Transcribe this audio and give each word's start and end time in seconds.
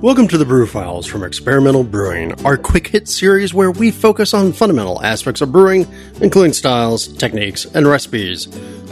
Welcome 0.00 0.28
to 0.28 0.38
the 0.38 0.44
Brew 0.44 0.68
Files 0.68 1.08
from 1.08 1.24
Experimental 1.24 1.82
Brewing, 1.82 2.46
our 2.46 2.56
quick 2.56 2.86
hit 2.86 3.08
series 3.08 3.52
where 3.52 3.72
we 3.72 3.90
focus 3.90 4.32
on 4.32 4.52
fundamental 4.52 5.02
aspects 5.02 5.40
of 5.40 5.50
brewing, 5.50 5.88
including 6.20 6.52
styles, 6.52 7.08
techniques, 7.08 7.64
and 7.64 7.84
recipes. 7.84 8.46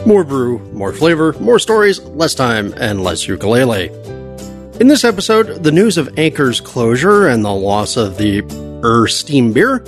More 0.05 0.25
brew, 0.25 0.59
more 0.73 0.91
flavor, 0.91 1.31
more 1.39 1.59
stories, 1.59 2.01
less 2.01 2.35
time, 2.35 2.73
and 2.73 3.05
less 3.05 3.25
ukulele. 3.25 3.85
In 4.81 4.89
this 4.89 5.05
episode, 5.05 5.63
the 5.63 5.71
news 5.71 5.97
of 5.97 6.19
Anchor's 6.19 6.59
closure 6.59 7.29
and 7.29 7.45
the 7.45 7.53
loss 7.53 7.95
of 7.95 8.17
the 8.17 8.41
Er 8.83 9.07
Steam 9.07 9.53
beer 9.53 9.85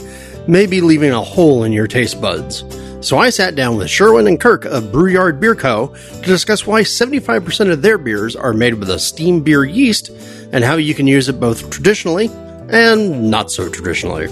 may 0.48 0.68
be 0.68 0.80
leaving 0.80 1.12
a 1.12 1.22
hole 1.22 1.66
in 1.66 1.74
your 1.74 1.88
taste 1.88 2.22
buds. 2.22 2.64
So 3.02 3.18
I 3.18 3.30
sat 3.30 3.56
down 3.56 3.78
with 3.78 3.90
Sherwin 3.90 4.28
and 4.28 4.40
Kirk 4.40 4.66
of 4.66 4.84
Brewyard 4.86 5.40
Beer 5.40 5.56
Co. 5.56 5.88
to 5.88 6.22
discuss 6.22 6.68
why 6.68 6.82
75% 6.82 7.72
of 7.72 7.82
their 7.82 7.98
beers 7.98 8.36
are 8.36 8.54
made 8.54 8.74
with 8.74 8.90
a 8.90 9.00
steam 9.00 9.42
beer 9.42 9.64
yeast 9.64 10.10
and 10.52 10.66
how 10.66 10.76
you 10.76 10.94
can 10.94 11.08
use 11.08 11.30
it 11.30 11.40
both 11.40 11.70
traditionally 11.70 12.30
and 12.70 13.32
not 13.32 13.52
so 13.52 13.70
traditionally. 13.70 14.28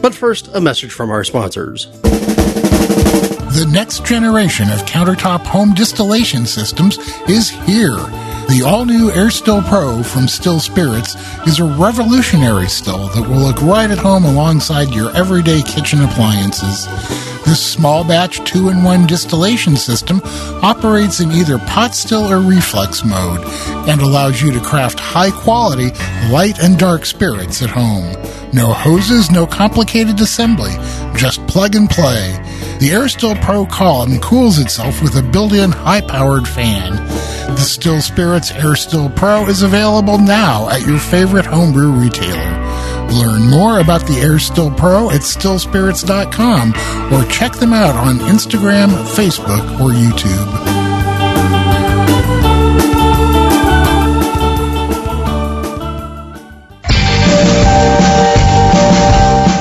But 0.00 0.14
first, 0.14 0.54
a 0.54 0.60
message 0.60 0.92
from 0.92 1.10
our 1.10 1.24
sponsors. 1.24 1.86
The 3.50 3.68
next 3.72 4.06
generation 4.06 4.70
of 4.70 4.78
countertop 4.82 5.40
home 5.40 5.74
distillation 5.74 6.46
systems 6.46 6.96
is 7.28 7.50
here. 7.50 7.96
The 8.50 8.62
all 8.64 8.84
new 8.84 9.10
Air 9.10 9.30
Still 9.30 9.62
Pro 9.62 10.04
from 10.04 10.28
Still 10.28 10.60
Spirits 10.60 11.16
is 11.46 11.58
a 11.58 11.64
revolutionary 11.64 12.68
still 12.68 13.08
that 13.08 13.28
will 13.28 13.40
look 13.40 13.60
right 13.60 13.90
at 13.90 13.98
home 13.98 14.24
alongside 14.24 14.94
your 14.94 15.10
everyday 15.16 15.62
kitchen 15.62 16.02
appliances. 16.02 16.86
This 17.44 17.64
small 17.64 18.04
batch 18.04 18.44
2 18.44 18.68
in 18.68 18.84
1 18.84 19.06
distillation 19.06 19.76
system 19.76 20.20
operates 20.62 21.20
in 21.20 21.32
either 21.32 21.58
pot 21.58 21.94
still 21.94 22.30
or 22.30 22.40
reflux 22.40 23.04
mode 23.04 23.40
and 23.88 24.00
allows 24.00 24.40
you 24.40 24.52
to 24.52 24.60
craft 24.60 25.00
high 25.00 25.30
quality, 25.30 25.90
light 26.30 26.62
and 26.62 26.78
dark 26.78 27.04
spirits 27.04 27.62
at 27.62 27.70
home. 27.70 28.14
No 28.52 28.72
hoses, 28.72 29.30
no 29.30 29.46
complicated 29.46 30.20
assembly, 30.20 30.72
just 31.16 31.44
plug 31.46 31.74
and 31.74 31.88
play. 31.88 32.36
The 32.80 32.90
Air 32.92 33.08
Still 33.08 33.36
Pro 33.36 33.66
column 33.66 34.20
cools 34.20 34.58
itself 34.58 35.02
with 35.02 35.16
a 35.16 35.22
built 35.22 35.52
in 35.52 35.70
high 35.70 36.00
powered 36.00 36.48
fan. 36.48 36.96
The 37.50 37.60
Still 37.60 38.00
Spirits 38.00 38.52
Air 38.52 38.76
Still 38.76 39.10
Pro 39.10 39.46
is 39.46 39.62
available 39.62 40.18
now 40.18 40.68
at 40.68 40.86
your 40.86 40.98
favorite 40.98 41.46
homebrew 41.46 41.90
retailer. 41.90 42.56
Learn 43.12 43.48
more 43.48 43.80
about 43.80 44.06
the 44.06 44.20
Air 44.20 44.38
Still 44.38 44.70
Pro 44.70 45.10
at 45.10 45.20
stillspirits.com 45.22 47.12
or 47.12 47.30
check 47.30 47.52
them 47.52 47.72
out 47.72 47.96
on 47.96 48.18
Instagram, 48.18 48.88
Facebook, 49.14 49.80
or 49.80 49.90
YouTube. 49.90 50.80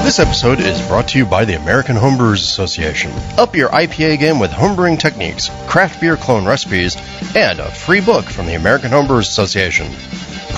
This 0.10 0.18
episode 0.18 0.60
is 0.60 0.82
brought 0.88 1.10
to 1.10 1.20
you 1.20 1.26
by 1.26 1.46
the 1.46 1.54
American 1.54 1.96
Homebrewers 1.96 2.42
Association. 2.42 3.12
Up 3.38 3.56
your 3.56 3.70
IPA 3.70 4.20
game 4.20 4.40
with 4.40 4.50
homebrewing 4.50 5.00
techniques, 5.00 5.50
craft 5.68 6.02
beer 6.02 6.18
clone 6.18 6.46
recipes, 6.46 6.98
and 7.36 7.60
a 7.60 7.70
free 7.70 8.02
book 8.02 8.26
from 8.26 8.48
the 8.48 8.56
American 8.56 8.90
Homebrewers 8.90 9.28
Association. 9.28 9.86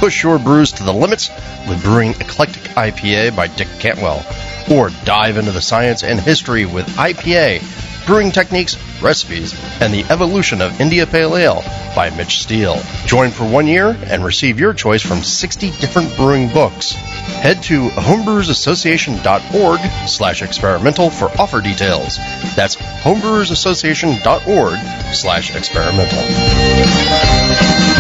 Push 0.02 0.24
your 0.24 0.40
brews 0.40 0.72
to 0.72 0.84
the 0.84 0.92
limits 0.92 1.30
with 1.70 1.84
Brewing 1.84 2.16
Eclectic 2.20 2.64
IPA 2.74 3.36
by 3.36 3.46
Dick 3.46 3.68
Cantwell, 3.78 4.26
or 4.72 4.90
dive 5.06 5.38
into 5.38 5.52
the 5.52 5.62
science 5.62 6.02
and 6.02 6.20
history 6.20 6.66
with 6.66 6.88
IPA, 6.98 7.62
brewing 8.08 8.32
techniques, 8.32 8.76
recipes, 9.00 9.54
and 9.80 9.94
the 9.94 10.04
evolution 10.06 10.60
of 10.60 10.82
India 10.82 11.06
Pale 11.06 11.38
Ale 11.38 11.64
by 11.96 12.10
Mitch 12.18 12.42
Steele. 12.42 12.82
Join 13.06 13.30
for 13.30 13.48
one 13.48 13.68
year 13.68 13.96
and 14.08 14.26
receive 14.26 14.60
your 14.60 14.74
choice 14.74 15.04
from 15.04 15.22
60 15.22 15.70
different 15.80 16.18
brewing 16.18 16.52
books. 16.52 16.94
Head 16.94 17.62
to 17.66 17.90
homebrewersassociation.org 17.90 19.80
slash 20.10 20.42
experimental 20.42 21.12
for 21.12 21.26
offer 21.40 21.62
details. 21.62 22.18
That's 22.56 22.76
homebrewersassociation.org 22.76 25.14
slash 25.14 25.56
experimental. 25.56 27.91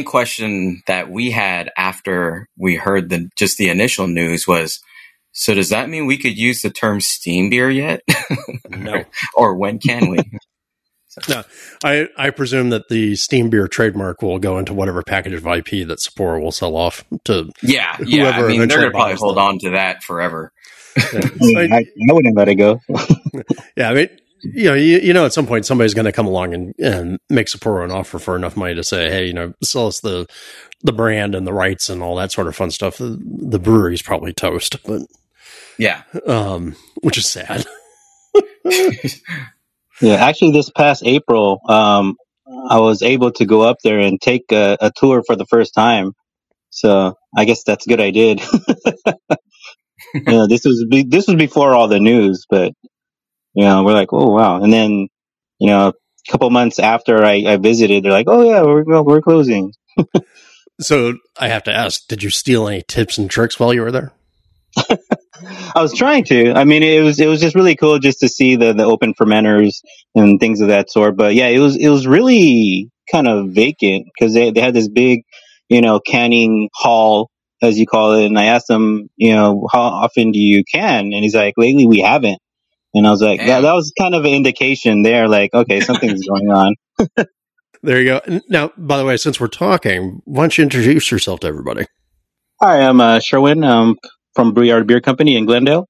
Main 0.00 0.04
question 0.06 0.82
that 0.86 1.10
we 1.10 1.30
had 1.30 1.70
after 1.76 2.46
we 2.58 2.76
heard 2.76 3.08
the 3.10 3.28
just 3.36 3.58
the 3.58 3.68
initial 3.68 4.06
news 4.06 4.46
was 4.48 4.80
so 5.32 5.54
does 5.54 5.68
that 5.68 5.88
mean 5.88 6.06
we 6.06 6.16
could 6.18 6.36
use 6.36 6.62
the 6.62 6.70
term 6.70 7.00
steam 7.00 7.50
beer 7.50 7.70
yet 7.70 8.00
No. 8.68 9.04
or 9.34 9.54
when 9.56 9.78
can 9.78 10.10
we 10.10 10.18
No, 11.28 11.42
I, 11.84 12.06
I 12.16 12.30
presume 12.30 12.70
that 12.70 12.88
the 12.88 13.16
steam 13.16 13.50
beer 13.50 13.66
trademark 13.66 14.22
will 14.22 14.38
go 14.38 14.58
into 14.58 14.72
whatever 14.72 15.02
package 15.02 15.32
of 15.34 15.44
IP 15.44 15.86
that 15.88 15.98
Sapporo 15.98 16.40
will 16.40 16.52
sell 16.52 16.76
off 16.76 17.04
to. 17.24 17.50
yeah 17.62 17.96
yeah 18.06 18.30
i 18.30 18.42
mean 18.46 18.68
they're 18.68 18.78
gonna 18.78 18.90
probably 18.92 19.16
hold 19.16 19.36
them. 19.36 19.44
on 19.44 19.58
to 19.58 19.70
that 19.70 20.02
forever 20.04 20.52
I- 20.96 21.68
I, 21.72 21.84
I 22.08 22.12
wouldn't 22.12 22.36
let 22.36 22.48
it 22.48 22.54
go. 22.56 22.80
yeah, 23.76 23.90
I 23.90 23.94
mean, 23.94 24.08
you 24.42 24.64
know, 24.66 24.74
you, 24.74 24.98
you 25.00 25.12
know, 25.14 25.26
at 25.26 25.32
some 25.32 25.46
point 25.46 25.66
somebody's 25.66 25.94
going 25.94 26.06
to 26.06 26.12
come 26.12 26.26
along 26.26 26.54
and, 26.54 26.74
and 26.78 27.18
make 27.30 27.48
Sapporo 27.48 27.84
an 27.84 27.92
offer 27.92 28.18
for 28.18 28.36
enough 28.36 28.56
money 28.56 28.74
to 28.74 28.84
say, 28.84 29.10
hey, 29.10 29.26
you 29.26 29.34
know, 29.34 29.54
sell 29.62 29.88
us 29.88 30.00
the 30.00 30.26
the 30.82 30.92
brand 30.92 31.34
and 31.34 31.46
the 31.46 31.52
rights 31.52 31.90
and 31.90 32.02
all 32.02 32.16
that 32.16 32.32
sort 32.32 32.48
of 32.48 32.56
fun 32.56 32.70
stuff. 32.70 32.98
The, 32.98 33.18
the 33.24 33.58
brewery's 33.60 34.02
probably 34.02 34.32
toast, 34.32 34.82
but 34.84 35.02
yeah 35.78 36.02
um, 36.26 36.76
which 37.02 37.18
is 37.18 37.26
sad. 37.28 37.66
Yeah, 40.02 40.14
actually, 40.16 40.52
this 40.52 40.70
past 40.70 41.04
April, 41.06 41.60
um, 41.68 42.16
I 42.70 42.80
was 42.80 43.02
able 43.02 43.32
to 43.34 43.46
go 43.46 43.62
up 43.62 43.78
there 43.84 44.00
and 44.00 44.22
take 44.22 44.52
a, 44.52 44.78
a 44.80 44.92
tour 44.96 45.24
for 45.26 45.36
the 45.36 45.46
first 45.46 45.74
time. 45.74 46.12
So 46.70 47.14
I 47.36 47.46
guess 47.46 47.64
that's 47.64 47.86
good. 47.86 48.00
I 48.00 48.10
did. 48.12 48.40
you 50.14 50.22
know, 50.26 50.46
this 50.48 50.64
was 50.64 50.86
be- 50.90 51.04
this 51.08 51.26
was 51.28 51.36
before 51.36 51.74
all 51.74 51.88
the 51.88 52.00
news, 52.00 52.46
but 52.50 52.72
you 53.54 53.64
know, 53.64 53.84
we're 53.84 53.92
like, 53.92 54.12
oh 54.12 54.30
wow. 54.30 54.62
And 54.62 54.72
then, 54.72 55.08
you 55.58 55.66
know, 55.68 55.88
a 55.88 56.30
couple 56.30 56.50
months 56.50 56.78
after 56.78 57.24
I, 57.24 57.44
I 57.46 57.56
visited, 57.56 58.04
they're 58.04 58.12
like, 58.12 58.28
oh 58.28 58.42
yeah, 58.42 58.62
we're 58.62 59.02
we're 59.02 59.22
closing. 59.22 59.72
So 60.80 61.14
I 61.38 61.48
have 61.48 61.64
to 61.64 61.72
ask, 61.72 62.06
did 62.08 62.22
you 62.22 62.30
steal 62.30 62.66
any 62.66 62.82
tips 62.82 63.18
and 63.18 63.30
tricks 63.30 63.60
while 63.60 63.74
you 63.74 63.82
were 63.82 63.92
there? 63.92 64.12
I 65.74 65.82
was 65.82 65.94
trying 65.94 66.24
to. 66.24 66.52
I 66.52 66.64
mean, 66.64 66.82
it 66.82 67.02
was 67.02 67.20
it 67.20 67.26
was 67.26 67.40
just 67.40 67.54
really 67.54 67.76
cool 67.76 67.98
just 67.98 68.20
to 68.20 68.28
see 68.28 68.56
the 68.56 68.72
the 68.72 68.84
open 68.84 69.14
fermenters 69.14 69.82
and 70.14 70.40
things 70.40 70.60
of 70.60 70.68
that 70.68 70.90
sort. 70.90 71.16
But 71.16 71.34
yeah, 71.34 71.48
it 71.48 71.58
was 71.58 71.76
it 71.76 71.88
was 71.88 72.06
really 72.06 72.90
kind 73.10 73.28
of 73.28 73.50
vacant 73.50 74.06
because 74.06 74.32
they 74.32 74.50
they 74.50 74.60
had 74.60 74.74
this 74.74 74.88
big, 74.88 75.22
you 75.68 75.82
know, 75.82 76.00
canning 76.00 76.70
hall 76.74 77.30
as 77.62 77.78
you 77.78 77.86
call 77.86 78.14
it. 78.14 78.26
And 78.26 78.38
I 78.38 78.46
asked 78.46 78.70
him, 78.70 79.10
you 79.16 79.34
know, 79.34 79.66
how 79.70 79.80
often 79.80 80.32
do 80.32 80.38
you 80.38 80.64
can? 80.64 81.12
And 81.12 81.22
he's 81.22 81.34
like, 81.34 81.54
lately 81.56 81.86
we 81.86 82.00
haven't. 82.00 82.40
And 82.94 83.06
I 83.06 83.10
was 83.10 83.22
like, 83.22 83.40
that, 83.40 83.46
Damn. 83.46 83.62
that 83.62 83.72
was 83.72 83.92
kind 83.98 84.14
of 84.14 84.24
an 84.24 84.32
indication 84.32 85.02
there, 85.02 85.28
like, 85.28 85.54
okay, 85.54 85.80
something's 85.80 86.26
going 86.26 86.50
on. 86.50 86.74
There 87.82 87.98
you 87.98 88.04
go. 88.08 88.40
Now, 88.50 88.72
by 88.76 88.98
the 88.98 89.06
way, 89.06 89.16
since 89.16 89.40
we're 89.40 89.48
talking, 89.48 90.20
why 90.26 90.42
don't 90.42 90.58
you 90.58 90.64
introduce 90.64 91.10
yourself 91.10 91.40
to 91.40 91.46
everybody? 91.46 91.86
Hi, 92.60 92.82
I'm 92.82 93.00
uh, 93.00 93.20
Sherwin 93.20 93.64
um, 93.64 93.96
from 94.34 94.54
Brewyard 94.54 94.86
Beer 94.86 95.00
Company 95.00 95.34
in 95.34 95.46
Glendale. 95.46 95.88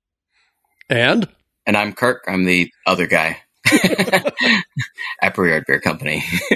And 0.88 1.28
and 1.66 1.76
i'm 1.76 1.92
kirk 1.92 2.24
i'm 2.26 2.44
the 2.44 2.70
other 2.86 3.06
guy 3.06 3.40
at 5.22 5.34
Brewyard 5.34 5.66
beer 5.66 5.80
company 5.80 6.22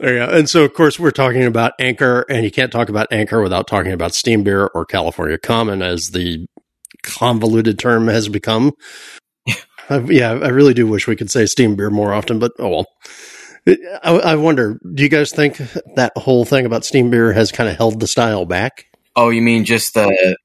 there 0.00 0.14
you 0.14 0.26
go. 0.26 0.32
And 0.32 0.50
so, 0.50 0.64
of 0.64 0.74
course, 0.74 0.98
we're 0.98 1.12
talking 1.12 1.44
about 1.44 1.74
Anchor, 1.78 2.24
and 2.28 2.44
you 2.44 2.50
can't 2.50 2.72
talk 2.72 2.88
about 2.88 3.12
Anchor 3.12 3.40
without 3.40 3.66
talking 3.68 3.92
about 3.92 4.14
Steam 4.14 4.42
Beer 4.42 4.66
or 4.74 4.84
California 4.84 5.38
Common, 5.38 5.80
as 5.82 6.10
the 6.10 6.46
convoluted 7.02 7.78
term 7.78 8.08
has 8.08 8.28
become. 8.28 8.72
I, 9.88 9.98
yeah, 9.98 10.30
I 10.30 10.48
really 10.48 10.74
do 10.74 10.86
wish 10.86 11.06
we 11.06 11.16
could 11.16 11.30
say 11.30 11.46
Steam 11.46 11.76
Beer 11.76 11.90
more 11.90 12.12
often, 12.12 12.38
but 12.38 12.52
oh 12.58 12.68
well. 12.68 12.86
I, 14.02 14.10
I 14.10 14.34
wonder, 14.34 14.80
do 14.94 15.02
you 15.04 15.08
guys 15.08 15.30
think 15.30 15.58
that 15.94 16.12
whole 16.16 16.44
thing 16.44 16.66
about 16.66 16.84
Steam 16.84 17.10
Beer 17.10 17.32
has 17.32 17.52
kind 17.52 17.70
of 17.70 17.76
held 17.76 18.00
the 18.00 18.08
style 18.08 18.44
back? 18.44 18.86
oh 19.14 19.28
you 19.28 19.42
mean 19.42 19.64
just 19.64 19.94
the 19.94 20.36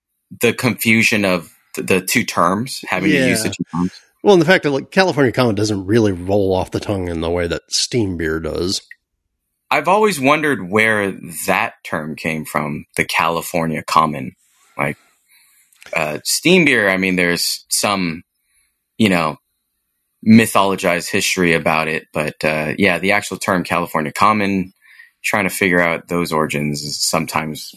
the 0.42 0.54
confusion 0.54 1.24
of 1.25 1.54
the, 1.78 2.01
two 2.01 2.24
terms 2.25 2.81
having 2.89 3.12
to 3.12 3.28
use 3.30 3.44
the 3.44 3.48
Yeah. 3.50 3.54
two 3.57 3.63
terms 3.72 3.92
Well, 4.24 4.34
and 4.34 4.42
the 4.42 4.45
fact 4.45 4.63
that 4.63 4.72
like 4.72 4.92
California 4.92 5.31
Common 5.31 5.56
doesn't 5.56 5.86
really 5.86 6.12
roll 6.12 6.54
off 6.54 6.72
the 6.72 6.80
tongue 6.80 7.07
in 7.07 7.22
the 7.22 7.30
way 7.30 7.48
that 7.48 7.62
Steam 7.69 8.18
Beer 8.18 8.40
does. 8.40 8.81
I've 9.72 9.88
always 9.88 10.19
wondered 10.19 10.69
where 10.69 11.12
that 11.48 11.74
term 11.83 12.16
came 12.16 12.45
from, 12.45 12.86
the 12.95 13.06
California 13.06 13.83
common. 13.83 14.33
Like 14.78 14.98
uh, 15.95 16.19
steam 16.24 16.66
beer, 16.66 16.90
I 16.90 16.98
mean, 16.98 17.16
there's 17.16 17.66
some, 17.69 18.24
you 18.98 19.10
know, 19.10 19.38
mythologize 20.28 21.10
history 21.10 21.54
about 21.54 21.88
it. 21.88 22.08
But 22.14 22.44
uh, 22.44 22.74
yeah, 22.78 23.00
the 23.00 23.14
actual 23.14 23.38
term 23.38 23.64
California 23.64 24.12
Common, 24.12 24.74
trying 25.24 25.46
to 25.46 25.50
figure 25.50 25.82
out 25.82 26.08
those 26.08 26.32
origins 26.32 26.98
sometimes 26.98 27.76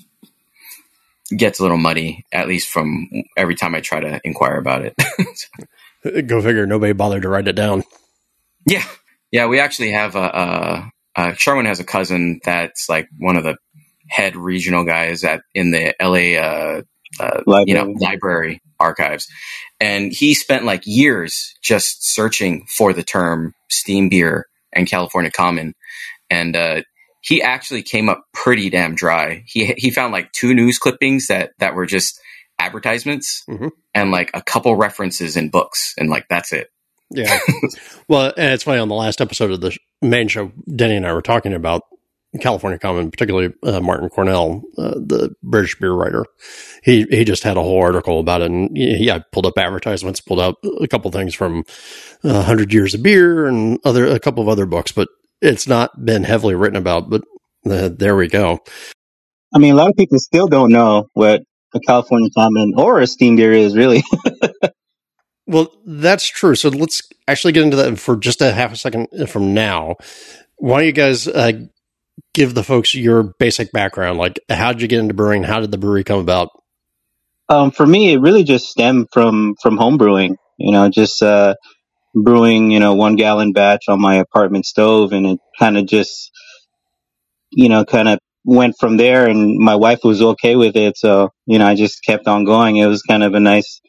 gets 1.36 1.60
a 1.60 1.62
little 1.62 1.78
muddy, 1.78 2.24
at 2.32 2.48
least 2.48 2.68
from 2.68 3.08
every 3.36 3.54
time 3.54 3.74
I 3.74 3.80
try 3.80 4.00
to 4.00 4.20
inquire 4.24 4.56
about 4.56 4.82
it. 4.84 4.94
Go 6.26 6.40
figure. 6.40 6.66
Nobody 6.66 6.92
bothered 6.92 7.22
to 7.22 7.28
write 7.28 7.48
it 7.48 7.54
down. 7.54 7.84
Yeah, 8.66 8.84
yeah. 9.30 9.46
We 9.46 9.60
actually 9.60 9.92
have 9.92 10.16
a, 10.16 10.90
a, 11.16 11.22
a 11.22 11.34
Sherwin 11.36 11.66
has 11.66 11.80
a 11.80 11.84
cousin 11.84 12.40
that's 12.44 12.88
like 12.88 13.08
one 13.18 13.36
of 13.36 13.44
the 13.44 13.56
head 14.08 14.36
regional 14.36 14.84
guys 14.84 15.24
at 15.24 15.42
in 15.54 15.70
the 15.70 15.94
LA 16.00 16.40
uh, 16.40 16.82
uh, 17.20 17.64
you 17.66 17.74
know 17.74 17.94
library 18.00 18.62
archives, 18.78 19.28
and 19.80 20.12
he 20.12 20.34
spent 20.34 20.64
like 20.64 20.82
years 20.84 21.54
just 21.62 22.04
searching 22.04 22.66
for 22.66 22.92
the 22.92 23.02
term 23.02 23.54
steam 23.70 24.08
beer 24.08 24.46
and 24.72 24.88
California 24.88 25.30
Common, 25.30 25.74
and 26.28 26.54
uh, 26.54 26.82
he 27.20 27.42
actually 27.42 27.82
came 27.82 28.08
up 28.08 28.24
pretty 28.32 28.70
damn 28.70 28.94
dry. 28.94 29.44
He 29.46 29.74
he 29.76 29.90
found 29.90 30.12
like 30.12 30.32
two 30.32 30.54
news 30.54 30.78
clippings 30.78 31.28
that 31.28 31.52
that 31.58 31.74
were 31.74 31.86
just 31.86 32.20
advertisements 32.58 33.42
mm-hmm. 33.48 33.68
and 33.94 34.10
like 34.10 34.30
a 34.34 34.42
couple 34.42 34.76
references 34.76 35.36
in 35.36 35.48
books, 35.48 35.94
and 35.98 36.10
like 36.10 36.26
that's 36.28 36.52
it. 36.52 36.68
Yeah. 37.10 37.38
well, 38.08 38.32
and 38.36 38.52
it's 38.52 38.64
funny 38.64 38.78
on 38.78 38.88
the 38.88 38.94
last 38.94 39.20
episode 39.20 39.50
of 39.50 39.60
the 39.60 39.76
main 40.00 40.28
show, 40.28 40.52
Denny 40.74 40.96
and 40.96 41.06
I 41.06 41.12
were 41.12 41.22
talking 41.22 41.54
about 41.54 41.82
California 42.38 42.78
Common, 42.78 43.10
particularly 43.10 43.52
uh, 43.64 43.80
Martyn 43.80 44.08
Cornell, 44.08 44.62
uh, 44.78 44.94
the 44.94 45.34
British 45.42 45.76
beer 45.78 45.92
writer. 45.92 46.24
He 46.82 47.04
he 47.10 47.24
just 47.24 47.42
had 47.42 47.56
a 47.56 47.62
whole 47.62 47.82
article 47.82 48.20
about 48.20 48.42
it, 48.42 48.50
and 48.50 48.76
he, 48.76 49.10
I 49.10 49.22
pulled 49.32 49.46
up 49.46 49.58
advertisements, 49.58 50.20
pulled 50.20 50.40
out 50.40 50.56
a 50.80 50.86
couple 50.86 51.10
things 51.10 51.34
from 51.34 51.64
uh, 52.22 52.42
Hundred 52.42 52.72
Years 52.72 52.94
of 52.94 53.02
Beer 53.02 53.46
and 53.46 53.80
other 53.84 54.06
a 54.06 54.20
couple 54.20 54.42
of 54.42 54.48
other 54.48 54.66
books, 54.66 54.92
but 54.92 55.08
it's 55.42 55.66
not 55.66 56.04
been 56.04 56.22
heavily 56.22 56.54
written 56.54 56.76
about. 56.76 57.10
But 57.10 57.22
uh, 57.68 57.90
there 57.92 58.14
we 58.14 58.28
go. 58.28 58.60
I 59.52 59.58
mean, 59.58 59.72
a 59.72 59.76
lot 59.76 59.90
of 59.90 59.96
people 59.96 60.18
still 60.20 60.46
don't 60.46 60.70
know 60.70 61.08
what 61.14 61.42
a 61.74 61.80
California 61.80 62.30
Common 62.36 62.74
or 62.76 63.00
a 63.00 63.06
steam 63.08 63.34
beer 63.34 63.52
is 63.52 63.76
really. 63.76 64.04
well, 65.46 65.72
that's 65.84 66.28
true. 66.28 66.54
So 66.54 66.68
let's 66.68 67.02
actually 67.26 67.52
get 67.52 67.64
into 67.64 67.76
that 67.76 67.98
for 67.98 68.16
just 68.16 68.40
a 68.40 68.52
half 68.52 68.72
a 68.72 68.76
second 68.76 69.08
from 69.28 69.52
now. 69.52 69.96
Why 70.56 70.78
don't 70.78 70.86
you 70.86 70.92
guys 70.92 71.26
uh, 71.26 71.52
give 72.34 72.54
the 72.54 72.62
folks 72.62 72.94
your 72.94 73.34
basic 73.38 73.72
background. 73.72 74.18
Like, 74.18 74.40
how 74.48 74.72
did 74.72 74.82
you 74.82 74.88
get 74.88 75.00
into 75.00 75.14
brewing? 75.14 75.42
How 75.42 75.60
did 75.60 75.70
the 75.70 75.78
brewery 75.78 76.04
come 76.04 76.20
about? 76.20 76.48
Um, 77.48 77.70
for 77.70 77.86
me, 77.86 78.12
it 78.12 78.20
really 78.20 78.44
just 78.44 78.66
stemmed 78.66 79.08
from 79.12 79.54
from 79.62 79.76
home 79.76 79.98
brewing. 79.98 80.36
You 80.58 80.72
know, 80.72 80.88
just 80.88 81.22
uh, 81.22 81.54
brewing, 82.14 82.70
you 82.70 82.80
know, 82.80 82.94
one 82.94 83.16
gallon 83.16 83.52
batch 83.52 83.84
on 83.88 84.00
my 84.00 84.16
apartment 84.16 84.66
stove, 84.66 85.12
and 85.12 85.26
it 85.26 85.38
kind 85.58 85.76
of 85.76 85.86
just, 85.86 86.30
you 87.50 87.68
know, 87.68 87.84
kind 87.84 88.08
of 88.08 88.18
went 88.44 88.76
from 88.78 88.96
there. 88.96 89.28
And 89.28 89.58
my 89.58 89.76
wife 89.76 90.00
was 90.04 90.22
okay 90.22 90.56
with 90.56 90.76
it, 90.76 90.96
so 90.96 91.30
you 91.46 91.58
know, 91.58 91.66
I 91.66 91.74
just 91.74 92.04
kept 92.04 92.28
on 92.28 92.44
going. 92.44 92.76
It 92.76 92.86
was 92.86 93.02
kind 93.02 93.24
of 93.24 93.34
a 93.34 93.40
nice 93.40 93.80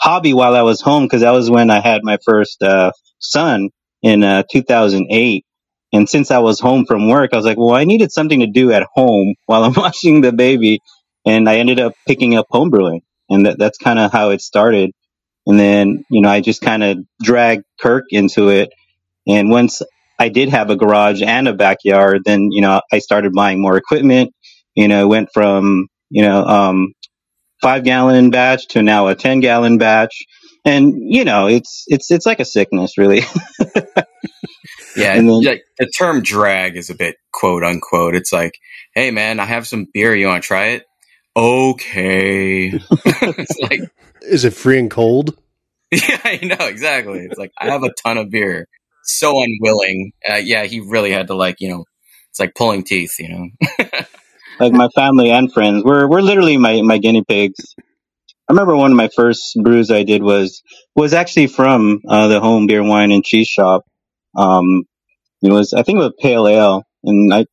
hobby 0.00 0.32
while 0.32 0.56
I 0.56 0.62
was 0.62 0.80
home 0.80 1.04
because 1.04 1.20
that 1.22 1.32
was 1.32 1.50
when 1.50 1.70
I 1.70 1.80
had 1.80 2.02
my 2.04 2.18
first 2.24 2.62
uh, 2.62 2.92
son 3.18 3.70
in 4.02 4.24
uh, 4.24 4.44
2008 4.50 5.44
and 5.92 6.08
since 6.08 6.30
I 6.30 6.38
was 6.38 6.60
home 6.60 6.86
from 6.86 7.08
work, 7.08 7.30
I 7.32 7.36
was 7.36 7.46
like, 7.46 7.58
well, 7.58 7.74
I 7.74 7.84
needed 7.84 8.12
something 8.12 8.40
to 8.40 8.46
do 8.46 8.72
at 8.72 8.86
home 8.94 9.34
while 9.46 9.64
I'm 9.64 9.74
watching 9.74 10.20
the 10.20 10.32
baby. 10.32 10.80
And 11.26 11.48
I 11.48 11.56
ended 11.56 11.80
up 11.80 11.94
picking 12.06 12.36
up 12.36 12.46
homebrewing. 12.52 13.00
And 13.28 13.46
that, 13.46 13.58
that's 13.58 13.78
kind 13.78 13.98
of 13.98 14.12
how 14.12 14.30
it 14.30 14.40
started. 14.40 14.92
And 15.46 15.58
then, 15.58 16.04
you 16.10 16.22
know, 16.22 16.30
I 16.30 16.40
just 16.40 16.62
kind 16.62 16.82
of 16.82 16.98
dragged 17.22 17.64
Kirk 17.80 18.04
into 18.10 18.50
it. 18.50 18.70
And 19.28 19.50
once 19.50 19.82
I 20.18 20.28
did 20.30 20.50
have 20.50 20.70
a 20.70 20.76
garage 20.76 21.22
and 21.22 21.48
a 21.48 21.54
backyard, 21.54 22.22
then, 22.24 22.50
you 22.52 22.62
know, 22.62 22.80
I 22.92 23.00
started 23.00 23.32
buying 23.34 23.62
more 23.62 23.76
equipment. 23.76 24.32
You 24.76 24.88
know, 24.88 25.08
went 25.08 25.30
from, 25.34 25.88
you 26.10 26.22
know, 26.22 26.44
um, 26.44 26.94
five 27.62 27.84
gallon 27.84 28.30
batch 28.30 28.68
to 28.68 28.82
now 28.82 29.08
a 29.08 29.14
10 29.16 29.40
gallon 29.40 29.78
batch. 29.78 30.14
And, 30.64 30.94
you 30.96 31.24
know, 31.24 31.48
it's, 31.48 31.84
it's, 31.88 32.10
it's 32.10 32.26
like 32.26 32.40
a 32.40 32.44
sickness, 32.46 32.98
really. 32.98 33.22
Yeah, 34.96 35.14
then, 35.14 35.28
like 35.28 35.64
the 35.78 35.86
term 35.86 36.22
drag 36.22 36.76
is 36.76 36.90
a 36.90 36.94
bit 36.94 37.16
quote 37.32 37.62
unquote. 37.62 38.14
It's 38.14 38.32
like, 38.32 38.58
hey 38.94 39.10
man, 39.10 39.40
I 39.40 39.44
have 39.44 39.66
some 39.66 39.86
beer. 39.92 40.14
You 40.14 40.26
want 40.26 40.42
to 40.42 40.46
try 40.46 40.66
it? 40.68 40.84
Okay. 41.36 42.68
it's 43.04 43.58
like, 43.60 43.80
is 44.22 44.44
it 44.44 44.54
free 44.54 44.78
and 44.78 44.90
cold? 44.90 45.36
Yeah, 45.92 46.20
I 46.22 46.38
know 46.42 46.66
exactly. 46.68 47.26
It's 47.28 47.36
like 47.36 47.50
I 47.58 47.66
have 47.66 47.82
a 47.82 47.90
ton 48.04 48.16
of 48.16 48.30
beer. 48.30 48.68
So 49.02 49.42
unwilling. 49.42 50.12
Uh, 50.28 50.36
yeah, 50.36 50.64
he 50.64 50.78
really 50.78 51.10
had 51.10 51.26
to 51.28 51.34
like 51.34 51.56
you 51.58 51.68
know, 51.68 51.84
it's 52.28 52.38
like 52.38 52.54
pulling 52.54 52.84
teeth. 52.84 53.18
You 53.18 53.28
know. 53.28 53.48
like 54.60 54.72
my 54.72 54.86
family 54.94 55.32
and 55.32 55.52
friends, 55.52 55.82
we're 55.82 56.06
we're 56.06 56.20
literally 56.20 56.58
my 56.58 56.80
my 56.82 56.98
guinea 56.98 57.24
pigs. 57.24 57.74
I 58.50 58.52
remember 58.52 58.74
one 58.74 58.90
of 58.90 58.96
my 58.96 59.08
first 59.14 59.56
brews 59.62 59.92
I 59.92 60.02
did 60.02 60.24
was 60.24 60.60
was 60.96 61.14
actually 61.14 61.46
from 61.46 62.00
uh, 62.08 62.26
the 62.26 62.40
home 62.40 62.66
beer, 62.66 62.82
wine, 62.82 63.12
and 63.12 63.24
cheese 63.24 63.46
shop. 63.46 63.84
Um, 64.36 64.86
it 65.40 65.52
was, 65.52 65.72
I 65.72 65.84
think 65.84 65.98
it 65.98 66.02
was 66.02 66.14
pale 66.18 66.48
ale. 66.48 66.82
And 67.04 67.32
I, 67.32 67.46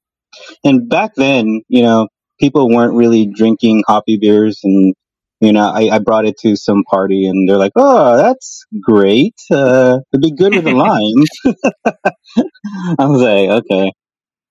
and 0.63 0.89
back 0.89 1.11
then, 1.15 1.61
you 1.67 1.83
know, 1.83 2.07
people 2.39 2.67
weren't 2.67 2.95
really 2.95 3.27
drinking 3.27 3.83
hoppy 3.87 4.17
beers 4.17 4.61
and, 4.63 4.95
you 5.39 5.53
know, 5.53 5.69
I, 5.69 5.89
I 5.91 5.99
brought 5.99 6.25
it 6.25 6.39
to 6.39 6.55
some 6.55 6.83
party 6.89 7.27
and 7.27 7.47
they're 7.47 7.59
like, 7.59 7.73
oh, 7.75 8.17
that's 8.17 8.65
great. 8.81 9.35
Uh, 9.51 9.99
it'd 10.11 10.23
be 10.23 10.35
good 10.35 10.55
with 10.55 10.65
a 10.65 10.71
lime. 10.71 11.53
I 12.97 13.05
was 13.05 13.21
like, 13.21 13.63
okay, 13.63 13.91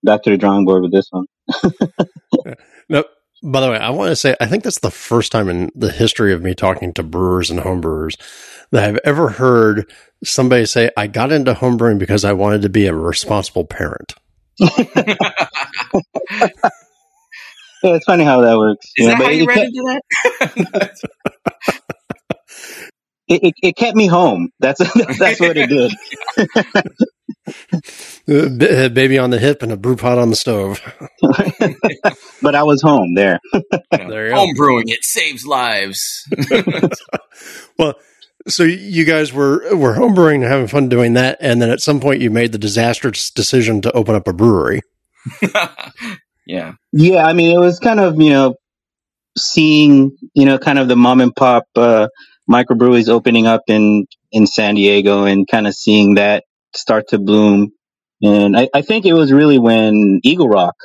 back 0.04 0.22
to 0.22 0.30
the 0.30 0.36
drawing 0.36 0.64
board 0.64 0.82
with 0.84 0.92
this 0.92 1.08
one. 1.10 1.26
nope. 2.88 3.06
By 3.46 3.60
the 3.60 3.70
way, 3.70 3.78
I 3.78 3.90
want 3.90 4.10
to 4.10 4.16
say 4.16 4.34
I 4.40 4.46
think 4.46 4.64
that's 4.64 4.80
the 4.80 4.90
first 4.90 5.30
time 5.30 5.48
in 5.48 5.70
the 5.76 5.92
history 5.92 6.32
of 6.32 6.42
me 6.42 6.52
talking 6.52 6.92
to 6.94 7.04
brewers 7.04 7.48
and 7.48 7.60
homebrewers 7.60 8.16
that 8.72 8.82
I've 8.88 8.98
ever 9.04 9.28
heard 9.28 9.88
somebody 10.24 10.66
say, 10.66 10.90
I 10.96 11.06
got 11.06 11.30
into 11.30 11.54
homebrewing 11.54 12.00
because 12.00 12.24
I 12.24 12.32
wanted 12.32 12.62
to 12.62 12.68
be 12.68 12.86
a 12.86 12.94
responsible 12.94 13.64
parent. 13.64 14.14
yeah, 14.58 14.70
it's 17.84 18.04
funny 18.04 18.24
how 18.24 18.40
that 18.40 18.58
works. 18.58 18.90
Is 18.96 19.06
that 19.06 19.16
how 19.16 19.28
you 19.28 19.46
ran 19.46 19.66
into 19.66 20.00
that? 20.40 20.96
it, 23.28 23.44
it, 23.44 23.54
it, 23.62 23.76
kept 23.76 23.96
me 23.96 24.08
home. 24.08 24.50
That's 24.58 24.80
that's 25.18 25.40
what 25.40 25.56
it 25.56 25.68
did. 25.68 25.94
uh, 28.28 28.88
baby 28.88 29.18
on 29.18 29.30
the 29.30 29.38
hip 29.38 29.62
and 29.62 29.72
a 29.72 29.76
brew 29.76 29.96
pot 29.96 30.18
on 30.18 30.30
the 30.30 30.36
stove. 30.36 30.80
but 32.42 32.54
I 32.54 32.62
was 32.62 32.82
home 32.82 33.14
there. 33.14 33.38
there 33.90 34.34
home 34.34 34.54
brewing 34.56 34.88
it 34.88 35.04
saves 35.04 35.46
lives. 35.46 36.28
well, 37.78 37.94
so 38.48 38.62
you 38.64 39.04
guys 39.04 39.32
were 39.32 39.76
were 39.76 39.94
homebrewing 39.94 40.36
and 40.36 40.44
having 40.44 40.68
fun 40.68 40.88
doing 40.88 41.14
that, 41.14 41.38
and 41.40 41.60
then 41.60 41.70
at 41.70 41.80
some 41.80 42.00
point 42.00 42.20
you 42.20 42.30
made 42.30 42.52
the 42.52 42.58
disastrous 42.58 43.30
decision 43.30 43.80
to 43.82 43.92
open 43.92 44.14
up 44.14 44.26
a 44.26 44.32
brewery. 44.32 44.82
yeah, 46.46 46.72
yeah. 46.92 47.26
I 47.26 47.32
mean, 47.32 47.54
it 47.54 47.60
was 47.60 47.78
kind 47.78 48.00
of 48.00 48.20
you 48.20 48.30
know 48.30 48.54
seeing 49.38 50.16
you 50.34 50.46
know 50.46 50.58
kind 50.58 50.78
of 50.78 50.88
the 50.88 50.96
mom 50.96 51.20
and 51.20 51.34
pop 51.34 51.64
uh, 51.76 52.08
microbreweries 52.50 53.08
opening 53.08 53.46
up 53.46 53.62
in 53.68 54.06
in 54.32 54.46
San 54.46 54.74
Diego, 54.74 55.24
and 55.24 55.46
kind 55.48 55.66
of 55.66 55.74
seeing 55.74 56.14
that 56.14 56.44
start 56.76 57.08
to 57.10 57.18
bloom. 57.20 57.72
And 58.22 58.56
I, 58.56 58.68
I 58.74 58.82
think 58.82 59.06
it 59.06 59.14
was 59.14 59.32
really 59.32 59.58
when 59.58 60.20
Eagle 60.24 60.48
Rock 60.48 60.76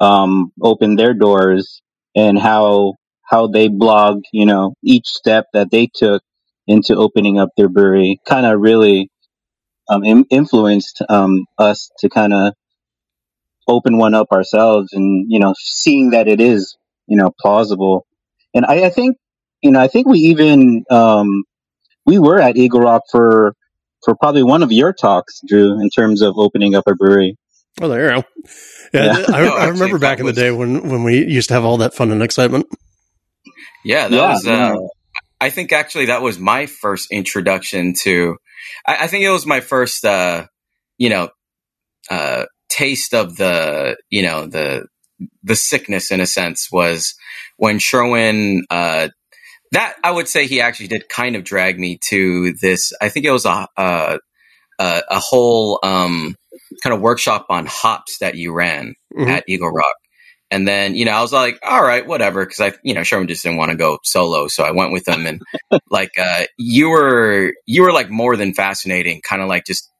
um, 0.00 0.52
opened 0.62 0.98
their 0.98 1.14
doors 1.14 1.82
and 2.16 2.38
how 2.38 2.94
how 3.24 3.48
they 3.48 3.68
blogged, 3.68 4.24
you 4.32 4.46
know, 4.46 4.74
each 4.84 5.06
step 5.08 5.46
that 5.54 5.70
they 5.70 5.88
took 5.94 6.22
into 6.66 6.96
opening 6.96 7.38
up 7.40 7.50
their 7.56 7.68
brewery 7.70 8.20
kind 8.26 8.46
of 8.46 8.60
really 8.60 9.10
um, 9.90 10.04
Im- 10.04 10.26
influenced 10.30 11.02
um, 11.10 11.46
us 11.58 11.90
to 12.00 12.10
kind 12.10 12.34
of 12.34 12.54
open 13.68 13.98
one 13.98 14.14
up 14.14 14.28
ourselves 14.32 14.92
and 14.92 15.26
you 15.30 15.40
know 15.40 15.54
seeing 15.58 16.10
that 16.10 16.28
it 16.28 16.40
is 16.40 16.76
you 17.06 17.16
know 17.16 17.32
plausible 17.40 18.06
and 18.54 18.66
I, 18.66 18.86
I 18.86 18.90
think 18.90 19.16
you 19.62 19.70
know 19.72 19.80
I 19.80 19.88
think 19.88 20.08
we 20.08 20.20
even 20.20 20.84
um, 20.90 21.44
we 22.06 22.18
were 22.18 22.40
at 22.40 22.56
Eagle 22.56 22.80
Rock 22.80 23.02
for 23.10 23.54
for 24.06 24.14
probably 24.14 24.44
one 24.44 24.62
of 24.62 24.70
your 24.70 24.92
talks, 24.92 25.40
Drew, 25.46 25.80
in 25.80 25.90
terms 25.90 26.22
of 26.22 26.38
opening 26.38 26.76
up 26.76 26.84
a 26.86 26.94
brewery. 26.94 27.36
Oh, 27.80 27.88
there 27.88 28.04
you 28.04 28.22
go. 28.22 28.28
Yeah, 28.94 29.18
yeah. 29.18 29.24
I, 29.34 29.46
I, 29.46 29.66
remember 29.68 29.98
back 29.98 30.20
in 30.20 30.26
the 30.26 30.32
day 30.32 30.52
when 30.52 30.88
when 30.88 31.02
we 31.02 31.26
used 31.26 31.48
to 31.48 31.54
have 31.54 31.64
all 31.64 31.78
that 31.78 31.92
fun 31.92 32.12
and 32.12 32.22
excitement. 32.22 32.66
Yeah, 33.84 34.08
that 34.08 34.16
yeah, 34.16 34.32
was. 34.32 34.46
Uh, 34.46 34.50
yeah. 34.50 34.76
I 35.40 35.50
think 35.50 35.72
actually 35.72 36.06
that 36.06 36.22
was 36.22 36.38
my 36.38 36.66
first 36.66 37.10
introduction 37.10 37.94
to. 38.02 38.36
I, 38.86 39.04
I 39.04 39.06
think 39.08 39.24
it 39.24 39.30
was 39.30 39.44
my 39.44 39.60
first, 39.60 40.04
uh, 40.04 40.46
you 40.96 41.10
know, 41.10 41.28
uh, 42.08 42.44
taste 42.68 43.12
of 43.12 43.36
the, 43.36 43.96
you 44.08 44.22
know, 44.22 44.46
the 44.46 44.86
the 45.42 45.56
sickness 45.56 46.12
in 46.12 46.20
a 46.20 46.26
sense 46.26 46.68
was 46.70 47.14
when 47.56 47.80
Sherwin. 47.80 48.64
That 49.72 49.96
I 50.02 50.10
would 50.10 50.28
say 50.28 50.46
he 50.46 50.60
actually 50.60 50.88
did 50.88 51.08
kind 51.08 51.36
of 51.36 51.44
drag 51.44 51.78
me 51.78 51.98
to 52.08 52.54
this. 52.60 52.92
I 53.00 53.08
think 53.08 53.26
it 53.26 53.32
was 53.32 53.44
a. 53.44 53.68
Uh, 53.76 54.18
a, 54.78 55.02
a 55.10 55.18
whole 55.18 55.78
um, 55.82 56.36
kind 56.82 56.94
of 56.94 57.00
workshop 57.00 57.46
on 57.48 57.66
hops 57.66 58.18
that 58.18 58.34
you 58.34 58.52
ran 58.52 58.94
mm-hmm. 59.14 59.28
at 59.28 59.44
Eagle 59.48 59.70
Rock. 59.70 59.94
And 60.50 60.66
then, 60.66 60.94
you 60.94 61.04
know, 61.04 61.12
I 61.12 61.22
was 61.22 61.32
like, 61.32 61.58
all 61.64 61.82
right, 61.82 62.06
whatever. 62.06 62.46
Cause 62.46 62.60
I, 62.60 62.72
you 62.84 62.94
know, 62.94 63.02
Sherwin 63.02 63.26
just 63.26 63.42
didn't 63.42 63.58
want 63.58 63.72
to 63.72 63.76
go 63.76 63.98
solo. 64.04 64.46
So 64.46 64.62
I 64.62 64.70
went 64.70 64.92
with 64.92 65.06
him 65.08 65.26
and 65.26 65.42
like, 65.90 66.12
uh, 66.18 66.44
you 66.56 66.88
were, 66.88 67.52
you 67.66 67.82
were 67.82 67.92
like 67.92 68.10
more 68.10 68.36
than 68.36 68.54
fascinating, 68.54 69.22
kind 69.22 69.42
of 69.42 69.48
like 69.48 69.64
just, 69.66 69.90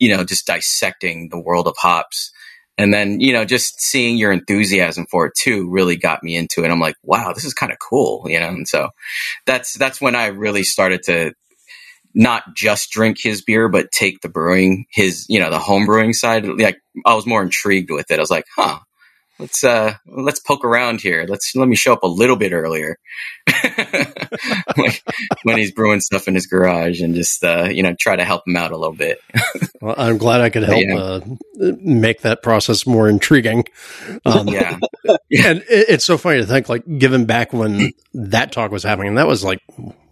you 0.00 0.14
know, 0.14 0.24
just 0.24 0.46
dissecting 0.46 1.28
the 1.28 1.38
world 1.38 1.68
of 1.68 1.76
hops. 1.78 2.32
And 2.78 2.92
then, 2.92 3.20
you 3.20 3.32
know, 3.32 3.44
just 3.44 3.80
seeing 3.80 4.16
your 4.16 4.32
enthusiasm 4.32 5.06
for 5.10 5.26
it 5.26 5.34
too 5.36 5.70
really 5.70 5.96
got 5.96 6.22
me 6.22 6.36
into 6.36 6.64
it. 6.64 6.70
I'm 6.70 6.80
like, 6.80 6.96
wow, 7.02 7.32
this 7.32 7.44
is 7.44 7.54
kind 7.54 7.70
of 7.70 7.78
cool, 7.78 8.24
you 8.26 8.40
know? 8.40 8.48
And 8.48 8.66
so 8.66 8.88
that's, 9.46 9.74
that's 9.74 10.00
when 10.00 10.14
I 10.16 10.26
really 10.28 10.62
started 10.62 11.02
to 11.04 11.34
not 12.14 12.42
just 12.54 12.90
drink 12.90 13.18
his 13.20 13.42
beer, 13.42 13.68
but 13.68 13.92
take 13.92 14.20
the 14.20 14.28
brewing, 14.28 14.86
his, 14.90 15.26
you 15.28 15.38
know, 15.38 15.50
the 15.50 15.58
home 15.58 15.86
brewing 15.86 16.12
side. 16.12 16.46
Like 16.46 16.78
I 17.04 17.14
was 17.14 17.26
more 17.26 17.42
intrigued 17.42 17.90
with 17.90 18.10
it. 18.10 18.18
I 18.18 18.22
was 18.22 18.30
like, 18.30 18.46
huh, 18.56 18.80
let's 19.42 19.64
uh 19.64 19.94
let's 20.06 20.40
poke 20.40 20.64
around 20.64 21.00
here. 21.00 21.26
Let's 21.28 21.54
let 21.54 21.68
me 21.68 21.76
show 21.76 21.92
up 21.92 22.02
a 22.02 22.06
little 22.06 22.36
bit 22.36 22.52
earlier. 22.52 22.96
like 24.76 25.02
when 25.42 25.58
he's 25.58 25.72
brewing 25.72 26.00
stuff 26.00 26.28
in 26.28 26.34
his 26.34 26.46
garage 26.46 27.02
and 27.02 27.14
just 27.14 27.44
uh, 27.44 27.64
you 27.64 27.82
know 27.82 27.94
try 28.00 28.16
to 28.16 28.24
help 28.24 28.46
him 28.46 28.56
out 28.56 28.70
a 28.70 28.76
little 28.76 28.94
bit. 28.94 29.20
well, 29.82 29.94
I'm 29.98 30.16
glad 30.16 30.40
I 30.40 30.48
could 30.48 30.62
help 30.62 30.80
yeah. 30.80 30.96
uh, 30.96 31.20
make 31.80 32.22
that 32.22 32.42
process 32.42 32.86
more 32.86 33.08
intriguing. 33.08 33.64
Um, 34.24 34.48
yeah, 34.48 34.78
and 35.06 35.58
it, 35.58 35.86
it's 35.88 36.04
so 36.04 36.16
funny 36.16 36.38
to 36.38 36.46
think 36.46 36.68
like 36.68 36.84
given 36.98 37.26
back 37.26 37.52
when 37.52 37.90
that 38.14 38.52
talk 38.52 38.70
was 38.70 38.84
happening, 38.84 39.16
that 39.16 39.26
was 39.26 39.42
like 39.42 39.58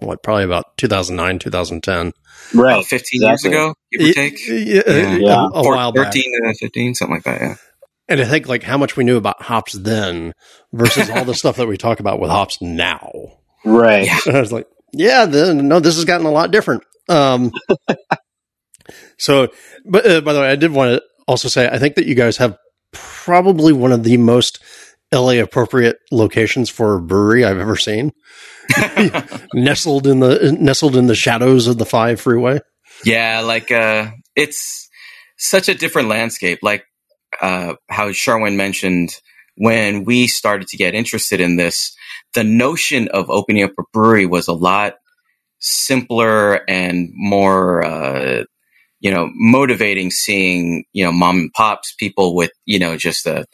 what 0.01 0.23
probably 0.23 0.45
about 0.45 0.77
2009, 0.77 1.39
2010. 1.39 2.13
Right, 2.53 2.79
oh, 2.79 2.83
15 2.83 3.23
exactly. 3.23 3.29
years 3.29 3.45
ago, 3.45 3.75
give 3.93 4.11
or 4.11 4.13
take. 4.13 4.49
Yeah, 4.49 4.83
yeah. 4.87 5.17
yeah. 5.19 5.49
A, 5.55 5.61
a 5.61 5.63
while 5.63 5.93
13 5.93 6.25
back. 6.43 6.57
15, 6.57 6.95
something 6.97 7.15
like 7.15 7.25
that. 7.25 7.41
Yeah. 7.41 7.55
And 8.11 8.21
I 8.21 8.25
think 8.25 8.49
like 8.49 8.65
how 8.65 8.77
much 8.77 8.97
we 8.97 9.05
knew 9.05 9.17
about 9.17 9.41
hops 9.41 9.73
then 9.73 10.35
versus 10.73 11.09
all 11.09 11.25
the 11.25 11.35
stuff 11.43 11.57
that 11.57 11.69
we 11.69 11.77
talk 11.77 12.01
about 12.01 12.21
with 12.21 12.31
hops 12.31 12.61
now. 12.61 13.11
Right. 13.65 14.05
Yeah. 14.05 14.19
I 14.27 14.41
was 14.41 14.53
like, 14.53 14.67
yeah, 14.93 15.27
then 15.27 15.69
no, 15.69 15.81
this 15.81 15.95
has 15.95 16.05
gotten 16.05 16.27
a 16.27 16.31
lot 16.31 16.51
different. 16.51 16.83
Um, 17.09 17.53
so, 19.19 19.49
but 19.85 20.05
uh, 20.05 20.21
by 20.21 20.33
the 20.33 20.41
way, 20.41 20.51
I 20.51 20.57
did 20.57 20.73
want 20.73 20.97
to 20.97 21.03
also 21.29 21.49
say, 21.49 21.69
I 21.69 21.79
think 21.79 21.95
that 21.95 22.07
you 22.07 22.17
guys 22.17 22.39
have 22.39 22.59
probably 22.93 23.73
one 23.73 23.93
of 23.93 24.03
the 24.03 24.17
most 24.17 24.59
LA 25.13 25.41
appropriate 25.41 25.99
locations 26.11 26.69
for 26.69 26.97
a 26.97 27.01
brewery 27.01 27.45
I've 27.45 27.59
ever 27.59 27.77
seen. 27.77 28.13
nestled 29.55 30.07
in 30.07 30.21
the 30.21 30.57
nestled 30.59 30.97
in 30.97 31.07
the 31.07 31.15
shadows 31.15 31.67
of 31.67 31.79
the 31.79 31.87
five 31.87 32.21
freeway. 32.21 32.61
Yeah, 33.05 33.41
like 33.41 33.73
uh 33.73 34.11
it's 34.37 34.89
such 35.37 35.69
a 35.69 35.75
different 35.75 36.09
landscape. 36.09 36.61
Like 36.63 36.85
uh, 37.41 37.75
how 37.89 38.13
Sherwin 38.13 38.57
mentioned 38.57 39.21
when 39.57 40.05
we 40.05 40.27
started 40.27 40.69
to 40.69 40.77
get 40.77 40.95
interested 40.95 41.41
in 41.41 41.57
this, 41.57 41.95
the 42.35 42.45
notion 42.45 43.09
of 43.09 43.29
opening 43.29 43.63
up 43.65 43.73
a 43.79 43.83
brewery 43.93 44.27
was 44.27 44.49
a 44.49 44.55
lot 44.55 44.95
simpler 45.59 46.69
and 46.69 47.11
more, 47.13 47.85
uh, 47.85 48.45
you 49.01 49.11
know, 49.11 49.29
motivating 49.35 50.11
seeing, 50.11 50.85
you 50.93 51.05
know, 51.05 51.13
mom 51.13 51.37
and 51.37 51.53
pops, 51.53 51.95
people 51.99 52.35
with, 52.35 52.51
you 52.65 52.79
know, 52.79 52.97
just 52.97 53.27
a, 53.27 53.45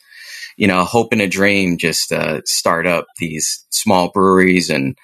you 0.57 0.66
know, 0.66 0.85
hope 0.85 1.12
and 1.12 1.23
a 1.23 1.28
dream, 1.28 1.76
just 1.76 2.12
uh, 2.12 2.40
start 2.45 2.87
up 2.87 3.07
these 3.19 3.64
small 3.71 4.11
breweries 4.12 4.71
and, 4.71 4.97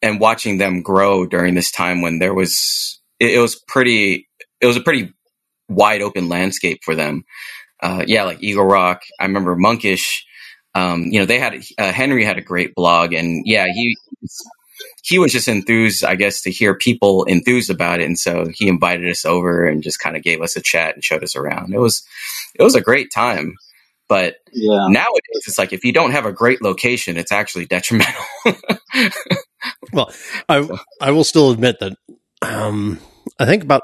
and 0.00 0.20
watching 0.20 0.58
them 0.58 0.82
grow 0.82 1.26
during 1.26 1.54
this 1.54 1.70
time 1.70 2.02
when 2.02 2.18
there 2.18 2.34
was, 2.34 3.00
it, 3.18 3.34
it 3.34 3.38
was 3.38 3.56
pretty, 3.66 4.28
it 4.60 4.66
was 4.66 4.76
a 4.76 4.80
pretty 4.80 5.12
wide 5.68 6.02
open 6.02 6.28
landscape 6.28 6.80
for 6.84 6.94
them 6.94 7.24
uh, 7.84 8.02
yeah, 8.06 8.24
like 8.24 8.42
Eagle 8.42 8.64
Rock. 8.64 9.02
I 9.20 9.26
remember 9.26 9.54
Monkish. 9.56 10.26
Um, 10.74 11.02
you 11.02 11.20
know, 11.20 11.26
they 11.26 11.38
had 11.38 11.62
uh, 11.78 11.92
Henry 11.92 12.24
had 12.24 12.38
a 12.38 12.42
great 12.42 12.74
blog, 12.74 13.12
and 13.12 13.46
yeah, 13.46 13.66
he 13.66 13.96
he 15.02 15.18
was 15.18 15.32
just 15.32 15.48
enthused, 15.48 16.02
I 16.02 16.14
guess, 16.14 16.40
to 16.42 16.50
hear 16.50 16.74
people 16.74 17.24
enthused 17.24 17.68
about 17.68 18.00
it, 18.00 18.06
and 18.06 18.18
so 18.18 18.46
he 18.52 18.68
invited 18.68 19.10
us 19.10 19.26
over 19.26 19.66
and 19.66 19.82
just 19.82 20.00
kind 20.00 20.16
of 20.16 20.22
gave 20.22 20.40
us 20.40 20.56
a 20.56 20.62
chat 20.62 20.94
and 20.94 21.04
showed 21.04 21.22
us 21.22 21.36
around. 21.36 21.74
It 21.74 21.78
was 21.78 22.02
it 22.54 22.62
was 22.62 22.74
a 22.74 22.80
great 22.80 23.12
time. 23.12 23.54
But 24.08 24.36
yeah. 24.52 24.86
nowadays, 24.88 25.44
it's 25.46 25.58
like 25.58 25.72
if 25.72 25.84
you 25.84 25.92
don't 25.92 26.12
have 26.12 26.26
a 26.26 26.32
great 26.32 26.62
location, 26.62 27.16
it's 27.18 27.32
actually 27.32 27.66
detrimental. 27.66 28.24
well, 29.92 30.10
I 30.48 30.66
I 31.00 31.10
will 31.10 31.24
still 31.24 31.50
admit 31.50 31.80
that 31.80 31.96
um, 32.40 32.98
I 33.38 33.44
think 33.44 33.62
about 33.62 33.82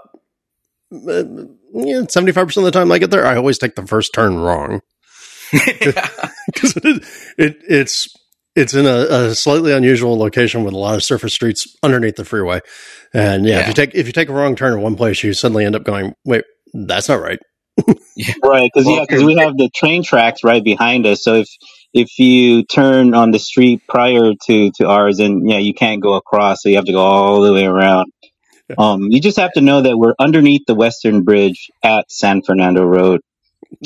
uh, 0.93 1.25
yeah, 1.73 2.03
75% 2.03 2.57
of 2.57 2.65
the 2.65 2.71
time 2.71 2.91
I 2.93 2.99
get 2.99 3.11
there, 3.11 3.27
I 3.27 3.37
always 3.37 3.59
take 3.59 3.75
the 3.75 3.87
first 3.87 4.13
turn 4.15 4.39
wrong. 4.39 4.81
Because 5.53 6.77
it, 6.77 7.05
it, 7.39 7.57
it's 7.69 8.09
it's 8.57 8.75
in 8.75 8.87
a, 8.87 9.07
a, 9.09 9.35
slightly 9.35 9.73
unusual 9.73 10.19
location 10.19 10.65
with 10.65 10.75
a 10.75 10.79
lot 10.79 10.95
of 10.95 11.05
surface 11.05 11.33
streets 11.33 11.77
underneath 11.83 12.17
the 12.17 12.25
freeway. 12.25 12.61
And 13.15 13.47
yeah, 13.47 13.55
yeah, 13.55 13.61
if 13.61 13.69
you 13.69 13.75
take 13.75 13.95
if 13.95 14.07
you 14.07 14.13
take 14.13 14.29
a 14.29 14.33
wrong 14.33 14.57
turn 14.57 14.75
in 14.75 14.81
one 14.81 14.97
place, 14.97 15.23
you 15.23 15.33
suddenly 15.33 15.65
end 15.65 15.77
up 15.77 15.85
going, 15.85 16.15
wait, 16.25 16.45
that's 16.75 17.09
not 17.09 17.21
right. 17.21 17.39
yeah. 18.17 18.35
Right, 18.45 18.71
because 18.73 18.87
well, 18.87 18.97
yeah, 18.97 19.05
because 19.09 19.25
we 19.25 19.37
have 19.37 19.57
the 19.57 19.71
train 19.75 20.03
tracks 20.03 20.45
right 20.45 20.63
behind 20.63 21.07
us. 21.07 21.23
So 21.23 21.37
if 21.37 21.49
if 21.93 22.19
you 22.19 22.65
turn 22.65 23.15
on 23.15 23.31
the 23.31 23.39
street 23.39 23.83
prior 23.89 24.33
to 24.47 24.71
to 24.73 24.87
ours, 24.87 25.19
and 25.19 25.49
yeah, 25.49 25.59
you 25.59 25.75
can't 25.75 26.03
go 26.03 26.15
across. 26.15 26.63
So 26.63 26.69
you 26.69 26.77
have 26.77 26.85
to 26.87 26.93
go 26.93 27.01
all 27.01 27.41
the 27.43 27.53
way 27.53 27.65
around. 27.65 28.13
Um, 28.79 29.09
you 29.11 29.21
just 29.21 29.39
have 29.39 29.53
to 29.53 29.61
know 29.61 29.83
that 29.83 29.97
we're 29.97 30.15
underneath 30.19 30.63
the 30.67 30.75
Western 30.75 31.23
Bridge 31.23 31.71
at 31.83 32.11
San 32.11 32.43
Fernando 32.43 32.85
Road, 32.85 33.21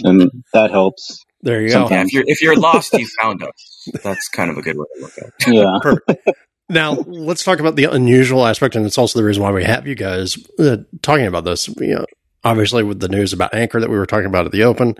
and 0.02 0.30
that 0.52 0.70
helps. 0.70 1.24
There 1.42 1.60
you 1.62 1.70
go. 1.70 1.88
Yeah, 1.90 2.02
if 2.02 2.12
you're 2.12 2.24
if 2.26 2.42
you're 2.42 2.56
lost, 2.56 2.92
you 2.94 3.06
found 3.20 3.42
us. 3.42 3.88
That's 4.02 4.28
kind 4.28 4.50
of 4.50 4.56
a 4.58 4.62
good 4.62 4.76
way 4.76 4.86
to 4.96 5.02
look 5.02 5.18
at 5.18 5.24
it. 5.24 5.54
Yeah. 5.54 5.78
Perfect. 5.82 6.30
Now 6.68 6.92
let's 7.06 7.44
talk 7.44 7.60
about 7.60 7.76
the 7.76 7.84
unusual 7.84 8.46
aspect, 8.46 8.76
and 8.76 8.86
it's 8.86 8.98
also 8.98 9.18
the 9.18 9.24
reason 9.24 9.42
why 9.42 9.52
we 9.52 9.64
have 9.64 9.86
you 9.86 9.94
guys 9.94 10.38
uh, 10.58 10.78
talking 11.02 11.26
about 11.26 11.44
this. 11.44 11.68
You 11.68 11.96
know, 11.96 12.06
obviously 12.42 12.82
with 12.82 13.00
the 13.00 13.08
news 13.08 13.32
about 13.32 13.54
Anchor 13.54 13.80
that 13.80 13.90
we 13.90 13.96
were 13.96 14.06
talking 14.06 14.26
about 14.26 14.46
at 14.46 14.52
the 14.52 14.64
Open, 14.64 14.96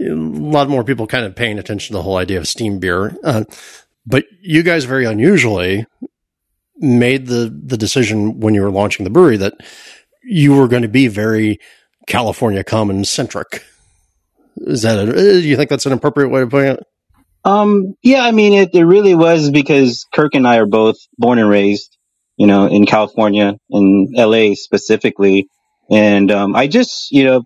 a 0.00 0.04
lot 0.10 0.68
more 0.68 0.84
people 0.84 1.06
kind 1.06 1.24
of 1.24 1.34
paying 1.34 1.58
attention 1.58 1.94
to 1.94 1.98
the 1.98 2.02
whole 2.02 2.16
idea 2.16 2.38
of 2.38 2.48
steam 2.48 2.78
beer. 2.78 3.16
Uh, 3.24 3.44
but 4.06 4.24
you 4.40 4.62
guys 4.62 4.84
very 4.84 5.04
unusually 5.04 5.86
made 6.82 7.26
the 7.26 7.48
the 7.64 7.76
decision 7.76 8.40
when 8.40 8.54
you 8.54 8.62
were 8.62 8.70
launching 8.70 9.04
the 9.04 9.10
brewery 9.10 9.36
that 9.38 9.54
you 10.22 10.54
were 10.54 10.68
going 10.68 10.82
to 10.82 10.88
be 10.88 11.08
very 11.08 11.58
California 12.06 12.64
common 12.64 13.04
centric. 13.04 13.64
Is 14.56 14.82
that 14.82 15.08
a, 15.08 15.12
do 15.12 15.40
you 15.40 15.56
think 15.56 15.70
that's 15.70 15.86
an 15.86 15.92
appropriate 15.92 16.28
way 16.28 16.42
of 16.42 16.50
putting 16.50 16.72
it? 16.72 16.84
Um, 17.44 17.94
yeah, 18.02 18.22
I 18.22 18.30
mean, 18.30 18.52
it, 18.52 18.74
it 18.74 18.84
really 18.84 19.14
was 19.14 19.50
because 19.50 20.06
Kirk 20.12 20.34
and 20.34 20.46
I 20.46 20.58
are 20.58 20.66
both 20.66 20.96
born 21.18 21.38
and 21.38 21.48
raised, 21.48 21.96
you 22.36 22.46
know, 22.46 22.66
in 22.66 22.86
California, 22.86 23.56
in 23.70 24.08
LA 24.12 24.54
specifically. 24.54 25.48
And, 25.90 26.30
um, 26.30 26.54
I 26.54 26.68
just, 26.68 27.10
you 27.10 27.24
know, 27.24 27.42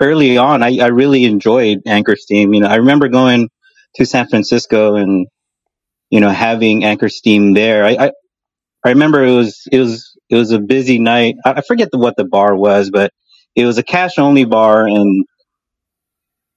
early 0.00 0.36
on, 0.36 0.62
I, 0.62 0.78
I 0.78 0.88
really 0.88 1.24
enjoyed 1.24 1.78
Anchor 1.86 2.16
Steam. 2.16 2.52
You 2.52 2.60
know, 2.60 2.68
I 2.68 2.76
remember 2.76 3.08
going 3.08 3.48
to 3.94 4.04
San 4.04 4.28
Francisco 4.28 4.96
and, 4.96 5.26
you 6.10 6.20
know, 6.20 6.30
having 6.30 6.84
Anchor 6.84 7.08
Steam 7.08 7.54
there. 7.54 7.84
I, 7.84 7.96
I, 7.98 8.12
I 8.84 8.90
remember 8.90 9.24
it 9.24 9.34
was 9.34 9.62
it 9.72 9.80
was 9.80 10.16
it 10.30 10.36
was 10.36 10.52
a 10.52 10.60
busy 10.60 10.98
night. 10.98 11.36
I 11.44 11.62
forget 11.62 11.90
the, 11.92 11.98
what 11.98 12.16
the 12.16 12.24
bar 12.24 12.56
was, 12.56 12.90
but 12.90 13.12
it 13.56 13.66
was 13.66 13.78
a 13.78 13.82
cash 13.82 14.18
only 14.18 14.44
bar 14.44 14.86
and 14.86 15.24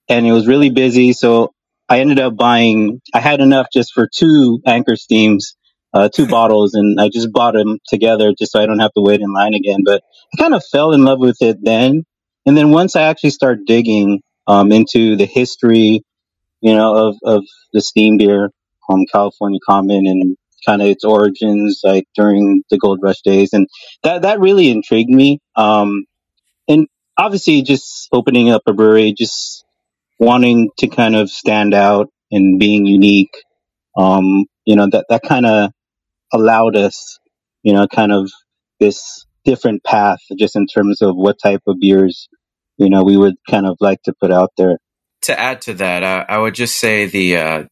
and 0.09 0.27
it 0.27 0.31
was 0.31 0.47
really 0.47 0.69
busy. 0.69 1.13
So 1.13 1.53
I 1.89 1.99
ended 1.99 2.19
up 2.19 2.35
buying. 2.35 3.01
I 3.13 3.19
had 3.19 3.41
enough 3.41 3.67
just 3.73 3.93
for 3.93 4.07
two 4.13 4.61
Anchor 4.65 4.95
Steams, 4.95 5.55
uh, 5.93 6.09
two 6.09 6.27
bottles, 6.27 6.73
and 6.73 6.99
I 6.99 7.09
just 7.09 7.31
bought 7.31 7.53
them 7.53 7.79
together 7.87 8.33
just 8.37 8.51
so 8.51 8.61
I 8.61 8.65
don't 8.65 8.79
have 8.79 8.93
to 8.93 9.01
wait 9.01 9.21
in 9.21 9.33
line 9.33 9.53
again. 9.53 9.81
But 9.85 10.03
I 10.33 10.41
kind 10.41 10.53
of 10.53 10.63
fell 10.71 10.93
in 10.93 11.03
love 11.03 11.19
with 11.19 11.41
it 11.41 11.57
then, 11.61 12.03
and 12.45 12.57
then 12.57 12.71
once 12.71 12.95
I 12.95 13.03
actually 13.03 13.31
started 13.31 13.65
digging 13.65 14.21
um, 14.47 14.71
into 14.71 15.15
the 15.15 15.25
history, 15.25 16.03
you 16.61 16.75
know, 16.75 17.09
of 17.09 17.17
of 17.23 17.43
the 17.73 17.81
steam 17.81 18.17
beer, 18.17 18.51
um, 18.89 19.05
California 19.11 19.59
Common, 19.67 20.07
and 20.07 20.37
kind 20.65 20.81
of 20.81 20.87
its 20.87 21.03
origins, 21.03 21.81
like 21.83 22.05
during 22.15 22.63
the 22.69 22.77
gold 22.77 22.99
rush 23.01 23.21
days. 23.21 23.53
And 23.53 23.67
that, 24.03 24.23
that 24.23 24.39
really 24.39 24.69
intrigued 24.69 25.09
me. 25.09 25.39
Um, 25.55 26.05
and 26.67 26.87
obviously 27.17 27.61
just 27.61 28.07
opening 28.11 28.49
up 28.49 28.63
a 28.67 28.73
brewery, 28.73 29.13
just 29.17 29.63
wanting 30.19 30.69
to 30.77 30.87
kind 30.87 31.15
of 31.15 31.29
stand 31.29 31.73
out 31.73 32.09
and 32.31 32.59
being 32.59 32.85
unique. 32.85 33.33
Um, 33.97 34.45
you 34.65 34.75
know, 34.75 34.87
that, 34.89 35.05
that 35.09 35.23
kind 35.23 35.45
of 35.45 35.71
allowed 36.31 36.75
us, 36.75 37.19
you 37.63 37.73
know, 37.73 37.87
kind 37.87 38.11
of 38.11 38.31
this 38.79 39.25
different 39.43 39.83
path 39.83 40.19
just 40.37 40.55
in 40.55 40.67
terms 40.67 41.01
of 41.01 41.15
what 41.15 41.37
type 41.41 41.61
of 41.67 41.77
beers, 41.79 42.29
you 42.77 42.89
know, 42.89 43.03
we 43.03 43.17
would 43.17 43.35
kind 43.49 43.65
of 43.65 43.77
like 43.79 44.01
to 44.03 44.13
put 44.19 44.31
out 44.31 44.51
there. 44.57 44.77
To 45.23 45.39
add 45.39 45.61
to 45.61 45.73
that, 45.75 46.03
uh, 46.03 46.25
I 46.27 46.37
would 46.37 46.55
just 46.55 46.77
say 46.79 47.05
the, 47.05 47.37
uh, 47.37 47.63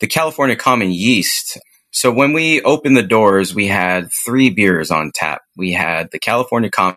the 0.00 0.06
California 0.06 0.56
Common 0.56 0.90
Yeast 0.90 1.58
so 1.96 2.12
when 2.12 2.34
we 2.34 2.60
opened 2.60 2.94
the 2.94 3.02
doors, 3.02 3.54
we 3.54 3.68
had 3.68 4.12
three 4.12 4.50
beers 4.50 4.90
on 4.90 5.12
tap. 5.14 5.40
We 5.56 5.72
had 5.72 6.10
the 6.10 6.18
California 6.18 6.70
Com, 6.70 6.94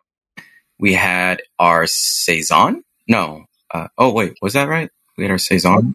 We 0.77 0.93
had 0.93 1.41
our 1.57 1.87
saison. 1.87 2.83
No. 3.07 3.45
Uh, 3.73 3.87
oh 3.97 4.11
wait, 4.11 4.33
was 4.41 4.55
that 4.55 4.67
right? 4.67 4.89
We 5.17 5.23
had 5.23 5.31
our 5.31 5.37
saison. 5.37 5.93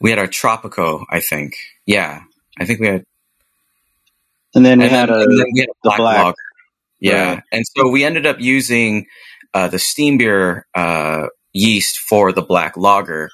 We 0.00 0.10
had 0.10 0.20
our 0.20 0.28
tropico. 0.28 1.04
I 1.10 1.18
think. 1.18 1.56
Yeah, 1.86 2.20
I 2.56 2.66
think 2.66 2.78
we 2.78 2.86
had. 2.86 3.04
And 4.54 4.64
then 4.64 4.78
we 4.78 4.84
and 4.84 4.94
had 4.94 5.08
then, 5.08 5.22
a 5.22 5.26
we 5.26 5.60
had 5.60 5.68
a 5.68 5.78
black, 5.82 5.98
black. 5.98 6.24
lager. 6.24 6.36
Yeah, 7.00 7.34
right. 7.34 7.42
and 7.50 7.64
so 7.76 7.88
we 7.88 8.04
ended 8.04 8.26
up 8.26 8.38
using 8.38 9.06
uh, 9.54 9.66
the 9.66 9.80
steam 9.80 10.18
beer 10.18 10.68
uh, 10.72 11.26
yeast 11.52 11.98
for 11.98 12.30
the 12.30 12.42
black 12.42 12.76
lager. 12.76 13.28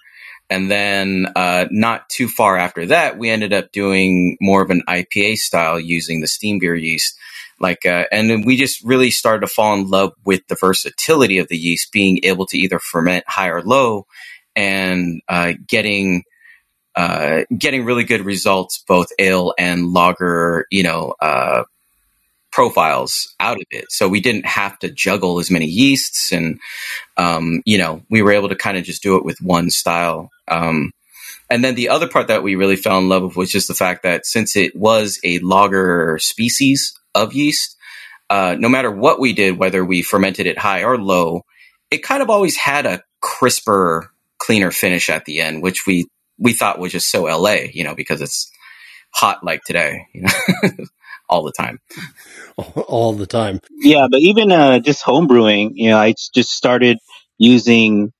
And 0.52 0.70
then, 0.70 1.28
uh, 1.34 1.66
not 1.70 2.10
too 2.10 2.28
far 2.28 2.58
after 2.58 2.84
that, 2.86 3.16
we 3.16 3.30
ended 3.30 3.54
up 3.54 3.72
doing 3.72 4.36
more 4.38 4.62
of 4.62 4.68
an 4.68 4.82
IPA 4.86 5.36
style 5.36 5.80
using 5.80 6.20
the 6.20 6.26
steam 6.26 6.58
beer 6.58 6.74
yeast. 6.74 7.16
Like, 7.58 7.86
uh, 7.86 8.04
and 8.12 8.44
we 8.44 8.58
just 8.58 8.84
really 8.84 9.10
started 9.10 9.40
to 9.40 9.46
fall 9.46 9.74
in 9.74 9.88
love 9.88 10.12
with 10.26 10.46
the 10.48 10.54
versatility 10.54 11.38
of 11.38 11.48
the 11.48 11.56
yeast, 11.56 11.90
being 11.90 12.20
able 12.22 12.44
to 12.46 12.58
either 12.58 12.78
ferment 12.78 13.24
high 13.26 13.48
or 13.48 13.62
low, 13.62 14.06
and 14.54 15.22
uh, 15.26 15.54
getting 15.66 16.24
uh, 16.96 17.44
getting 17.56 17.86
really 17.86 18.04
good 18.04 18.20
results, 18.20 18.84
both 18.86 19.08
ale 19.18 19.54
and 19.58 19.94
lager, 19.94 20.66
you 20.70 20.82
know, 20.82 21.14
uh, 21.22 21.64
profiles 22.52 23.34
out 23.40 23.56
of 23.56 23.64
it. 23.70 23.86
So 23.90 24.08
we 24.08 24.20
didn't 24.20 24.46
have 24.46 24.78
to 24.80 24.90
juggle 24.90 25.40
as 25.40 25.50
many 25.50 25.66
yeasts, 25.66 26.32
and 26.32 26.60
um, 27.16 27.62
you 27.64 27.78
know, 27.78 28.02
we 28.10 28.22
were 28.22 28.32
able 28.32 28.50
to 28.50 28.56
kind 28.56 28.76
of 28.76 28.84
just 28.84 29.02
do 29.02 29.16
it 29.16 29.24
with 29.24 29.40
one 29.40 29.70
style. 29.70 30.30
Um, 30.48 30.92
and 31.50 31.64
then 31.64 31.74
the 31.74 31.88
other 31.88 32.08
part 32.08 32.28
that 32.28 32.42
we 32.42 32.54
really 32.54 32.76
fell 32.76 32.98
in 32.98 33.08
love 33.08 33.22
with 33.22 33.36
was 33.36 33.50
just 33.50 33.68
the 33.68 33.74
fact 33.74 34.04
that 34.04 34.24
since 34.26 34.56
it 34.56 34.76
was 34.76 35.18
a 35.24 35.38
lager 35.40 36.18
species 36.18 36.98
of 37.14 37.34
yeast, 37.34 37.76
uh, 38.30 38.56
no 38.58 38.68
matter 38.68 38.90
what 38.90 39.20
we 39.20 39.34
did, 39.34 39.58
whether 39.58 39.84
we 39.84 40.00
fermented 40.00 40.46
it 40.46 40.58
high 40.58 40.84
or 40.84 40.96
low, 40.96 41.44
it 41.90 42.02
kind 42.02 42.22
of 42.22 42.30
always 42.30 42.56
had 42.56 42.86
a 42.86 43.02
crisper, 43.20 44.10
cleaner 44.38 44.70
finish 44.70 45.10
at 45.10 45.26
the 45.26 45.40
end, 45.40 45.62
which 45.62 45.86
we 45.86 46.06
we 46.38 46.54
thought 46.54 46.78
was 46.78 46.92
just 46.92 47.10
so 47.10 47.24
LA, 47.24 47.58
you 47.72 47.84
know, 47.84 47.94
because 47.94 48.20
it's 48.20 48.50
hot 49.10 49.44
like 49.44 49.62
today, 49.64 50.06
you 50.14 50.22
know, 50.22 50.30
all 51.32 51.42
the 51.42 51.52
time. 51.52 51.78
All 52.58 53.14
the 53.14 53.26
time. 53.26 53.60
Yeah, 53.70 54.06
but 54.10 54.20
even 54.20 54.52
uh, 54.52 54.78
just 54.78 55.02
home 55.02 55.26
brewing, 55.26 55.72
you 55.74 55.90
know, 55.90 55.98
I 55.98 56.14
just 56.34 56.50
started 56.50 56.98
using, 57.38 58.12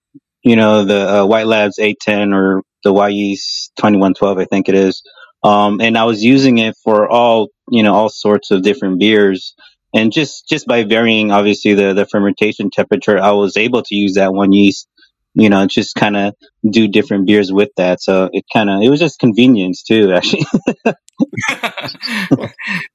you 0.42 0.56
know, 0.56 0.84
the 0.84 1.20
uh, 1.20 1.26
White 1.26 1.46
Labs 1.46 1.78
810 1.78 2.32
or 2.32 2.62
the 2.82 2.92
Wyeast 2.94 3.70
2112, 3.76 4.38
I 4.38 4.44
think 4.46 4.70
it 4.70 4.74
is. 4.74 5.02
Um, 5.44 5.80
and 5.82 5.98
I 5.98 6.04
was 6.04 6.24
using 6.24 6.58
it 6.58 6.74
for 6.82 7.08
all, 7.08 7.48
you 7.68 7.82
know, 7.82 7.94
all 7.94 8.08
sorts 8.08 8.50
of 8.50 8.62
different 8.62 8.98
beers. 8.98 9.54
And 9.94 10.10
just, 10.10 10.48
just 10.48 10.66
by 10.66 10.84
varying, 10.84 11.30
obviously, 11.30 11.74
the, 11.74 11.92
the 11.92 12.06
fermentation 12.06 12.70
temperature, 12.70 13.18
I 13.18 13.32
was 13.32 13.58
able 13.58 13.82
to 13.82 13.94
use 13.94 14.14
that 14.14 14.32
one 14.32 14.52
yeast 14.52 14.88
you 15.34 15.48
know, 15.48 15.66
just 15.66 15.94
kind 15.94 16.16
of 16.16 16.34
do 16.68 16.88
different 16.88 17.26
beers 17.26 17.52
with 17.52 17.70
that. 17.76 18.02
So 18.02 18.28
it 18.32 18.44
kind 18.52 18.68
of, 18.70 18.82
it 18.82 18.90
was 18.90 19.00
just 19.00 19.18
convenience 19.18 19.82
too, 19.82 20.12
actually. 20.12 20.44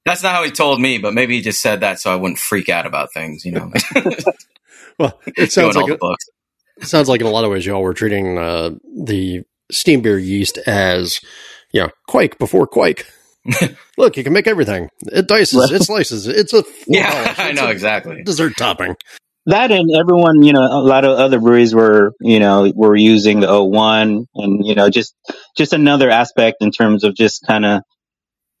That's 0.04 0.22
not 0.22 0.34
how 0.34 0.44
he 0.44 0.50
told 0.50 0.80
me, 0.80 0.98
but 0.98 1.14
maybe 1.14 1.36
he 1.36 1.42
just 1.42 1.60
said 1.60 1.80
that 1.80 2.00
so 2.00 2.12
I 2.12 2.16
wouldn't 2.16 2.38
freak 2.38 2.68
out 2.68 2.86
about 2.86 3.12
things, 3.12 3.44
you 3.44 3.52
know. 3.52 3.72
well, 4.98 5.18
it 5.26 5.52
sounds 5.52 5.76
like 5.76 5.90
a, 5.90 5.98
it 6.76 6.86
sounds 6.86 7.08
like 7.08 7.20
in 7.20 7.26
a 7.26 7.30
lot 7.30 7.44
of 7.44 7.50
ways 7.50 7.66
y'all 7.66 7.82
were 7.82 7.94
treating 7.94 8.38
uh, 8.38 8.70
the 9.04 9.42
steam 9.70 10.00
beer 10.00 10.18
yeast 10.18 10.58
as, 10.58 11.20
you 11.72 11.82
know, 11.82 11.90
Kveik 12.08 12.38
before 12.38 12.68
Kveik. 12.68 13.04
Look, 13.96 14.16
you 14.16 14.24
can 14.24 14.32
make 14.32 14.46
everything. 14.46 14.90
It 15.06 15.26
dices, 15.26 15.72
it 15.72 15.82
slices, 15.82 16.26
it's 16.26 16.52
a 16.52 16.64
yeah. 16.86 17.34
I 17.38 17.52
know 17.52 17.68
exactly 17.68 18.22
dessert 18.22 18.56
topping 18.58 18.94
that 19.48 19.70
and 19.70 19.90
everyone, 19.96 20.42
you 20.42 20.52
know, 20.52 20.60
a 20.60 20.82
lot 20.82 21.04
of 21.04 21.18
other 21.18 21.40
breweries 21.40 21.74
were, 21.74 22.12
you 22.20 22.38
know, 22.38 22.70
were 22.74 22.94
using 22.94 23.40
the 23.40 23.64
01 23.64 24.26
and, 24.34 24.66
you 24.66 24.74
know, 24.74 24.90
just, 24.90 25.14
just 25.56 25.72
another 25.72 26.10
aspect 26.10 26.58
in 26.60 26.70
terms 26.70 27.02
of 27.02 27.14
just 27.14 27.46
kind 27.46 27.64
of 27.64 27.82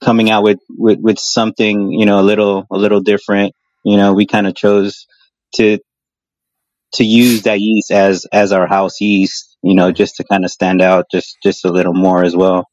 coming 0.02 0.30
out 0.30 0.42
with, 0.42 0.60
with, 0.70 0.98
with 1.00 1.18
something, 1.18 1.92
you 1.92 2.06
know, 2.06 2.20
a 2.20 2.22
little, 2.22 2.66
a 2.70 2.76
little 2.76 3.00
different. 3.00 3.54
You 3.84 3.98
know, 3.98 4.14
we 4.14 4.26
kind 4.26 4.46
of 4.46 4.54
chose 4.54 5.06
to, 5.56 5.78
to 6.94 7.04
use 7.04 7.42
that 7.42 7.60
yeast 7.60 7.90
as, 7.90 8.26
as 8.32 8.52
our 8.52 8.66
house 8.66 8.98
yeast, 9.00 9.58
you 9.62 9.74
know, 9.74 9.92
just 9.92 10.16
to 10.16 10.24
kind 10.24 10.44
of 10.44 10.50
stand 10.50 10.80
out 10.80 11.06
just, 11.12 11.36
just 11.42 11.66
a 11.66 11.70
little 11.70 11.94
more 11.94 12.24
as 12.24 12.34
well. 12.34 12.66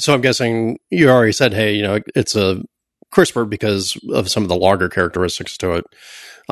So 0.00 0.12
I'm 0.12 0.20
guessing 0.20 0.78
you 0.90 1.10
already 1.10 1.32
said, 1.32 1.54
hey, 1.54 1.74
you 1.74 1.82
know, 1.82 2.00
it's 2.16 2.34
a 2.34 2.60
crisper 3.12 3.44
because 3.44 3.96
of 4.12 4.28
some 4.30 4.42
of 4.42 4.48
the 4.48 4.56
lager 4.56 4.88
characteristics 4.88 5.56
to 5.58 5.74
it. 5.74 5.84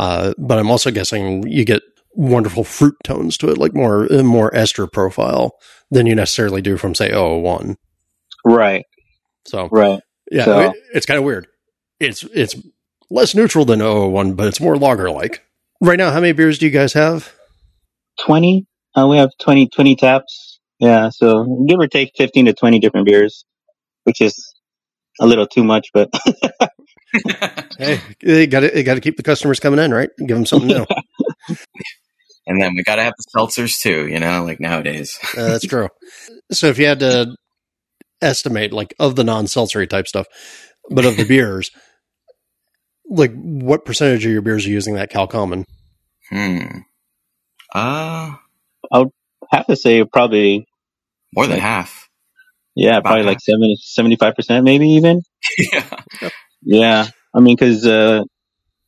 Uh, 0.00 0.32
but 0.38 0.58
I'm 0.58 0.70
also 0.70 0.90
guessing 0.90 1.46
you 1.46 1.62
get 1.66 1.82
wonderful 2.14 2.64
fruit 2.64 2.96
tones 3.04 3.36
to 3.36 3.50
it, 3.50 3.58
like 3.58 3.74
more 3.74 4.08
more 4.22 4.52
ester 4.56 4.86
profile 4.86 5.58
than 5.90 6.06
you 6.06 6.14
necessarily 6.14 6.62
do 6.62 6.78
from 6.78 6.94
say 6.94 7.12
001. 7.12 7.76
Right. 8.42 8.86
So 9.46 9.68
right. 9.70 10.00
Yeah, 10.30 10.44
so. 10.46 10.60
it, 10.60 10.76
it's 10.94 11.04
kind 11.04 11.18
of 11.18 11.24
weird. 11.24 11.48
It's 11.98 12.22
it's 12.32 12.56
less 13.10 13.34
neutral 13.34 13.66
than 13.66 13.80
001, 13.80 14.32
but 14.32 14.46
it's 14.46 14.58
more 14.58 14.78
lager 14.78 15.10
like. 15.10 15.44
Right 15.82 15.98
now, 15.98 16.10
how 16.10 16.20
many 16.20 16.32
beers 16.32 16.58
do 16.58 16.64
you 16.64 16.72
guys 16.72 16.94
have? 16.94 17.34
20. 18.24 18.66
Uh, 18.96 19.06
we 19.06 19.18
have 19.18 19.32
20, 19.38 19.68
20 19.68 19.96
taps. 19.96 20.60
Yeah, 20.78 21.10
so 21.10 21.62
give 21.68 21.78
or 21.78 21.88
take 21.88 22.12
15 22.16 22.46
to 22.46 22.54
20 22.54 22.78
different 22.78 23.06
beers, 23.06 23.44
which 24.04 24.22
is 24.22 24.54
a 25.20 25.26
little 25.26 25.46
too 25.46 25.62
much, 25.62 25.88
but 25.92 26.08
hey, 27.78 28.00
you 28.20 28.46
got 28.46 28.60
to 28.60 28.82
got 28.82 28.94
to 28.94 29.00
keep 29.00 29.16
the 29.16 29.22
customers 29.22 29.60
coming 29.60 29.80
in, 29.80 29.92
right? 29.92 30.10
Give 30.18 30.36
them 30.36 30.46
something 30.46 30.68
new. 30.68 30.86
and 32.46 32.60
then 32.60 32.74
we 32.74 32.82
got 32.82 32.96
to 32.96 33.02
have 33.02 33.14
the 33.18 33.38
seltzers 33.38 33.80
too, 33.80 34.06
you 34.08 34.18
know, 34.20 34.44
like 34.44 34.60
nowadays. 34.60 35.18
uh, 35.36 35.48
that's 35.48 35.66
true. 35.66 35.88
So 36.52 36.68
if 36.68 36.78
you 36.78 36.86
had 36.86 37.00
to 37.00 37.36
estimate, 38.22 38.72
like 38.72 38.94
of 38.98 39.16
the 39.16 39.24
non-seltzery 39.24 39.88
type 39.88 40.08
stuff, 40.08 40.26
but 40.90 41.04
of 41.04 41.16
the 41.16 41.24
beers, 41.28 41.70
like 43.08 43.32
what 43.34 43.84
percentage 43.84 44.24
of 44.26 44.32
your 44.32 44.42
beers 44.42 44.66
are 44.66 44.70
using 44.70 44.94
that 44.94 45.10
Cal 45.10 45.26
Common? 45.26 45.64
Hmm. 46.30 46.78
Uh 47.74 48.34
I 48.92 48.98
would 48.98 49.10
have 49.50 49.66
to 49.66 49.76
say 49.76 50.04
probably 50.04 50.66
more 51.34 51.46
than 51.46 51.54
like, 51.56 51.62
half. 51.62 52.08
Yeah, 52.76 52.98
About 52.98 53.04
probably 53.04 53.24
half. 53.24 53.26
like 53.26 53.40
70, 53.40 53.78
75% 53.98 54.64
maybe 54.64 54.88
even. 54.90 55.22
yeah. 55.58 55.84
Yeah, 56.62 57.06
I 57.34 57.40
mean, 57.40 57.56
because 57.56 57.86
uh, 57.86 58.22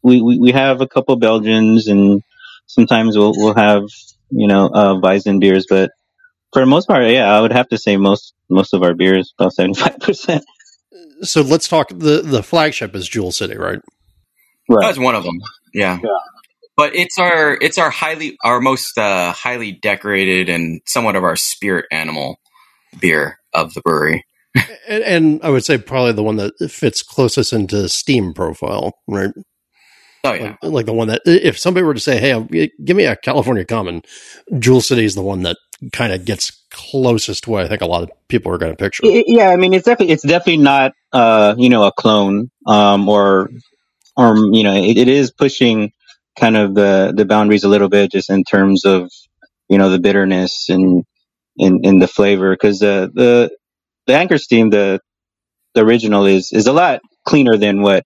we, 0.03 0.21
we 0.23 0.39
we 0.39 0.53
have 0.53 0.81
a 0.81 0.89
couple 0.89 1.17
Belgians, 1.17 1.89
and 1.89 2.23
sometimes 2.67 3.17
we'll 3.17 3.33
we'll 3.37 3.55
have 3.55 3.85
you 4.31 4.49
know 4.49 4.67
uh, 4.67 4.95
Weizen 5.01 5.41
beers, 5.41 5.67
but 5.69 5.91
for 6.53 6.61
the 6.61 6.67
most 6.67 6.87
part, 6.87 7.09
yeah, 7.11 7.33
I 7.35 7.41
would 7.41 7.53
have 7.53 7.69
to 7.69 7.79
say 7.79 7.97
most 7.97 8.35
most 8.51 8.75
of 8.75 8.83
our 8.83 8.95
beers 8.95 9.33
about 9.39 9.55
seventy 9.55 9.81
five 9.81 9.99
percent. 10.01 10.45
So 11.23 11.43
let's 11.43 11.69
talk. 11.69 11.89
the 11.89 12.23
The 12.25 12.43
flagship 12.43 12.95
is 12.95 13.09
Jewel 13.09 13.33
City, 13.33 13.57
right? 13.57 13.81
Right. 14.69 14.87
That's 14.87 14.99
one 14.99 15.15
of 15.15 15.25
them. 15.25 15.39
Yeah. 15.75 15.99
Yeah. 16.03 16.11
But 16.77 16.95
it's 16.95 17.19
our 17.19 17.55
it's 17.61 17.79
our 17.79 17.91
highly 17.91 18.37
our 18.45 18.61
most 18.61 18.99
uh, 18.99 19.33
highly 19.33 19.73
decorated 19.73 20.49
and 20.49 20.81
somewhat 20.87 21.17
of 21.17 21.25
our 21.25 21.37
spirit 21.37 21.87
animal 21.93 22.41
beer 23.01 23.39
of 23.53 23.75
the 23.75 23.81
brewery 23.83 24.25
and, 24.89 25.03
and, 25.05 25.41
I 25.43 25.51
would 25.51 25.65
say 25.65 25.79
probably 25.79 26.13
the 26.13 26.23
one 26.23 26.37
that 26.37 26.53
fits 26.71 27.03
closest 27.03 27.53
into 27.53 27.89
Steam 27.89 28.35
profile, 28.35 28.99
right? 29.09 29.31
Oh 30.25 30.35
yeah, 30.35 30.57
like, 30.63 30.73
like, 30.73 30.87
the 30.87 30.93
one 30.93 31.09
that 31.09 31.23
if 31.25 31.59
somebody 31.59 31.85
were 31.85 31.95
to 31.95 32.01
say, 32.01 32.19
"Hey, 32.19 32.71
give 32.85 32.97
me 32.97 33.05
a 33.07 33.17
California 33.17 33.65
Common," 33.65 34.03
Jewel 34.59 34.81
City 34.81 35.05
is 35.05 35.17
the 35.17 35.23
one 35.23 35.43
that 35.43 35.57
kind 35.93 36.13
of 36.13 36.25
gets 36.25 36.65
closest 36.71 37.45
to 37.45 37.51
what 37.51 37.65
I 37.65 37.69
think 37.69 37.81
a 37.81 37.87
lot 37.87 38.05
of 38.05 38.11
people 38.29 38.53
are 38.53 38.59
going 38.59 38.73
to 38.73 38.77
picture. 38.77 39.03
Yeah, 39.05 39.49
I 39.49 39.57
mean, 39.57 39.75
it's 39.75 39.85
definitely 39.85 40.13
it's 40.13 40.23
definitely 40.23 40.63
not 40.63 40.93
uh, 41.13 41.55
you 41.59 41.69
know 41.69 41.85
a 41.85 41.93
clone 41.93 42.51
um, 42.67 43.09
or 43.09 43.51
or 44.17 44.37
you 44.53 44.63
know 44.63 44.75
it, 44.75 44.97
it 44.97 45.09
is 45.09 45.33
pushing 45.33 45.93
kind 46.39 46.57
of 46.57 46.75
the 46.75 47.13
the 47.17 47.25
boundaries 47.25 47.65
a 47.65 47.69
little 47.69 47.89
bit 47.89 48.13
just 48.13 48.31
in 48.31 48.45
terms 48.45 48.85
of 48.85 49.11
you 49.69 49.79
know 49.79 49.91
the 49.91 49.99
bitterness 49.99 50.69
and 50.69 51.05
in 51.57 51.81
in 51.85 51.99
the 51.99 52.09
flavor 52.09 52.55
because 52.55 52.79
the 52.79 53.11
the 53.13 53.51
the 54.07 54.15
Anchor 54.15 54.39
Steam, 54.39 54.71
the 54.71 55.01
the 55.75 55.83
original 55.83 56.27
is 56.27 56.53
is 56.53 56.67
a 56.67 56.73
lot 56.73 57.01
cleaner 57.27 57.57
than 57.57 57.83
what 57.83 58.05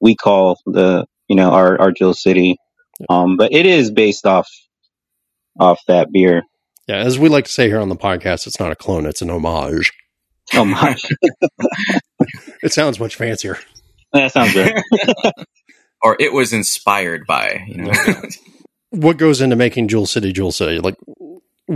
we 0.00 0.14
call 0.14 0.58
the 0.66 1.06
you 1.28 1.36
know 1.36 1.50
our 1.50 1.80
our 1.80 1.92
Jewel 1.92 2.14
City, 2.14 2.56
um, 3.08 3.36
but 3.36 3.52
it 3.52 3.66
is 3.66 3.90
based 3.90 4.26
off 4.26 4.48
off 5.58 5.80
that 5.88 6.12
beer. 6.12 6.42
Yeah, 6.88 6.96
as 6.96 7.18
we 7.18 7.28
like 7.28 7.44
to 7.44 7.52
say 7.52 7.68
here 7.68 7.80
on 7.80 7.88
the 7.88 7.96
podcast, 7.96 8.46
it's 8.46 8.58
not 8.58 8.72
a 8.72 8.76
clone; 8.76 9.06
it's 9.06 9.22
an 9.22 9.30
homage. 9.30 9.92
Homage. 10.52 11.06
it 12.62 12.72
sounds 12.72 12.98
much 12.98 13.16
fancier. 13.16 13.58
That 14.12 14.32
sounds 14.32 14.52
good. 14.52 14.74
or 16.02 16.16
it 16.18 16.32
was 16.32 16.52
inspired 16.52 17.26
by. 17.26 17.64
You 17.66 17.84
know. 17.84 17.92
what 18.90 19.16
goes 19.16 19.40
into 19.40 19.56
making 19.56 19.88
Jewel 19.88 20.06
City 20.06 20.32
Jewel 20.32 20.52
City? 20.52 20.78
Like, 20.80 20.96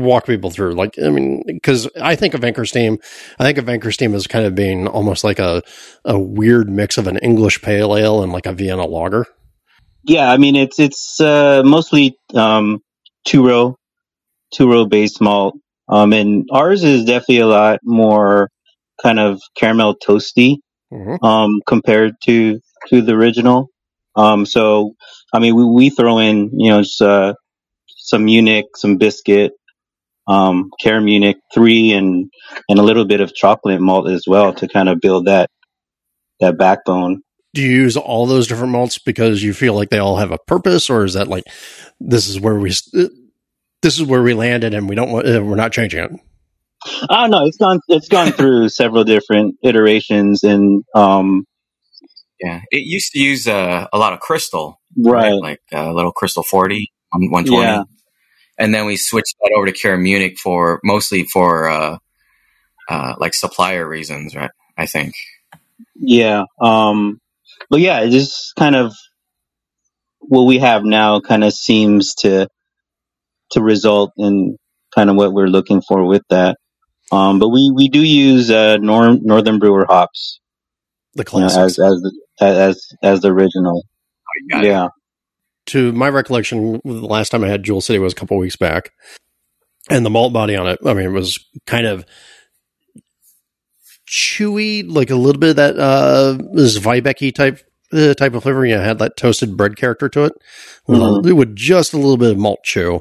walk 0.02 0.26
people 0.26 0.50
through? 0.50 0.72
Like, 0.74 0.98
I 0.98 1.10
mean, 1.10 1.42
because 1.46 1.88
I 2.00 2.16
think 2.16 2.34
of 2.34 2.44
Anchor 2.44 2.64
Steam, 2.64 2.98
I 3.38 3.44
think 3.44 3.58
of 3.58 3.68
Anchor 3.68 3.92
Steam 3.92 4.14
as 4.14 4.26
kind 4.26 4.46
of 4.46 4.54
being 4.54 4.86
almost 4.86 5.24
like 5.24 5.38
a 5.38 5.62
a 6.04 6.18
weird 6.18 6.68
mix 6.68 6.98
of 6.98 7.06
an 7.06 7.18
English 7.18 7.62
pale 7.62 7.96
ale 7.96 8.22
and 8.22 8.32
like 8.32 8.46
a 8.46 8.52
Vienna 8.52 8.86
lager. 8.86 9.26
Yeah, 10.04 10.30
I 10.30 10.36
mean 10.36 10.54
it's 10.54 10.78
it's 10.78 11.20
uh, 11.20 11.62
mostly 11.64 12.16
um, 12.34 12.80
two 13.24 13.46
row, 13.46 13.76
two 14.54 14.70
row 14.70 14.86
base 14.86 15.20
malt, 15.20 15.56
um, 15.88 16.12
and 16.12 16.48
ours 16.52 16.84
is 16.84 17.04
definitely 17.04 17.40
a 17.40 17.46
lot 17.46 17.80
more 17.82 18.50
kind 19.02 19.18
of 19.18 19.40
caramel 19.56 19.96
toasty 19.96 20.58
mm-hmm. 20.92 21.24
um, 21.24 21.60
compared 21.66 22.14
to 22.24 22.60
to 22.88 23.02
the 23.02 23.12
original. 23.14 23.68
Um, 24.14 24.46
so 24.46 24.94
I 25.32 25.40
mean 25.40 25.56
we, 25.56 25.64
we 25.64 25.90
throw 25.90 26.18
in 26.18 26.50
you 26.58 26.70
know 26.70 26.82
just, 26.82 27.02
uh, 27.02 27.34
some 27.88 28.26
Munich, 28.26 28.66
some 28.76 28.98
biscuit, 28.98 29.52
um, 30.28 30.70
CaraMunich 30.84 31.36
three, 31.54 31.92
and 31.92 32.30
and 32.68 32.78
a 32.78 32.82
little 32.82 33.04
bit 33.04 33.20
of 33.20 33.34
chocolate 33.34 33.80
malt 33.80 34.08
as 34.08 34.24
well 34.26 34.54
to 34.54 34.68
kind 34.68 34.88
of 34.88 35.00
build 35.00 35.26
that 35.26 35.50
that 36.40 36.58
backbone 36.58 37.22
do 37.56 37.62
you 37.62 37.70
use 37.70 37.96
all 37.96 38.26
those 38.26 38.46
different 38.46 38.72
malts 38.72 38.98
because 38.98 39.42
you 39.42 39.54
feel 39.54 39.72
like 39.72 39.88
they 39.88 39.98
all 39.98 40.16
have 40.16 40.30
a 40.30 40.38
purpose, 40.46 40.90
or 40.90 41.04
is 41.04 41.14
that 41.14 41.26
like 41.26 41.44
this 41.98 42.28
is 42.28 42.38
where 42.38 42.54
we 42.54 42.68
this 43.80 43.98
is 43.98 44.02
where 44.02 44.22
we 44.22 44.34
landed 44.34 44.74
and 44.74 44.88
we 44.90 44.94
don't 44.94 45.10
want 45.10 45.26
uh, 45.26 45.42
we're 45.42 45.56
not 45.56 45.72
changing 45.72 46.04
it? 46.04 46.10
Oh 47.08 47.26
no, 47.26 47.46
it's 47.46 47.56
gone 47.56 47.80
it's 47.88 48.08
gone 48.08 48.32
through 48.32 48.68
several 48.68 49.04
different 49.04 49.56
iterations 49.62 50.44
and 50.44 50.84
um 50.94 51.46
yeah, 52.42 52.60
it 52.70 52.84
used 52.84 53.12
to 53.12 53.18
use 53.18 53.48
uh, 53.48 53.86
a 53.90 53.96
lot 53.96 54.12
of 54.12 54.20
crystal, 54.20 54.78
right? 54.98 55.30
right? 55.30 55.40
Like 55.40 55.60
a 55.72 55.78
uh, 55.78 55.92
little 55.94 56.12
crystal 56.12 56.42
forty 56.42 56.92
on 57.14 57.30
one 57.30 57.46
twenty, 57.46 57.62
yeah. 57.62 57.84
And 58.58 58.74
then 58.74 58.86
we 58.86 58.96
switched 58.96 59.34
that 59.40 59.54
over 59.56 59.66
to 59.66 59.72
CaraMunich 59.72 60.38
for 60.38 60.80
mostly 60.82 61.24
for 61.24 61.68
uh, 61.68 61.98
uh, 62.88 63.14
like 63.18 63.34
supplier 63.34 63.86
reasons, 63.86 64.34
right? 64.34 64.50
I 64.76 64.86
think. 64.86 65.14
Yeah. 65.94 66.44
Um, 66.60 67.20
but 67.70 67.80
yeah, 67.80 68.00
it 68.00 68.10
just 68.10 68.54
kind 68.56 68.76
of 68.76 68.92
what 70.20 70.44
we 70.44 70.58
have 70.58 70.84
now 70.84 71.20
kind 71.20 71.44
of 71.44 71.52
seems 71.52 72.14
to 72.16 72.48
to 73.52 73.62
result 73.62 74.12
in 74.16 74.56
kind 74.94 75.10
of 75.10 75.16
what 75.16 75.32
we're 75.32 75.46
looking 75.46 75.82
for 75.82 76.04
with 76.04 76.22
that. 76.30 76.56
Um, 77.12 77.38
but 77.38 77.48
we, 77.48 77.70
we 77.72 77.88
do 77.88 78.02
use 78.02 78.50
uh, 78.50 78.78
Nor- 78.78 79.18
Northern 79.20 79.60
Brewer 79.60 79.86
hops, 79.88 80.40
the 81.14 81.24
classics. 81.24 81.78
You 81.78 81.84
know, 81.84 81.92
as 81.92 81.96
as 81.96 82.02
the, 82.02 82.12
as 82.44 82.88
as 83.02 83.20
the 83.20 83.28
original. 83.28 83.84
Yeah. 84.50 84.88
To 85.66 85.92
my 85.92 86.08
recollection, 86.08 86.80
the 86.84 86.92
last 86.92 87.30
time 87.30 87.42
I 87.42 87.48
had 87.48 87.64
Jewel 87.64 87.80
City 87.80 87.98
was 87.98 88.12
a 88.12 88.16
couple 88.16 88.36
weeks 88.38 88.56
back, 88.56 88.92
and 89.90 90.06
the 90.06 90.10
malt 90.10 90.32
body 90.32 90.56
on 90.56 90.68
it. 90.68 90.78
I 90.86 90.94
mean, 90.94 91.06
it 91.06 91.12
was 91.12 91.44
kind 91.66 91.86
of 91.86 92.04
chewy, 94.08 94.84
like 94.88 95.10
a 95.10 95.16
little 95.16 95.40
bit 95.40 95.50
of 95.50 95.56
that 95.56 95.78
uh, 95.78 96.38
Zwiebacky 96.54 97.34
type 97.34 97.60
uh, 97.92 98.14
type 98.14 98.34
of 98.34 98.42
flavor. 98.42 98.66
You 98.66 98.76
had 98.76 98.98
that 98.98 99.16
toasted 99.16 99.56
bread 99.56 99.76
character 99.76 100.08
to 100.08 100.24
it, 100.24 100.32
mm-hmm. 100.88 101.34
with 101.34 101.56
just 101.56 101.92
a 101.92 101.98
little 101.98 102.16
bit 102.16 102.32
of 102.32 102.38
malt 102.38 102.60
chew, 102.64 103.00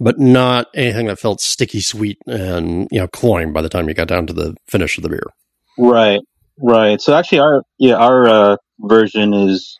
but 0.00 0.18
not 0.18 0.68
anything 0.74 1.06
that 1.06 1.18
felt 1.18 1.40
sticky 1.40 1.80
sweet 1.80 2.18
and 2.26 2.88
you 2.90 3.00
know 3.00 3.08
cloying 3.08 3.52
by 3.52 3.62
the 3.62 3.68
time 3.68 3.88
you 3.88 3.94
got 3.94 4.08
down 4.08 4.26
to 4.26 4.32
the 4.32 4.56
finish 4.66 4.96
of 4.96 5.02
the 5.02 5.08
beer. 5.08 5.26
Right, 5.78 6.20
right. 6.58 7.00
So 7.00 7.14
actually, 7.14 7.40
our 7.40 7.62
yeah 7.78 7.96
our 7.96 8.28
uh, 8.28 8.56
version 8.80 9.34
is 9.34 9.78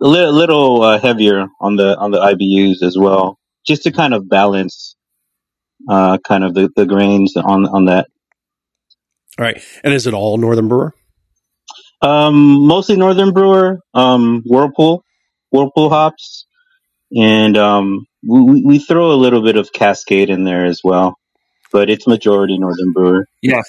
a 0.00 0.06
little, 0.06 0.32
little 0.32 0.82
uh, 0.82 0.98
heavier 0.98 1.46
on 1.60 1.76
the 1.76 1.96
on 1.96 2.10
the 2.10 2.18
IBUs 2.18 2.86
as 2.86 2.96
well, 2.96 3.38
just 3.66 3.82
to 3.84 3.92
kind 3.92 4.14
of 4.14 4.28
balance 4.28 4.96
uh, 5.88 6.18
kind 6.18 6.44
of 6.44 6.54
the, 6.54 6.70
the 6.76 6.86
grains 6.86 7.36
on 7.36 7.66
on 7.66 7.86
that 7.86 8.08
all 9.38 9.44
right. 9.44 9.62
And 9.84 9.94
is 9.94 10.06
it 10.06 10.14
all 10.14 10.36
Northern 10.36 10.68
Brewer? 10.68 10.94
Um, 12.02 12.66
mostly 12.66 12.96
Northern 12.96 13.32
Brewer, 13.32 13.80
um, 13.94 14.42
Whirlpool, 14.44 15.04
Whirlpool 15.50 15.90
hops, 15.90 16.46
and 17.16 17.56
um, 17.56 18.06
we, 18.28 18.62
we 18.62 18.78
throw 18.78 19.12
a 19.12 19.14
little 19.14 19.42
bit 19.42 19.56
of 19.56 19.72
Cascade 19.72 20.30
in 20.30 20.44
there 20.44 20.64
as 20.64 20.80
well, 20.82 21.18
but 21.72 21.88
it's 21.88 22.06
majority 22.06 22.58
Northern 22.58 22.92
Brewer. 22.92 23.26
Yeah. 23.42 23.62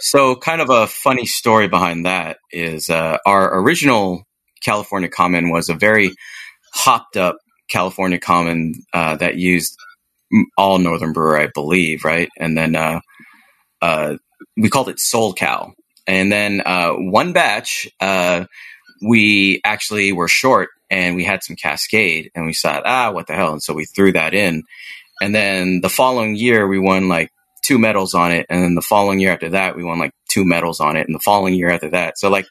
so, 0.00 0.36
kind 0.36 0.60
of 0.60 0.70
a 0.70 0.86
funny 0.86 1.26
story 1.26 1.68
behind 1.68 2.06
that 2.06 2.38
is 2.50 2.88
uh, 2.88 3.18
our 3.26 3.60
original 3.62 4.24
California 4.64 5.08
Common 5.08 5.50
was 5.50 5.68
a 5.68 5.74
very 5.74 6.12
hopped 6.74 7.16
up 7.16 7.36
California 7.68 8.18
Common 8.18 8.74
uh, 8.92 9.16
that 9.16 9.36
used 9.36 9.76
all 10.56 10.78
Northern 10.78 11.12
Brewer, 11.12 11.38
I 11.38 11.48
believe, 11.52 12.04
right? 12.04 12.28
And 12.38 12.56
then 12.56 12.74
uh, 12.76 13.00
uh, 13.80 14.16
we 14.56 14.70
called 14.70 14.88
it 14.88 15.00
Soul 15.00 15.34
Cow. 15.34 15.72
And 16.06 16.32
then 16.32 16.62
uh, 16.64 16.92
one 16.92 17.32
batch, 17.32 17.88
uh, 18.00 18.46
we 19.02 19.60
actually 19.64 20.12
were 20.12 20.28
short 20.28 20.70
and 20.90 21.16
we 21.16 21.24
had 21.24 21.42
some 21.42 21.56
Cascade 21.56 22.30
and 22.34 22.46
we 22.46 22.54
thought, 22.54 22.82
ah, 22.84 23.10
what 23.10 23.26
the 23.26 23.34
hell? 23.34 23.52
And 23.52 23.62
so 23.62 23.74
we 23.74 23.84
threw 23.84 24.12
that 24.12 24.34
in. 24.34 24.62
And 25.20 25.34
then 25.34 25.80
the 25.80 25.88
following 25.88 26.36
year, 26.36 26.66
we 26.66 26.78
won 26.78 27.08
like 27.08 27.30
two 27.62 27.78
medals 27.78 28.14
on 28.14 28.32
it. 28.32 28.46
And 28.48 28.62
then 28.62 28.74
the 28.74 28.82
following 28.82 29.20
year 29.20 29.32
after 29.32 29.50
that, 29.50 29.76
we 29.76 29.84
won 29.84 29.98
like 29.98 30.12
two 30.28 30.44
medals 30.44 30.80
on 30.80 30.96
it. 30.96 31.06
And 31.06 31.14
the 31.14 31.20
following 31.20 31.54
year 31.54 31.70
after 31.70 31.90
that. 31.90 32.18
So, 32.18 32.28
like, 32.28 32.46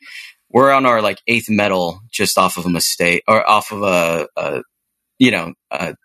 we're 0.54 0.72
on 0.72 0.86
our 0.86 1.02
like 1.02 1.20
eighth 1.28 1.50
medal 1.50 2.02
just 2.12 2.38
off 2.38 2.58
of 2.58 2.66
a 2.66 2.70
mistake 2.70 3.24
or 3.28 3.48
off 3.48 3.72
of 3.72 3.84
a, 3.84 4.28
a 4.36 4.64
you 5.20 5.32
know, 5.32 5.54
a, 5.70 5.96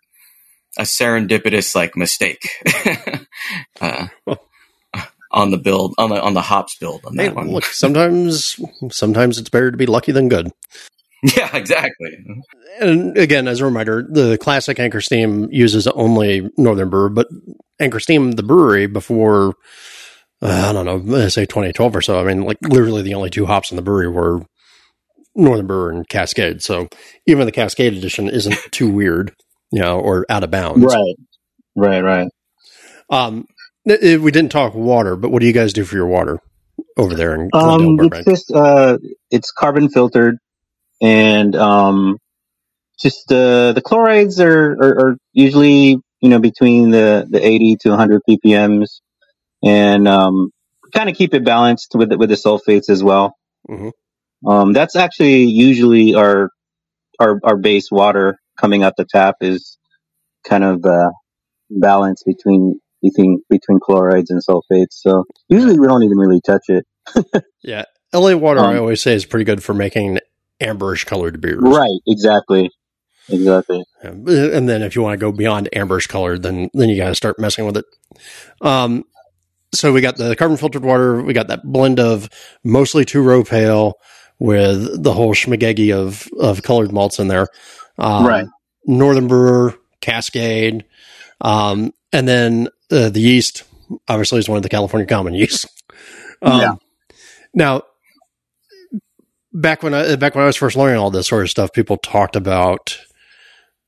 a 0.77 0.83
serendipitous 0.83 1.75
like 1.75 1.95
mistake. 1.95 2.49
uh, 3.81 4.07
on 5.31 5.51
the 5.51 5.57
build 5.57 5.93
on 5.97 6.09
the 6.09 6.21
on 6.21 6.33
the 6.33 6.41
hops 6.41 6.77
build 6.77 7.05
on 7.05 7.15
that 7.15 7.23
hey, 7.23 7.33
one. 7.33 7.51
Look, 7.51 7.65
sometimes 7.65 8.59
sometimes 8.91 9.37
it's 9.37 9.49
better 9.49 9.71
to 9.71 9.77
be 9.77 9.85
lucky 9.85 10.11
than 10.11 10.29
good. 10.29 10.51
Yeah, 11.35 11.49
exactly. 11.57 12.15
And 12.79 13.17
again, 13.17 13.47
as 13.47 13.59
a 13.59 13.65
reminder, 13.65 14.05
the 14.07 14.37
classic 14.37 14.79
Anchor 14.79 15.01
Steam 15.01 15.49
uses 15.51 15.87
only 15.87 16.47
Northern 16.57 16.91
Brewer, 16.91 17.09
but 17.09 17.27
Anchor 17.79 17.99
Steam, 17.99 18.33
the 18.33 18.43
brewery, 18.43 18.85
before 18.85 19.55
uh, 20.41 20.69
I 20.69 20.73
don't 20.73 20.85
know, 20.85 21.29
say 21.29 21.45
2012 21.45 21.95
or 21.95 22.01
so. 22.01 22.19
I 22.19 22.23
mean, 22.23 22.43
like 22.43 22.57
literally 22.61 23.01
the 23.01 23.15
only 23.15 23.29
two 23.29 23.45
hops 23.45 23.71
in 23.71 23.75
the 23.75 23.81
brewery 23.81 24.09
were 24.09 24.45
Northern 25.35 25.67
Brewer 25.67 25.91
and 25.91 26.07
Cascade. 26.07 26.61
So 26.61 26.89
even 27.25 27.45
the 27.45 27.51
Cascade 27.51 27.93
edition 27.93 28.29
isn't 28.29 28.57
too 28.71 28.89
weird, 28.89 29.33
you 29.71 29.81
know, 29.81 29.99
or 29.99 30.25
out 30.29 30.43
of 30.43 30.51
bounds. 30.51 30.83
Right, 30.85 31.15
right, 31.75 32.01
right. 32.01 32.27
Um, 33.09 33.45
we 33.85 34.31
didn't 34.31 34.49
talk 34.49 34.73
water, 34.73 35.15
but 35.15 35.31
what 35.31 35.39
do 35.39 35.47
you 35.47 35.53
guys 35.53 35.73
do 35.73 35.85
for 35.85 35.95
your 35.95 36.07
water 36.07 36.39
over 36.97 37.15
there 37.15 37.33
in 37.35 37.49
um, 37.53 37.97
it's 38.01 38.25
just 38.25 38.51
uh, 38.51 38.97
it's 39.31 39.51
carbon 39.51 39.89
filtered, 39.89 40.37
and 41.01 41.55
um, 41.55 42.17
just 42.99 43.31
uh, 43.31 43.71
the 43.73 43.81
chlorides 43.83 44.39
are, 44.39 44.71
are, 44.73 44.99
are, 44.99 45.17
usually 45.31 45.99
you 46.21 46.29
know 46.29 46.39
between 46.39 46.91
the, 46.91 47.25
the 47.29 47.45
80 47.45 47.77
to 47.81 47.89
100 47.89 48.21
ppms, 48.29 48.99
and 49.63 50.07
um, 50.07 50.51
kind 50.93 51.09
of 51.09 51.15
keep 51.15 51.33
it 51.33 51.43
balanced 51.43 51.93
with 51.95 52.09
the, 52.09 52.17
with 52.17 52.29
the 52.29 52.35
sulfates 52.35 52.89
as 52.89 53.03
well. 53.03 53.35
Mm-hmm. 53.69 54.49
Um, 54.49 54.73
that's 54.73 54.95
actually 54.95 55.43
usually 55.45 56.13
our 56.15 56.49
our 57.19 57.39
our 57.43 57.57
base 57.57 57.89
water 57.91 58.37
coming 58.59 58.83
out 58.83 58.93
the 58.97 59.05
tap 59.05 59.35
is 59.41 59.77
kind 60.47 60.63
of 60.63 60.85
uh, 60.85 61.09
balanced 61.69 62.23
between 62.25 62.79
between 63.01 63.41
between 63.49 63.79
chlorides 63.79 64.29
and 64.29 64.41
sulfates. 64.47 64.91
So 64.91 65.23
usually 65.49 65.79
we 65.79 65.87
don't 65.87 66.03
even 66.03 66.17
really 66.17 66.41
touch 66.45 66.65
it. 66.67 66.85
yeah, 67.63 67.85
LA 68.13 68.35
water 68.35 68.59
um, 68.59 68.67
I 68.67 68.77
always 68.77 69.01
say 69.01 69.15
is 69.15 69.25
pretty 69.25 69.45
good 69.45 69.63
for 69.63 69.73
making 69.73 70.19
amberish 70.61 71.05
colored 71.05 71.41
beers. 71.41 71.61
Right, 71.61 71.99
exactly. 72.07 72.69
Exactly. 73.29 73.83
And 74.01 74.69
then 74.69 74.81
if 74.81 74.95
you 74.95 75.01
want 75.01 75.13
to 75.13 75.17
go 75.17 75.33
beyond 75.33 75.67
amberish 75.73 76.07
colored, 76.07 76.43
then 76.43 76.69
then 76.73 76.89
you 76.89 76.95
got 76.95 77.09
to 77.09 77.15
start 77.15 77.37
messing 77.39 77.65
with 77.65 77.77
it. 77.77 77.85
Um, 78.61 79.03
so 79.73 79.91
we 79.91 80.01
got 80.01 80.17
the 80.17 80.35
carbon 80.35 80.57
filtered 80.57 80.83
water. 80.83 81.21
We 81.21 81.33
got 81.33 81.47
that 81.47 81.63
blend 81.63 81.99
of 81.99 82.29
mostly 82.63 83.05
two 83.05 83.21
row 83.21 83.43
pale 83.43 83.95
with 84.39 85.03
the 85.03 85.13
whole 85.13 85.33
schmagegi 85.33 85.93
of 85.93 86.27
of 86.39 86.63
colored 86.63 86.91
malts 86.91 87.19
in 87.19 87.27
there. 87.27 87.47
Um, 87.97 88.25
right. 88.25 88.45
Northern 88.85 89.27
Brewer, 89.27 89.75
Cascade, 90.01 90.85
um, 91.41 91.93
and 92.13 92.27
then 92.27 92.69
uh, 92.91 93.09
the 93.09 93.19
yeast 93.19 93.63
obviously 94.07 94.39
is 94.39 94.49
one 94.49 94.57
of 94.57 94.63
the 94.63 94.69
California 94.69 95.07
common 95.07 95.33
yeast. 95.33 95.67
Um, 96.39 96.61
yeah. 96.61 96.73
Now, 97.55 97.81
back 99.51 99.81
when 99.81 99.95
I 99.95 100.15
back 100.17 100.35
when 100.35 100.43
I 100.43 100.45
was 100.45 100.55
first 100.55 100.77
learning 100.77 100.97
all 100.97 101.09
this 101.09 101.25
sort 101.25 101.41
of 101.41 101.49
stuff, 101.49 101.73
people 101.73 101.97
talked 101.97 102.35
about, 102.35 102.99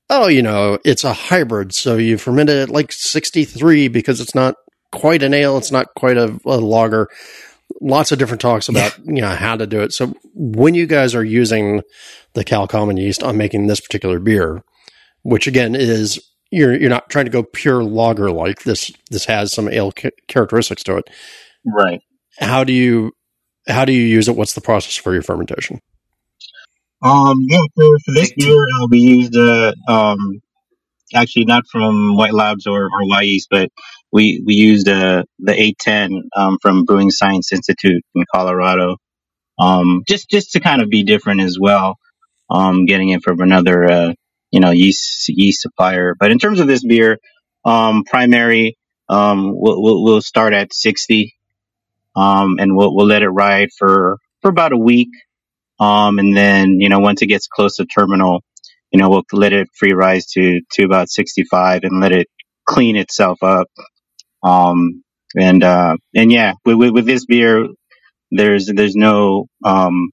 oh, 0.10 0.28
you 0.28 0.42
know, 0.42 0.80
it's 0.84 1.04
a 1.04 1.13
hybrid, 1.13 1.76
so 1.76 1.96
you 1.98 2.18
ferment 2.18 2.50
it 2.50 2.58
at 2.58 2.70
like 2.72 2.92
sixty 2.92 3.46
three 3.46 3.88
because 3.88 4.20
it's 4.20 4.34
not 4.34 4.56
quite 4.91 5.23
an 5.23 5.34
ale, 5.34 5.58
it's 5.58 5.71
not 5.71 5.93
quite 5.95 6.17
a, 6.17 6.39
a 6.45 6.58
lager. 6.58 7.08
Lots 7.82 8.12
of 8.12 8.19
different 8.19 8.41
talks 8.41 8.67
about 8.67 8.97
you 9.06 9.21
know 9.21 9.30
how 9.30 9.56
to 9.56 9.67
do 9.67 9.82
it. 9.82 9.93
So 9.93 10.15
when 10.34 10.73
you 10.73 10.88
guys 10.88 11.13
are 11.13 11.23
using 11.23 11.82
the 12.34 12.43
Cal 12.43 12.67
Common 12.67 12.97
yeast 12.97 13.23
on 13.23 13.38
making 13.38 13.67
this 13.67 13.80
particular 13.80 14.19
beer, 14.19 14.63
which 15.21 15.47
again 15.47 15.75
is 15.75 16.19
you're 16.52 16.75
you're 16.75 16.89
not 16.89 17.10
trying 17.10 17.25
to 17.25 17.32
go 17.32 17.43
pure 17.43 17.84
lager 17.84 18.32
like 18.32 18.63
this. 18.63 18.91
This 19.12 19.25
has 19.25 19.54
some 19.54 19.69
ale 19.69 19.91
ca- 19.91 20.10
characteristics 20.28 20.84
to 20.84 20.97
it, 20.97 21.10
right? 21.65 22.02
How 22.39 22.63
do 22.63 22.73
you 22.73 23.12
how 23.67 23.86
do 23.86 23.93
you 23.93 24.02
use 24.02 24.28
it? 24.28 24.36
What's 24.36 24.54
the 24.54 24.62
process 24.62 24.95
for 24.95 25.13
your 25.13 25.21
fermentation? 25.21 25.80
Um, 27.02 27.45
yeah, 27.47 27.63
for, 27.75 27.99
for 28.04 28.12
this 28.12 28.34
beer, 28.34 28.62
uh, 28.62 28.88
we 28.89 28.99
used 28.99 29.38
uh, 29.38 29.73
um, 29.88 30.41
actually 31.13 31.45
not 31.45 31.63
from 31.71 32.17
White 32.17 32.34
Labs 32.34 32.67
or, 32.67 32.86
or 32.86 33.02
Wyeast, 33.10 33.47
but 33.49 33.69
we 34.12 34.43
we 34.45 34.56
used 34.56 34.89
uh, 34.89 35.24
the 35.39 35.54
A10 35.54 36.22
um, 36.36 36.58
from 36.62 36.86
Brewing 36.86 37.12
Science 37.12 37.54
Institute 37.54 38.04
in 38.15 38.26
Colorado. 38.34 38.98
Um, 39.60 40.04
just 40.08 40.30
just 40.30 40.54
to 40.54 40.62
kind 40.62 40.82
of 40.82 40.89
be 40.89 41.04
different 41.04 41.41
as 41.41 41.58
well. 41.60 41.98
Um, 42.50 42.86
getting 42.86 43.10
it 43.10 43.24
from 43.24 43.41
another 43.41 43.86
uh, 43.89 44.13
you 44.52 44.62
know 44.62 44.72
yeast 44.72 45.30
yeast 45.30 45.62
supplier. 45.62 46.15
But 46.19 46.32
in 46.32 46.39
terms 46.39 46.60
of 46.62 46.67
this 46.67 46.86
beer, 46.86 47.19
um, 47.65 48.04
primary, 48.06 48.78
um, 49.10 49.54
we'll, 49.56 49.82
we'll, 49.82 50.04
we'll 50.04 50.22
start 50.24 50.54
at 50.54 50.74
60, 50.74 51.36
um, 52.15 52.58
and 52.60 52.76
we'll 52.78 52.95
we'll 52.95 53.08
let 53.08 53.24
it 53.24 53.30
ride 53.30 53.69
for 53.78 54.17
for 54.41 54.50
about 54.52 54.74
a 54.74 54.78
week. 54.78 55.10
And 56.19 56.38
then, 56.38 56.82
you 56.82 56.89
know, 56.89 57.00
once 57.00 57.24
it 57.24 57.28
gets 57.28 57.48
close 57.48 57.78
to 57.78 57.88
terminal, 57.88 58.43
you 58.91 59.00
know, 59.00 59.10
we'll 59.10 59.24
let 59.34 59.54
it 59.54 59.69
free 59.76 59.93
rise 59.93 60.28
to, 60.34 60.62
to 60.74 60.86
about 60.86 61.10
65 61.10 61.82
and 61.86 62.02
let 62.02 62.13
it 62.13 62.30
clean 62.67 62.98
itself 62.98 63.43
up. 63.43 63.67
Um, 64.43 65.04
and, 65.38 65.63
uh, 65.63 65.97
and 66.15 66.32
yeah, 66.32 66.54
with, 66.65 66.78
with, 66.78 66.91
with 66.91 67.06
this 67.06 67.25
beer, 67.25 67.67
there's, 68.32 68.67
there's 68.67 68.95
no, 68.95 69.47
um, 69.63 70.12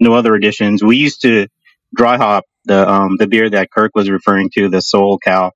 no 0.00 0.14
other 0.14 0.34
additions. 0.34 0.82
We 0.82 0.96
used 0.96 1.22
to 1.22 1.48
dry 1.94 2.16
hop 2.16 2.44
the, 2.64 2.88
um, 2.88 3.16
the 3.18 3.26
beer 3.26 3.50
that 3.50 3.70
Kirk 3.70 3.92
was 3.94 4.10
referring 4.10 4.50
to, 4.54 4.68
the 4.68 4.80
Soul 4.80 5.18
Cow, 5.24 5.52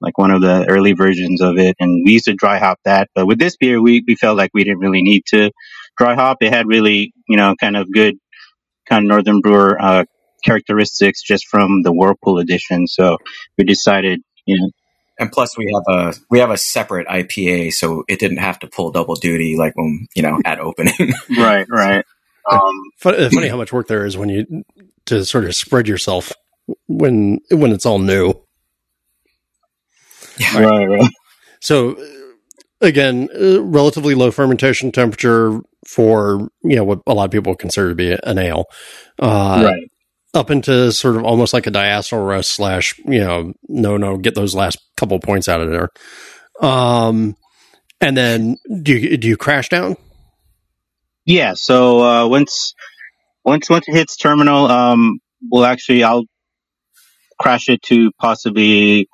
like 0.00 0.18
one 0.18 0.30
of 0.30 0.42
the 0.42 0.66
early 0.68 0.92
versions 0.92 1.40
of 1.42 1.58
it. 1.58 1.76
And 1.80 2.04
we 2.06 2.12
used 2.14 2.26
to 2.26 2.34
dry 2.34 2.58
hop 2.58 2.78
that. 2.84 3.08
But 3.14 3.26
with 3.26 3.38
this 3.38 3.56
beer, 3.56 3.82
we, 3.82 4.04
we 4.06 4.16
felt 4.16 4.36
like 4.38 4.50
we 4.54 4.64
didn't 4.64 4.80
really 4.80 5.02
need 5.02 5.24
to 5.28 5.50
dry 5.98 6.14
hop. 6.14 6.38
It 6.42 6.52
had 6.52 6.66
really, 6.66 7.12
you 7.28 7.36
know, 7.36 7.54
kind 7.60 7.76
of 7.76 7.92
good 7.92 8.16
kind 8.88 9.04
of 9.04 9.08
Northern 9.08 9.40
Brewer 9.40 9.80
uh, 9.80 10.04
characteristics 10.44 11.22
just 11.22 11.46
from 11.48 11.82
the 11.82 11.92
Whirlpool 11.92 12.38
edition. 12.38 12.86
So 12.86 13.18
we 13.58 13.64
decided, 13.64 14.20
you 14.46 14.58
know. 14.60 14.70
And 15.20 15.30
plus, 15.30 15.56
we 15.56 15.70
have 15.72 15.84
a 15.86 16.14
we 16.30 16.38
have 16.38 16.50
a 16.50 16.56
separate 16.56 17.06
IPA, 17.06 17.72
so 17.74 18.04
it 18.08 18.18
didn't 18.18 18.38
have 18.38 18.58
to 18.60 18.66
pull 18.66 18.90
double 18.90 19.14
duty 19.14 19.54
like 19.56 19.76
when 19.76 20.06
you 20.16 20.22
know 20.22 20.40
at 20.46 20.58
opening. 20.58 20.94
right, 21.38 21.66
right. 21.70 22.04
Um, 22.50 22.72
funny, 22.96 23.28
funny 23.28 23.48
how 23.48 23.58
much 23.58 23.70
work 23.70 23.86
there 23.86 24.06
is 24.06 24.16
when 24.16 24.30
you 24.30 24.64
to 25.06 25.24
sort 25.26 25.44
of 25.44 25.54
spread 25.54 25.86
yourself 25.86 26.32
when 26.88 27.38
when 27.50 27.72
it's 27.72 27.84
all 27.84 27.98
new. 27.98 28.32
Yeah, 30.38 30.58
right, 30.58 30.86
right. 30.86 31.10
So 31.60 32.02
again, 32.80 33.28
uh, 33.38 33.62
relatively 33.62 34.14
low 34.14 34.30
fermentation 34.30 34.90
temperature 34.90 35.60
for 35.86 36.48
you 36.62 36.76
know 36.76 36.84
what 36.84 37.00
a 37.06 37.12
lot 37.12 37.24
of 37.24 37.30
people 37.30 37.54
consider 37.54 37.90
to 37.90 37.94
be 37.94 38.16
an 38.24 38.38
ale, 38.38 38.64
uh, 39.18 39.62
right? 39.66 39.90
Up 40.32 40.50
into 40.50 40.92
sort 40.92 41.16
of 41.16 41.24
almost 41.24 41.52
like 41.52 41.66
a 41.66 41.72
diacetyl 41.72 42.26
rest 42.26 42.52
slash 42.52 42.96
you 43.04 43.18
know 43.18 43.52
no 43.68 43.96
no 43.96 44.16
get 44.16 44.34
those 44.34 44.54
last 44.54 44.78
couple 44.96 45.18
points 45.18 45.48
out 45.48 45.60
of 45.60 45.70
there, 45.70 45.88
um, 46.60 47.34
and 48.00 48.16
then 48.16 48.56
do 48.82 48.96
you 48.96 49.16
do 49.16 49.26
you 49.26 49.36
crash 49.36 49.68
down? 49.68 49.96
Yeah. 51.24 51.54
So 51.54 52.00
uh, 52.00 52.28
once 52.28 52.74
once 53.44 53.68
once 53.68 53.88
it 53.88 53.94
hits 53.94 54.16
terminal, 54.16 54.66
um, 54.66 55.18
we'll 55.50 55.64
actually 55.64 56.04
I'll 56.04 56.24
crash 57.40 57.68
it 57.68 57.82
to 57.82 58.12
possibly 58.20 59.08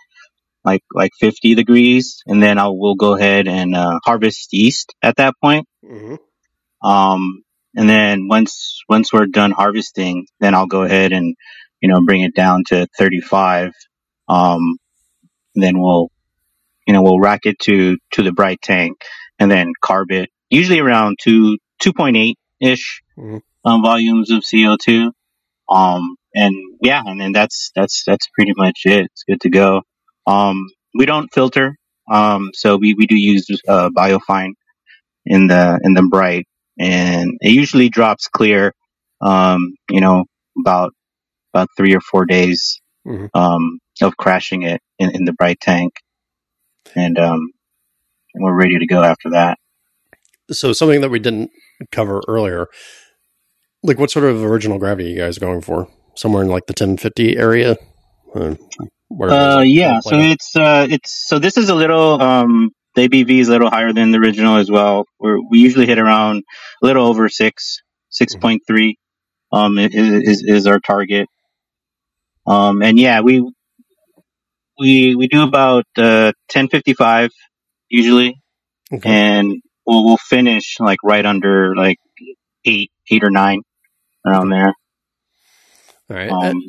like 0.65 0.83
like 0.93 1.13
50 1.21 1.55
degrees, 1.55 2.23
and 2.27 2.43
then 2.43 2.59
I 2.59 2.69
will 2.69 2.97
go 2.97 3.15
ahead 3.15 3.49
and 3.49 3.75
uh, 3.75 4.01
harvest 4.05 4.53
yeast 4.53 4.95
at 5.03 5.17
that 5.17 5.35
point. 5.43 5.67
Mm-hmm. 5.85 6.87
Um, 6.87 7.43
and 7.77 7.89
then 7.89 8.29
once 8.29 8.83
once 8.89 9.13
we're 9.13 9.27
done 9.27 9.53
harvesting, 9.53 10.27
then 10.41 10.55
I'll 10.55 10.67
go 10.67 10.83
ahead 10.83 11.13
and 11.13 11.37
you 11.81 11.89
know 11.89 12.05
bring 12.05 12.23
it 12.23 12.35
down 12.35 12.65
to 12.69 12.87
35. 12.99 13.73
Um, 14.29 14.79
then 15.55 15.79
we'll 15.79 16.11
you 16.87 16.95
know 16.95 17.03
we'll 17.03 17.21
rack 17.21 17.41
it 17.45 17.59
to 17.61 17.99
to 18.13 18.23
the 18.23 18.33
bright 18.33 18.61
tank, 18.63 19.03
and 19.39 19.51
then 19.51 19.73
carb 19.83 20.11
it 20.11 20.31
usually 20.51 20.81
around 20.81 21.19
two 21.21 21.59
2.8 21.83 22.35
ish 22.61 23.03
mm-hmm. 23.19 23.39
um, 23.65 23.83
volumes 23.83 24.31
of 24.31 24.43
CO2. 24.43 25.11
Um, 25.69 26.17
and 26.35 26.55
yeah, 26.81 27.03
and 27.05 27.21
then 27.21 27.33
that's 27.33 27.71
that's 27.75 28.05
that's 28.05 28.29
pretty 28.35 28.53
much 28.57 28.83
it. 28.85 29.07
It's 29.07 29.25
good 29.25 29.41
to 29.43 29.51
go. 29.51 29.83
Um, 30.27 30.69
we 30.95 31.07
don't 31.07 31.33
filter, 31.33 31.77
um, 32.11 32.51
so 32.55 32.77
we, 32.77 32.95
we 32.95 33.07
do 33.07 33.17
use 33.17 33.47
uh, 33.69 33.91
biofine 33.91 34.53
in 35.25 35.49
the 35.49 35.81
in 35.83 35.95
the 35.95 36.03
bright, 36.03 36.47
and 36.79 37.39
it 37.41 37.51
usually 37.51 37.89
drops 37.89 38.29
clear. 38.29 38.75
Um, 39.21 39.75
you 39.91 40.01
know, 40.01 40.25
about 40.61 40.93
about 41.55 41.69
three 41.77 41.95
or 41.95 42.01
four 42.01 42.27
days 42.27 42.81
mm-hmm. 43.07 43.27
um, 43.35 43.79
of 44.03 44.17
crashing 44.17 44.63
it 44.63 44.81
in, 44.99 45.11
in 45.11 45.25
the 45.25 45.33
bright 45.33 45.61
tank, 45.61 45.95
and 46.95 47.19
um, 47.19 47.51
we're 48.35 48.55
ready 48.55 48.79
to 48.79 48.87
go 48.87 49.03
after 49.03 49.31
that. 49.31 49.59
So 50.51 50.73
something 50.73 51.01
that 51.01 51.09
we 51.09 51.19
didn't 51.19 51.51
cover 51.91 52.23
earlier, 52.29 52.69
like 53.83 53.99
what 53.99 54.11
sort 54.11 54.27
of 54.27 54.45
original 54.45 54.79
gravity 54.79 55.09
are 55.09 55.13
you 55.13 55.19
guys 55.19 55.39
going 55.39 55.63
for? 55.63 55.89
Somewhere 56.15 56.43
in 56.43 56.49
like 56.49 56.67
the 56.67 56.73
1050 56.73 57.37
area. 57.37 57.77
Uh, 58.35 59.61
yeah, 59.61 60.01
so 60.01 60.17
it's 60.19 60.57
uh, 60.57 60.87
it's 60.91 61.29
so 61.29 61.39
this 61.39 61.57
is 61.57 61.69
a 61.69 61.75
little 61.75 62.21
um, 62.21 62.71
the 62.97 63.09
ABV 63.09 63.39
is 63.39 63.49
a 63.49 63.53
little 63.53 63.71
higher 63.71 63.93
than 63.93 64.11
the 64.11 64.19
original 64.19 64.57
as 64.57 64.71
well. 64.71 65.05
We're, 65.21 65.39
we 65.39 65.59
usually 65.61 65.87
hit 65.87 65.99
around 65.99 66.43
a 66.83 66.87
little 66.87 67.07
over 67.07 67.29
six, 67.29 67.83
six 68.09 68.35
point 68.35 68.63
three, 68.67 68.99
um, 69.53 69.79
is, 69.79 70.43
is 70.43 70.67
our 70.67 70.81
target. 70.81 71.29
Um, 72.47 72.83
and 72.83 72.99
yeah, 72.99 73.21
we 73.21 73.41
we 74.79 75.15
we 75.15 75.29
do 75.29 75.43
about 75.43 75.85
uh, 75.99 76.33
ten 76.49 76.69
fifty 76.69 76.95
five 76.95 77.31
usually, 77.89 78.41
okay. 78.93 79.09
and 79.09 79.63
we'll 79.87 80.05
we'll 80.05 80.17
finish 80.17 80.77
like 80.81 80.99
right 81.05 81.27
under 81.27 81.75
like 81.77 81.99
eight 82.65 82.91
eight 83.11 83.25
or 83.25 83.31
nine 83.31 83.63
around 84.27 84.49
there. 84.49 84.73
All 86.09 86.17
right. 86.17 86.31
Um, 86.31 86.63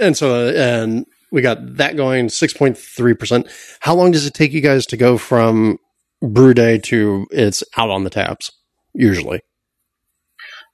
and 0.00 0.16
so, 0.16 0.48
and 0.48 1.06
we 1.34 1.42
got 1.42 1.78
that 1.78 1.96
going 1.96 2.28
6.3%. 2.28 3.76
How 3.80 3.96
long 3.96 4.12
does 4.12 4.24
it 4.24 4.34
take 4.34 4.52
you 4.52 4.60
guys 4.60 4.86
to 4.86 4.96
go 4.96 5.18
from 5.18 5.80
brew 6.22 6.54
day 6.54 6.78
to 6.78 7.26
it's 7.32 7.64
out 7.76 7.90
on 7.90 8.04
the 8.04 8.10
taps 8.10 8.52
usually? 8.94 9.40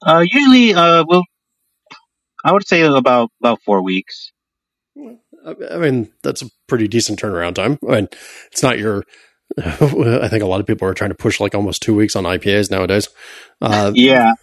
Uh, 0.05 0.23
usually, 0.23 0.75
uh, 0.75 1.03
well, 1.07 1.23
I 2.45 2.51
would 2.51 2.67
say 2.67 2.81
about, 2.83 3.31
about 3.41 3.63
four 3.63 3.81
weeks. 3.81 4.31
I 5.43 5.77
mean, 5.77 6.11
that's 6.21 6.43
a 6.43 6.49
pretty 6.67 6.87
decent 6.87 7.19
turnaround 7.19 7.55
time. 7.55 7.79
I 7.89 7.95
mean, 7.95 8.09
it's 8.51 8.61
not 8.61 8.77
your, 8.77 9.03
I 9.57 10.27
think 10.27 10.43
a 10.43 10.47
lot 10.47 10.59
of 10.59 10.67
people 10.67 10.87
are 10.87 10.93
trying 10.93 11.09
to 11.09 11.15
push 11.15 11.39
like 11.39 11.55
almost 11.55 11.81
two 11.81 11.95
weeks 11.95 12.15
on 12.15 12.25
IPAs 12.25 12.69
nowadays. 12.69 13.09
Uh, 13.59 13.91
yeah. 13.95 14.33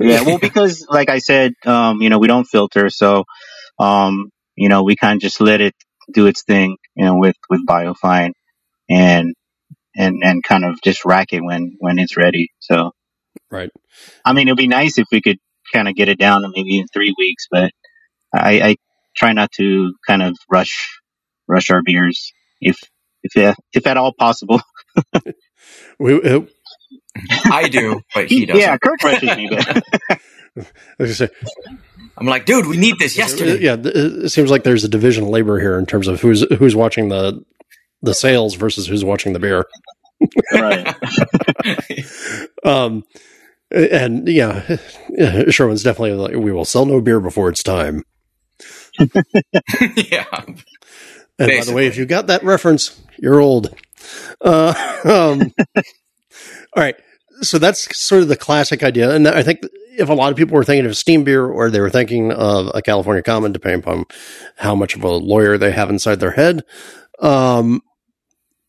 Yeah. 0.00 0.22
Well, 0.22 0.38
because 0.38 0.84
like 0.90 1.08
I 1.08 1.18
said, 1.18 1.52
um, 1.64 2.02
you 2.02 2.10
know, 2.10 2.18
we 2.18 2.26
don't 2.26 2.46
filter. 2.46 2.90
So, 2.90 3.26
um, 3.78 4.32
you 4.58 4.68
know, 4.68 4.82
we 4.82 4.96
kind 4.96 5.16
of 5.16 5.22
just 5.22 5.40
let 5.40 5.60
it 5.60 5.74
do 6.12 6.26
its 6.26 6.42
thing, 6.42 6.76
you 6.94 7.04
know, 7.04 7.16
with, 7.16 7.36
with 7.48 7.66
Biofine 7.66 8.32
and, 8.88 9.34
and, 9.96 10.22
and 10.22 10.42
kind 10.42 10.64
of 10.64 10.80
just 10.82 11.04
rack 11.04 11.32
it 11.32 11.42
when, 11.42 11.76
when 11.78 11.98
it's 11.98 12.16
ready. 12.16 12.50
So, 12.58 12.92
right. 13.50 13.70
I 14.24 14.32
mean, 14.32 14.48
it'd 14.48 14.58
be 14.58 14.68
nice 14.68 14.98
if 14.98 15.06
we 15.12 15.20
could 15.20 15.38
kind 15.72 15.88
of 15.88 15.94
get 15.94 16.08
it 16.08 16.18
down 16.18 16.42
to 16.42 16.48
maybe 16.48 16.78
in 16.78 16.86
three 16.88 17.14
weeks, 17.16 17.46
but 17.50 17.70
I, 18.34 18.60
I 18.60 18.76
try 19.16 19.32
not 19.32 19.52
to 19.52 19.94
kind 20.06 20.22
of 20.22 20.36
rush, 20.50 21.00
rush 21.46 21.70
our 21.70 21.82
beers 21.82 22.32
if, 22.60 22.78
if, 23.22 23.56
if 23.72 23.86
at 23.86 23.96
all 23.96 24.12
possible. 24.12 24.60
we, 25.98 26.20
uh, 26.20 26.40
I 27.44 27.68
do, 27.68 28.00
but 28.14 28.28
he 28.28 28.46
doesn't. 28.46 28.60
Yeah, 28.60 28.76
Kirk 28.78 29.02
rushes 29.02 29.36
me. 29.36 29.50
But. 29.50 29.84
I'm 32.18 32.26
like, 32.26 32.46
dude, 32.46 32.66
we 32.66 32.76
need 32.76 32.98
this 32.98 33.16
yesterday. 33.16 33.58
Yeah, 33.60 33.76
it 33.78 34.30
seems 34.30 34.50
like 34.50 34.64
there's 34.64 34.84
a 34.84 34.88
division 34.88 35.24
of 35.24 35.30
labor 35.30 35.60
here 35.60 35.78
in 35.78 35.86
terms 35.86 36.08
of 36.08 36.20
who's 36.20 36.42
who's 36.54 36.74
watching 36.74 37.08
the 37.08 37.44
the 38.02 38.14
sales 38.14 38.54
versus 38.54 38.86
who's 38.86 39.04
watching 39.04 39.32
the 39.32 39.38
beer. 39.38 39.66
right. 40.52 40.94
um, 42.64 43.04
and 43.70 44.28
yeah, 44.28 44.76
Sherwin's 45.50 45.82
definitely 45.82 46.12
like, 46.12 46.34
we 46.34 46.52
will 46.52 46.64
sell 46.64 46.86
no 46.86 47.00
beer 47.00 47.20
before 47.20 47.48
it's 47.48 47.62
time. 47.62 48.02
yeah. 48.98 50.26
And 51.40 51.46
Basically. 51.46 51.58
by 51.58 51.64
the 51.64 51.72
way, 51.74 51.86
if 51.86 51.96
you 51.96 52.06
got 52.06 52.26
that 52.28 52.42
reference, 52.42 53.00
you're 53.18 53.40
old. 53.40 53.74
Uh, 54.40 54.74
um, 55.04 55.52
all 56.74 56.82
right. 56.82 56.96
So 57.42 57.58
that's 57.58 57.96
sort 57.96 58.22
of 58.22 58.28
the 58.28 58.36
classic 58.36 58.82
idea. 58.82 59.14
And 59.14 59.28
I 59.28 59.44
think 59.44 59.60
if 59.98 60.08
a 60.08 60.14
lot 60.14 60.30
of 60.30 60.38
people 60.38 60.54
were 60.54 60.64
thinking 60.64 60.86
of 60.86 60.96
steam 60.96 61.24
beer 61.24 61.44
or 61.44 61.70
they 61.70 61.80
were 61.80 61.90
thinking 61.90 62.30
of 62.32 62.70
a 62.74 62.80
California 62.80 63.22
Common, 63.22 63.52
depending 63.52 63.80
upon 63.80 64.06
how 64.56 64.74
much 64.74 64.94
of 64.94 65.02
a 65.02 65.08
lawyer 65.08 65.58
they 65.58 65.72
have 65.72 65.90
inside 65.90 66.20
their 66.20 66.30
head, 66.30 66.62
um, 67.18 67.82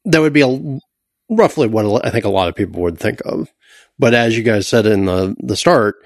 that 0.06 0.22
would 0.22 0.34
be 0.34 0.42
a, 0.42 0.80
roughly 1.30 1.68
what 1.68 2.06
I 2.06 2.10
think 2.10 2.26
a 2.26 2.30
lot 2.30 2.50
of 2.50 2.56
people 2.56 2.82
would 2.82 3.00
think 3.00 3.22
of. 3.26 3.54
But 4.00 4.14
as 4.14 4.36
you 4.36 4.44
guys 4.44 4.68
said 4.68 4.86
in 4.86 5.06
the, 5.06 5.36
the 5.40 5.56
start, 5.56 5.98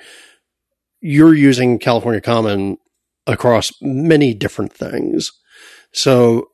you're 1.00 1.34
using 1.34 1.80
California 1.80 2.22
Common 2.22 2.78
across 3.26 3.72
many 3.82 4.34
different 4.34 4.74
things. 4.74 5.32
So 5.94 6.50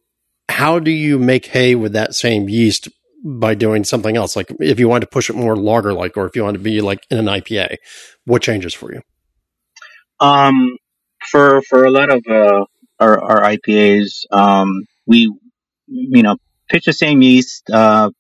how 0.47 0.79
do 0.79 0.91
you 0.91 1.17
make 1.17 1.47
hay 1.47 1.73
with 1.73 1.93
that 1.93 2.13
same 2.13 2.49
yeast 2.49 2.87
by 3.23 3.55
doing 3.55 3.83
something 3.83 4.15
else? 4.15 4.35
Like 4.35 4.51
if 4.59 4.79
you 4.79 4.87
want 4.87 5.01
to 5.01 5.07
push 5.07 5.29
it 5.29 5.35
more 5.35 5.55
lager 5.55 5.93
like, 5.93 6.17
or 6.17 6.25
if 6.25 6.35
you 6.35 6.43
want 6.43 6.55
to 6.55 6.63
be 6.63 6.81
like 6.81 7.05
in 7.09 7.17
an 7.17 7.25
IPA, 7.25 7.77
what 8.25 8.41
changes 8.41 8.73
for 8.73 8.93
you? 8.93 9.01
Um, 10.19 10.77
for, 11.29 11.61
for 11.61 11.85
a 11.85 11.91
lot 11.91 12.11
of, 12.11 12.23
uh, 12.29 12.65
our, 12.99 13.21
our 13.21 13.41
IPAs, 13.41 14.25
um, 14.31 14.85
we, 15.05 15.33
you 15.87 16.23
know, 16.23 16.37
pitch 16.69 16.85
the 16.85 16.93
same 16.93 17.21
yeast, 17.21 17.69
uh, 17.71 18.11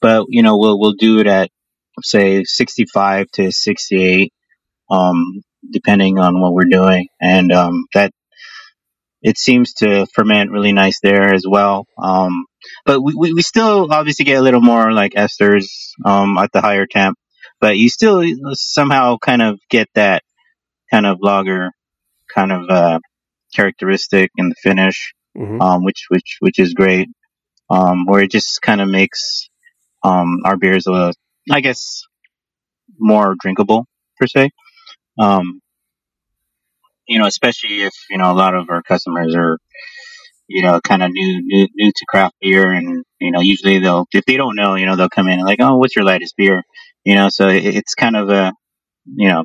but 0.00 0.26
you 0.28 0.42
know, 0.42 0.58
we'll, 0.58 0.78
we'll 0.78 0.92
do 0.92 1.18
it 1.20 1.26
at 1.26 1.50
say 2.02 2.44
65 2.44 3.30
to 3.32 3.50
68, 3.50 4.32
um, 4.90 5.42
depending 5.70 6.18
on 6.18 6.40
what 6.40 6.52
we're 6.52 6.64
doing. 6.64 7.08
And, 7.20 7.52
um, 7.52 7.86
that, 7.94 8.12
it 9.22 9.38
seems 9.38 9.72
to 9.74 10.06
ferment 10.14 10.52
really 10.52 10.72
nice 10.72 11.00
there 11.00 11.34
as 11.34 11.44
well. 11.48 11.86
Um, 11.98 12.46
but 12.84 13.00
we, 13.00 13.14
we, 13.14 13.32
we, 13.32 13.42
still 13.42 13.92
obviously 13.92 14.24
get 14.24 14.38
a 14.38 14.42
little 14.42 14.60
more 14.60 14.92
like 14.92 15.12
esters, 15.12 15.66
um, 16.04 16.38
at 16.38 16.52
the 16.52 16.60
higher 16.60 16.86
temp, 16.86 17.18
but 17.60 17.76
you 17.76 17.88
still 17.88 18.22
somehow 18.52 19.16
kind 19.18 19.42
of 19.42 19.58
get 19.70 19.88
that 19.94 20.22
kind 20.90 21.06
of 21.06 21.18
lager 21.20 21.70
kind 22.34 22.52
of, 22.52 22.68
uh, 22.68 22.98
characteristic 23.54 24.30
in 24.36 24.48
the 24.48 24.54
finish, 24.62 25.14
mm-hmm. 25.36 25.60
um, 25.60 25.84
which, 25.84 26.06
which, 26.08 26.36
which 26.40 26.58
is 26.58 26.74
great. 26.74 27.08
Um, 27.68 28.04
where 28.06 28.22
it 28.22 28.30
just 28.30 28.62
kind 28.62 28.80
of 28.80 28.88
makes, 28.88 29.48
um, 30.04 30.38
our 30.44 30.56
beers 30.56 30.86
a, 30.86 31.12
I 31.50 31.60
guess, 31.60 32.02
more 32.98 33.34
drinkable 33.40 33.86
per 34.20 34.28
se. 34.28 34.50
Um, 35.18 35.60
you 37.08 37.18
know, 37.18 37.26
especially 37.26 37.82
if, 37.82 37.92
you 38.10 38.18
know, 38.18 38.30
a 38.30 38.34
lot 38.34 38.54
of 38.54 38.70
our 38.70 38.82
customers 38.82 39.34
are, 39.34 39.58
you 40.48 40.62
know, 40.62 40.80
kind 40.80 41.02
of 41.02 41.10
new, 41.12 41.42
new, 41.42 41.68
new 41.74 41.92
to 41.94 42.04
craft 42.08 42.34
beer. 42.40 42.72
And, 42.72 43.04
you 43.20 43.30
know, 43.30 43.40
usually 43.40 43.78
they'll, 43.78 44.06
if 44.12 44.24
they 44.24 44.36
don't 44.36 44.56
know, 44.56 44.74
you 44.74 44.86
know, 44.86 44.96
they'll 44.96 45.08
come 45.08 45.28
in 45.28 45.38
and 45.38 45.46
like, 45.46 45.60
oh, 45.60 45.76
what's 45.76 45.96
your 45.96 46.04
lightest 46.04 46.36
beer? 46.36 46.62
You 47.04 47.14
know, 47.14 47.28
so 47.28 47.48
it's 47.48 47.94
kind 47.94 48.16
of 48.16 48.30
a, 48.30 48.52
you 49.06 49.28
know, 49.28 49.44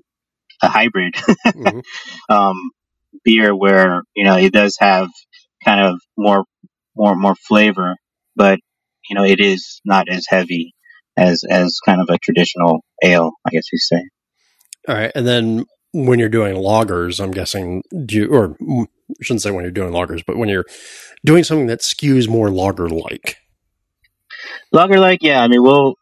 a 0.62 0.68
hybrid, 0.68 1.16
mm-hmm. 1.16 1.80
um, 2.34 2.56
beer 3.24 3.56
where, 3.56 4.04
you 4.16 4.24
know, 4.24 4.38
it 4.38 4.54
does 4.54 4.78
have 4.80 5.10
kind 5.64 5.80
of 5.80 6.00
more, 6.18 6.46
more, 6.96 7.16
more 7.16 7.36
flavor, 7.36 7.96
but, 8.36 8.60
you 9.10 9.16
know, 9.16 9.24
it 9.24 9.40
is 9.40 9.82
not 9.86 10.08
as 10.10 10.26
heavy 10.28 10.74
as, 11.18 11.44
as 11.50 11.80
kind 11.86 12.02
of 12.02 12.08
a 12.10 12.18
traditional 12.18 12.84
ale, 13.04 13.32
I 13.46 13.50
guess 13.52 13.72
you 13.72 13.80
say. 13.80 14.04
All 14.88 14.96
right. 14.96 15.12
And 15.14 15.28
then 15.28 15.66
when 15.94 16.20
you're 16.20 16.30
doing 16.30 16.56
lagers, 16.56 17.24
I'm 17.24 17.32
guessing, 17.32 17.84
do 18.06 18.16
you, 18.16 18.28
or 18.28 18.56
Shouldn't 19.22 19.42
say 19.42 19.52
when 19.52 19.64
you're 19.64 19.72
doing 19.72 19.94
lagers, 19.94 20.24
but 20.26 20.38
when 20.38 20.50
you're 20.50 20.66
doing 21.26 21.44
something 21.44 21.68
that 21.68 21.82
skews 21.82 22.28
more 22.28 22.50
lager 22.50 22.90
like. 22.90 23.38
Lager 24.72 25.00
like, 25.00 25.22
yeah. 25.22 25.42
I 25.42 25.48
mean, 25.48 25.62
we'll, 25.62 25.96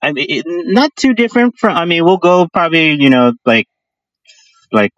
I 0.00 0.12
mean, 0.12 0.26
it, 0.28 0.44
not 0.46 0.94
too 0.96 1.14
different 1.14 1.56
from, 1.58 1.76
I 1.76 1.84
mean, 1.84 2.04
we'll 2.04 2.18
go 2.18 2.48
probably, 2.52 2.92
you 2.92 3.10
know, 3.10 3.32
like, 3.44 3.66
like 4.70 4.92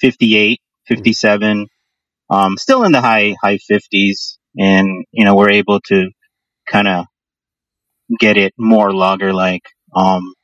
58, 0.00 0.60
57, 0.86 1.66
um, 2.30 2.56
still 2.56 2.84
in 2.84 2.92
the 2.92 3.00
high, 3.00 3.36
high 3.40 3.58
50s. 3.58 4.38
And, 4.58 5.04
you 5.12 5.24
know, 5.24 5.34
we're 5.34 5.50
able 5.50 5.80
to 5.88 6.10
kind 6.66 6.88
of 6.88 7.06
get 8.18 8.36
it 8.36 8.52
more 8.58 8.92
lager 8.92 9.32
like. 9.32 9.62
Um, 9.94 10.34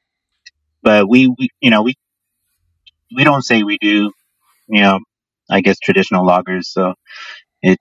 but 0.83 1.09
we, 1.09 1.27
we, 1.27 1.51
you 1.61 1.71
know, 1.71 1.83
we 1.83 1.95
we 3.15 3.25
don't 3.25 3.43
say 3.43 3.63
we 3.63 3.79
do, 3.79 4.13
you 4.69 4.81
know, 4.83 5.01
I 5.51 5.61
guess 5.61 5.79
traditional 5.79 6.27
lagers. 6.27 6.65
So 6.65 6.95
it, 7.63 7.79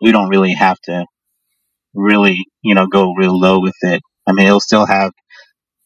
we 0.00 0.12
don't 0.12 0.28
really 0.28 0.52
have 0.52 0.78
to 0.82 1.06
really, 1.94 2.44
you 2.62 2.74
know, 2.74 2.86
go 2.86 3.14
real 3.14 3.38
low 3.38 3.60
with 3.60 3.76
it. 3.82 4.02
I 4.26 4.32
mean, 4.32 4.46
it'll 4.46 4.60
still 4.60 4.86
have, 4.86 5.12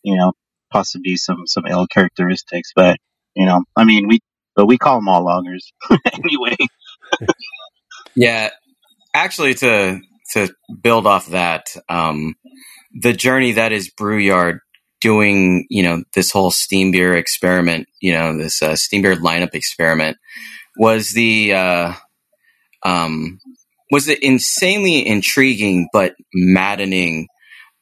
you 0.02 0.16
know, 0.16 0.32
possibly 0.72 1.16
some, 1.16 1.46
some 1.46 1.66
ill 1.66 1.86
characteristics, 1.86 2.72
but, 2.74 2.96
you 3.34 3.46
know, 3.46 3.62
I 3.76 3.84
mean, 3.84 4.08
we, 4.08 4.20
but 4.56 4.66
we 4.66 4.78
call 4.78 4.96
them 4.96 5.08
all 5.08 5.24
lagers 5.24 5.62
anyway. 6.12 6.56
yeah. 8.14 8.50
Actually, 9.14 9.54
to, 9.54 10.00
to 10.32 10.48
build 10.82 11.06
off 11.06 11.26
that, 11.28 11.66
um, 11.88 12.34
the 12.92 13.12
journey 13.12 13.52
that 13.52 13.72
is 13.72 13.90
Brewyard 13.92 14.58
doing, 15.00 15.66
you 15.70 15.82
know, 15.82 16.02
this 16.14 16.30
whole 16.30 16.50
steam 16.50 16.90
beer 16.90 17.14
experiment, 17.14 17.88
you 18.00 18.12
know, 18.12 18.36
this 18.36 18.62
uh, 18.62 18.76
steam 18.76 19.02
beer 19.02 19.16
lineup 19.16 19.54
experiment 19.54 20.18
was 20.80 21.12
the, 21.12 21.52
uh, 21.52 21.92
um, 22.82 23.38
was 23.90 24.06
the 24.06 24.24
insanely 24.24 25.06
intriguing 25.06 25.88
but 25.92 26.14
maddening 26.32 27.28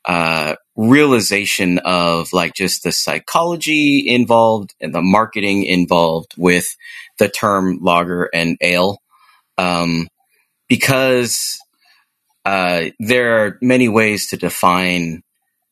uh, 0.04 0.56
realization 0.74 1.78
of 1.78 2.32
like 2.32 2.54
just 2.54 2.82
the 2.82 2.90
psychology 2.90 4.08
involved 4.08 4.74
and 4.80 4.92
the 4.92 5.00
marketing 5.00 5.62
involved 5.62 6.34
with 6.36 6.76
the 7.18 7.28
term 7.28 7.78
lager 7.80 8.28
and 8.34 8.56
ale. 8.60 8.98
Um, 9.58 10.08
because 10.68 11.56
uh, 12.44 12.86
there 12.98 13.44
are 13.44 13.58
many 13.62 13.88
ways 13.88 14.30
to 14.30 14.36
define 14.36 15.22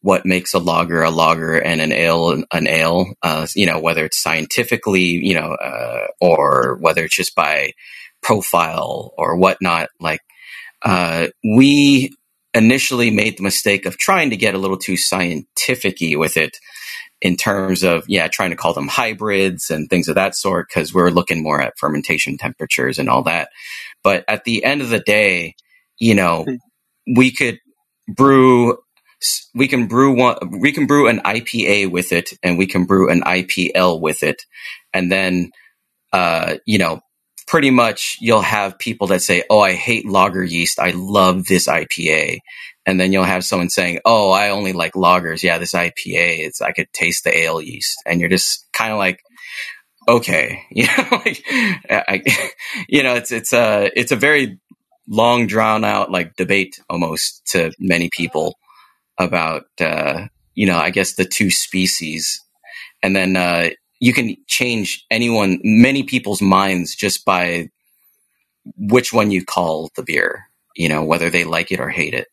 what 0.02 0.26
makes 0.26 0.54
a 0.54 0.59
lager 0.59 1.02
a 1.02 1.11
lager 1.11 1.54
and 1.54 1.80
an 1.80 1.92
ale 1.92 2.42
an 2.52 2.66
ale. 2.66 3.14
Uh, 3.22 3.46
you 3.54 3.66
know, 3.66 3.80
whether 3.80 4.04
it's 4.04 4.18
scientifically, 4.18 5.02
you 5.02 5.35
know, 5.35 5.52
uh, 5.52 6.06
or 6.20 6.76
whether 6.80 7.04
it's 7.04 7.16
just 7.16 7.35
by 7.35 7.72
profile 8.22 9.12
or 9.16 9.37
whatnot. 9.37 9.88
Like 10.00 10.20
uh, 10.82 11.28
we 11.44 12.14
initially 12.54 13.11
made 13.11 13.37
the 13.37 13.42
mistake 13.42 13.87
of 13.87 13.98
trying 13.98 14.30
to 14.30 14.37
get 14.37 14.54
a 14.54 14.59
little 14.59 14.78
too 14.78 14.96
scientificy 14.96 16.16
with 16.16 16.37
it 16.37 16.56
in 17.20 17.37
terms 17.37 17.82
of 17.82 18.04
yeah 18.09 18.28
trying 18.28 18.50
to 18.50 18.56
call 18.56 18.72
them 18.72 18.88
hybrids 18.88 19.70
and 19.70 19.88
things 19.88 20.09
of 20.09 20.14
that 20.14 20.35
sort 20.35 20.68
because 20.68 20.92
we're 20.92 21.11
looking 21.11 21.42
more 21.42 21.61
at 21.61 21.76
fermentation 21.78 22.37
temperatures 22.37 22.98
and 22.98 23.09
all 23.09 23.22
that 23.22 23.50
but 24.02 24.24
at 24.28 24.44
the 24.44 24.64
end 24.64 24.80
of 24.80 24.90
the 24.90 25.00
day 25.00 25.54
you 25.98 26.14
know 26.14 26.44
hmm. 26.44 26.54
we 27.14 27.30
could 27.30 27.59
brew 28.09 28.78
we 29.55 29.68
can 29.68 29.87
brew 29.87 30.14
one 30.14 30.37
we 30.61 30.72
can 30.72 30.87
brew 30.87 31.09
an 31.09 31.20
IPA 31.20 31.90
with 31.90 32.12
it 32.12 32.31
and 32.42 32.59
we 32.59 32.66
can 32.66 32.85
brew 32.85 33.11
an 33.11 33.22
IPL 33.22 34.00
with 34.00 34.22
it. 34.22 34.42
And 34.92 35.11
then 35.11 35.50
uh, 36.12 36.57
you 36.66 36.79
know 36.79 37.00
pretty 37.46 37.70
much 37.70 38.18
you'll 38.20 38.40
have 38.40 38.79
people 38.79 39.09
that 39.09 39.22
say 39.22 39.44
oh 39.48 39.61
I 39.61 39.72
hate 39.72 40.07
lager 40.07 40.44
yeast. 40.44 40.79
I 40.79 40.90
love 40.90 41.46
this 41.46 41.66
IPA 41.68 42.38
and 42.85 43.00
then 43.00 43.12
you'll 43.12 43.24
have 43.24 43.44
someone 43.44 43.70
saying 43.70 44.00
oh 44.05 44.31
I 44.31 44.50
only 44.50 44.72
like 44.72 44.92
lagers. 44.92 45.42
Yeah 45.42 45.59
this 45.59 45.72
IPA 45.72 46.46
it's 46.46 46.61
I 46.61 46.72
could 46.72 46.92
taste 46.92 47.24
the 47.24 47.37
ale 47.37 47.61
yeast. 47.61 47.96
And 48.05 48.20
you're 48.20 48.31
just 48.31 48.66
kind 48.72 48.92
of 48.92 48.98
like 48.98 49.20
okay. 50.09 50.62
You 50.70 50.87
know 50.87 51.09
like 51.24 51.42
I, 51.48 52.22
you 52.88 53.02
know 53.02 53.14
it's 53.14 53.33
it's 53.33 53.55
a 53.55 53.90
it's 53.98 54.12
a 54.12 54.16
very 54.16 54.59
long 55.09 55.46
drawn 55.46 55.85
out 55.85 56.11
like 56.11 56.35
debate 56.37 56.79
almost 56.90 57.46
to 57.46 57.72
many 57.79 58.11
people 58.11 58.57
about 59.18 59.64
uh, 59.81 60.26
you 60.55 60.66
know 60.66 60.76
I 60.79 60.90
guess 60.90 61.14
the 61.14 61.24
two 61.24 61.50
species, 61.50 62.42
and 63.02 63.14
then 63.14 63.37
uh, 63.37 63.70
you 64.00 64.12
can 64.12 64.37
change 64.46 65.05
anyone, 65.11 65.61
many 65.62 66.02
people's 66.02 66.42
minds 66.42 66.94
just 66.94 67.24
by 67.24 67.70
which 68.76 69.12
one 69.12 69.31
you 69.31 69.44
call 69.44 69.90
the 69.96 70.02
beer. 70.02 70.46
You 70.76 70.88
know 70.88 71.05
whether 71.05 71.31
they 71.31 71.44
like 71.44 71.72
it 71.72 71.81
or 71.81 71.88
hate 71.88 72.14
it, 72.14 72.29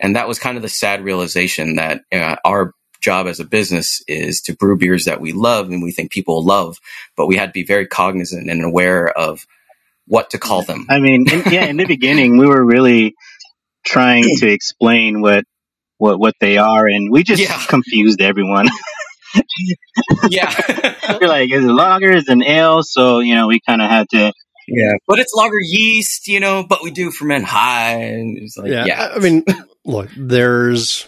and 0.00 0.16
that 0.16 0.28
was 0.28 0.38
kind 0.38 0.56
of 0.56 0.62
the 0.62 0.68
sad 0.68 1.04
realization 1.04 1.76
that 1.76 2.02
uh, 2.12 2.36
our 2.44 2.74
job 3.02 3.26
as 3.26 3.40
a 3.40 3.44
business 3.44 4.02
is 4.06 4.40
to 4.42 4.54
brew 4.54 4.78
beers 4.78 5.04
that 5.04 5.20
we 5.20 5.32
love 5.32 5.68
and 5.68 5.82
we 5.82 5.92
think 5.92 6.10
people 6.10 6.44
love, 6.44 6.78
but 7.16 7.26
we 7.26 7.36
had 7.36 7.46
to 7.46 7.52
be 7.52 7.64
very 7.64 7.86
cognizant 7.86 8.48
and 8.48 8.64
aware 8.64 9.08
of 9.08 9.44
what 10.06 10.30
to 10.30 10.38
call 10.38 10.62
them. 10.62 10.86
I 10.88 11.00
mean, 11.00 11.28
in, 11.30 11.42
yeah, 11.52 11.66
in 11.66 11.76
the 11.76 11.86
beginning, 11.86 12.38
we 12.38 12.46
were 12.46 12.64
really 12.64 13.14
trying 13.84 14.24
to 14.38 14.46
explain 14.48 15.20
what 15.20 15.44
what 16.02 16.18
what 16.18 16.34
they 16.40 16.58
are, 16.58 16.88
and 16.88 17.10
we 17.12 17.22
just 17.22 17.40
yeah. 17.40 17.64
confused 17.68 18.20
everyone. 18.20 18.68
yeah, 20.28 20.52
you're 21.20 21.28
like 21.28 21.50
it's 21.50 21.64
a 21.64 21.72
lager, 21.72 22.10
it's 22.10 22.28
an 22.28 22.42
ale, 22.42 22.82
so 22.82 23.20
you 23.20 23.36
know 23.36 23.46
we 23.46 23.60
kind 23.60 23.80
of 23.80 23.88
had 23.88 24.08
to. 24.10 24.32
Yeah, 24.66 24.92
but 25.06 25.18
it's 25.20 25.32
lager 25.34 25.60
yeast, 25.60 26.26
you 26.26 26.40
know. 26.40 26.64
But 26.68 26.82
we 26.82 26.90
do 26.90 27.12
ferment 27.12 27.44
high, 27.44 28.02
and 28.02 28.36
it's 28.36 28.58
like 28.58 28.70
yeah. 28.70 28.84
yeah. 28.84 29.12
I 29.14 29.20
mean, 29.20 29.44
look, 29.84 30.08
there's 30.16 31.06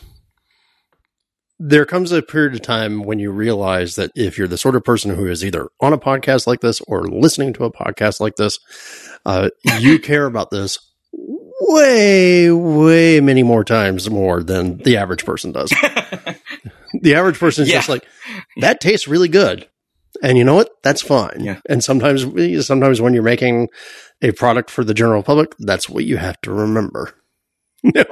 there 1.58 1.84
comes 1.84 2.12
a 2.12 2.22
period 2.22 2.54
of 2.54 2.62
time 2.62 3.02
when 3.02 3.18
you 3.18 3.32
realize 3.32 3.96
that 3.96 4.12
if 4.14 4.38
you're 4.38 4.48
the 4.48 4.58
sort 4.58 4.76
of 4.76 4.84
person 4.84 5.14
who 5.14 5.26
is 5.26 5.44
either 5.44 5.68
on 5.80 5.92
a 5.92 5.98
podcast 5.98 6.46
like 6.46 6.60
this 6.60 6.80
or 6.82 7.08
listening 7.08 7.52
to 7.54 7.64
a 7.64 7.72
podcast 7.72 8.20
like 8.20 8.36
this, 8.36 8.60
uh, 9.26 9.50
you 9.80 9.98
care 9.98 10.26
about 10.26 10.50
this 10.50 10.78
way, 11.68 12.50
way 12.50 13.20
many 13.20 13.42
more 13.42 13.64
times 13.64 14.10
more 14.10 14.42
than 14.42 14.78
the 14.78 14.96
average 14.96 15.24
person 15.24 15.52
does. 15.52 15.70
the 17.00 17.14
average 17.14 17.38
person 17.38 17.62
is 17.62 17.70
yeah. 17.70 17.76
just 17.76 17.88
like, 17.88 18.06
that 18.60 18.80
tastes 18.80 19.08
really 19.08 19.28
good. 19.28 19.68
And 20.22 20.38
you 20.38 20.44
know 20.44 20.54
what? 20.54 20.70
That's 20.82 21.02
fine. 21.02 21.40
Yeah. 21.40 21.60
And 21.68 21.82
sometimes, 21.82 22.24
sometimes 22.66 23.00
when 23.00 23.14
you're 23.14 23.22
making 23.22 23.68
a 24.22 24.32
product 24.32 24.70
for 24.70 24.84
the 24.84 24.94
general 24.94 25.22
public, 25.22 25.54
that's 25.58 25.88
what 25.88 26.04
you 26.04 26.16
have 26.16 26.40
to 26.42 26.52
remember. 26.52 27.14
no. 27.82 28.04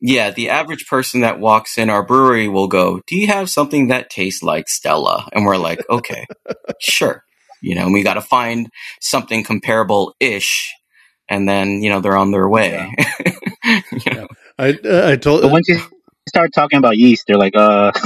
Yeah, 0.00 0.30
the 0.30 0.50
average 0.50 0.86
person 0.86 1.20
that 1.22 1.40
walks 1.40 1.78
in 1.78 1.88
our 1.88 2.04
brewery 2.04 2.46
will 2.46 2.68
go, 2.68 3.00
"Do 3.06 3.16
you 3.16 3.26
have 3.28 3.48
something 3.48 3.88
that 3.88 4.10
tastes 4.10 4.42
like 4.42 4.68
Stella?" 4.68 5.26
And 5.32 5.46
we're 5.46 5.56
like, 5.56 5.80
"Okay, 5.88 6.26
sure." 6.78 7.24
You 7.62 7.74
know, 7.74 7.88
we 7.88 8.02
got 8.02 8.14
to 8.14 8.20
find 8.20 8.68
something 9.00 9.44
comparable 9.44 10.14
ish, 10.20 10.74
and 11.28 11.48
then 11.48 11.82
you 11.82 11.90
know 11.90 12.00
they're 12.00 12.16
on 12.16 12.30
their 12.30 12.48
way. 12.48 12.92
Yeah. 13.64 13.80
you 13.92 14.14
know? 14.14 14.28
I 14.58 14.78
uh, 14.84 15.10
I 15.10 15.16
told. 15.16 15.42
But 15.42 15.50
once 15.50 15.68
you 15.68 15.80
start 16.28 16.52
talking 16.54 16.78
about 16.78 16.96
yeast, 16.96 17.24
they're 17.26 17.38
like, 17.38 17.56
"Uh." 17.56 17.92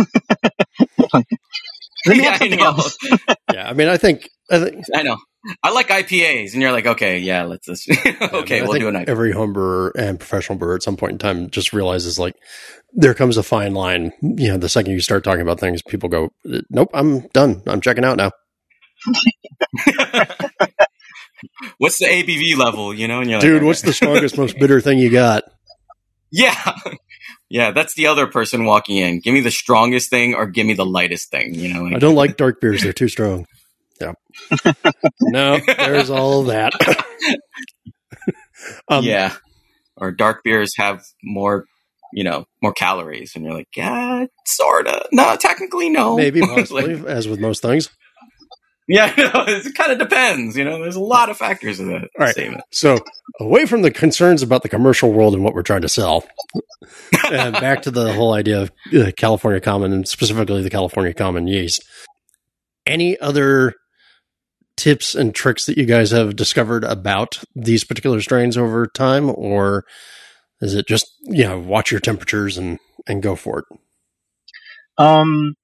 yeah, 2.06 2.38
I 2.40 2.48
know. 2.48 2.76
yeah, 3.52 3.68
I 3.68 3.72
mean, 3.74 3.88
I 3.88 3.96
think, 3.96 4.28
I 4.50 4.58
think 4.58 4.84
I 4.94 5.02
know. 5.02 5.18
I 5.62 5.70
like 5.70 5.88
IPAs, 5.88 6.52
and 6.52 6.60
you're 6.60 6.72
like, 6.72 6.86
okay, 6.86 7.18
yeah, 7.18 7.44
let's. 7.44 7.66
just 7.66 7.88
okay, 7.88 8.62
we'll 8.62 8.78
do 8.78 8.88
an 8.88 8.94
IPA. 8.94 9.08
Every 9.08 9.32
home 9.32 9.52
brewer 9.52 9.92
and 9.96 10.18
professional 10.18 10.58
brewer 10.58 10.74
at 10.74 10.82
some 10.82 10.96
point 10.96 11.12
in 11.12 11.18
time 11.18 11.48
just 11.50 11.72
realizes 11.72 12.18
like 12.18 12.34
there 12.92 13.14
comes 13.14 13.36
a 13.36 13.42
fine 13.42 13.74
line. 13.74 14.12
You 14.20 14.48
know, 14.48 14.58
the 14.58 14.68
second 14.68 14.92
you 14.92 15.00
start 15.00 15.24
talking 15.24 15.42
about 15.42 15.60
things, 15.60 15.82
people 15.82 16.08
go, 16.08 16.30
"Nope, 16.70 16.90
I'm 16.92 17.28
done. 17.28 17.62
I'm 17.66 17.80
checking 17.80 18.04
out 18.04 18.16
now." 18.16 18.30
What's 21.78 21.98
the 21.98 22.06
ABV 22.06 22.56
level? 22.56 22.94
You 22.94 23.08
know, 23.08 23.20
and 23.20 23.30
you're 23.30 23.38
like, 23.38 23.46
dude, 23.46 23.62
what's 23.62 23.82
the 23.82 23.92
strongest, 23.92 24.36
most 24.38 24.58
bitter 24.60 24.80
thing 24.80 24.98
you 24.98 25.10
got? 25.10 25.44
Yeah, 26.30 26.74
yeah, 27.48 27.70
that's 27.70 27.94
the 27.94 28.06
other 28.06 28.26
person 28.26 28.64
walking 28.64 28.98
in. 28.98 29.20
Give 29.20 29.34
me 29.34 29.40
the 29.40 29.50
strongest 29.50 30.10
thing, 30.10 30.34
or 30.34 30.46
give 30.46 30.66
me 30.66 30.74
the 30.74 30.86
lightest 30.86 31.30
thing. 31.30 31.54
You 31.54 31.72
know, 31.72 31.82
like, 31.84 31.96
I 31.96 31.98
don't 31.98 32.14
like 32.14 32.36
dark 32.36 32.60
beers; 32.60 32.82
they're 32.82 32.92
too 32.92 33.08
strong. 33.08 33.46
Yeah. 34.00 34.12
no, 35.20 35.58
there's 35.66 36.10
all 36.10 36.44
that. 36.44 36.72
um, 38.88 39.04
yeah. 39.04 39.34
Or 39.96 40.12
dark 40.12 40.44
beers 40.44 40.74
have 40.76 41.02
more, 41.24 41.64
you 42.12 42.22
know, 42.22 42.44
more 42.62 42.72
calories, 42.72 43.32
and 43.34 43.44
you're 43.44 43.54
like, 43.54 43.68
yeah, 43.76 44.26
sorta. 44.46 45.08
No, 45.10 45.36
technically, 45.36 45.90
no. 45.90 46.16
Maybe, 46.16 46.40
possibly, 46.40 46.94
like, 46.94 47.06
as 47.06 47.26
with 47.26 47.40
most 47.40 47.62
things. 47.62 47.90
Yeah, 48.88 49.12
it 49.18 49.74
kind 49.74 49.92
of 49.92 49.98
depends. 49.98 50.56
You 50.56 50.64
know, 50.64 50.82
there's 50.82 50.96
a 50.96 51.00
lot 51.00 51.28
of 51.28 51.36
factors 51.36 51.78
in 51.78 51.88
that 51.88 52.02
All 52.02 52.08
right. 52.18 52.32
statement. 52.32 52.62
So, 52.72 52.98
away 53.38 53.66
from 53.66 53.82
the 53.82 53.90
concerns 53.90 54.42
about 54.42 54.62
the 54.62 54.70
commercial 54.70 55.12
world 55.12 55.34
and 55.34 55.44
what 55.44 55.54
we're 55.54 55.62
trying 55.62 55.82
to 55.82 55.88
sell, 55.88 56.24
and 57.30 57.52
back 57.52 57.82
to 57.82 57.90
the 57.90 58.12
whole 58.14 58.32
idea 58.32 58.62
of 58.62 58.72
uh, 58.96 59.12
California 59.16 59.60
Common 59.60 59.92
and 59.92 60.08
specifically 60.08 60.62
the 60.62 60.70
California 60.70 61.12
Common 61.12 61.46
yeast. 61.46 61.84
Any 62.86 63.20
other 63.20 63.74
tips 64.78 65.14
and 65.14 65.34
tricks 65.34 65.66
that 65.66 65.76
you 65.76 65.84
guys 65.84 66.10
have 66.12 66.36
discovered 66.36 66.84
about 66.84 67.42
these 67.54 67.84
particular 67.84 68.22
strains 68.22 68.56
over 68.56 68.86
time, 68.86 69.28
or 69.28 69.84
is 70.62 70.74
it 70.74 70.88
just 70.88 71.06
you 71.24 71.44
know 71.44 71.58
watch 71.58 71.90
your 71.90 72.00
temperatures 72.00 72.56
and 72.56 72.78
and 73.06 73.22
go 73.22 73.36
for 73.36 73.58
it? 73.58 73.64
Um, 74.96 75.54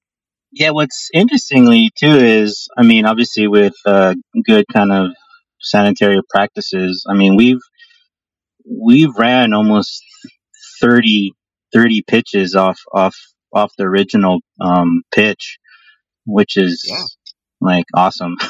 yeah. 0.55 0.71
What's 0.71 1.09
interestingly 1.13 1.91
too 1.95 2.15
is, 2.15 2.67
I 2.77 2.83
mean, 2.83 3.05
obviously 3.05 3.47
with 3.47 3.75
uh, 3.85 4.15
good 4.45 4.65
kind 4.73 4.91
of 4.91 5.11
sanitary 5.59 6.21
practices, 6.29 7.05
I 7.09 7.13
mean 7.13 7.35
we've 7.35 7.61
we've 8.65 9.15
ran 9.17 9.53
almost 9.53 10.03
30, 10.81 11.33
30 11.73 12.01
pitches 12.03 12.55
off 12.55 12.79
off 12.93 13.15
off 13.53 13.71
the 13.77 13.83
original 13.85 14.39
um, 14.59 15.03
pitch, 15.13 15.59
which 16.25 16.57
is 16.57 16.85
yeah 16.89 17.03
like 17.61 17.85
awesome. 17.93 18.35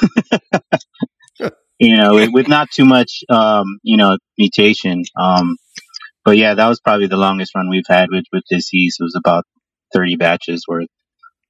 you 1.78 1.96
know, 1.96 2.14
with, 2.14 2.30
with, 2.32 2.48
not 2.48 2.70
too 2.70 2.84
much, 2.84 3.22
um, 3.28 3.78
you 3.82 3.96
know, 3.96 4.18
mutation. 4.38 5.02
Um, 5.18 5.56
but 6.24 6.36
yeah, 6.36 6.54
that 6.54 6.68
was 6.68 6.80
probably 6.80 7.06
the 7.06 7.16
longest 7.16 7.54
run 7.54 7.68
we've 7.68 7.86
had 7.88 8.08
with, 8.10 8.24
with 8.32 8.44
this 8.50 8.72
yeast. 8.72 9.00
It 9.00 9.04
was 9.04 9.16
about 9.16 9.44
30 9.94 10.16
batches 10.16 10.64
worth. 10.68 10.88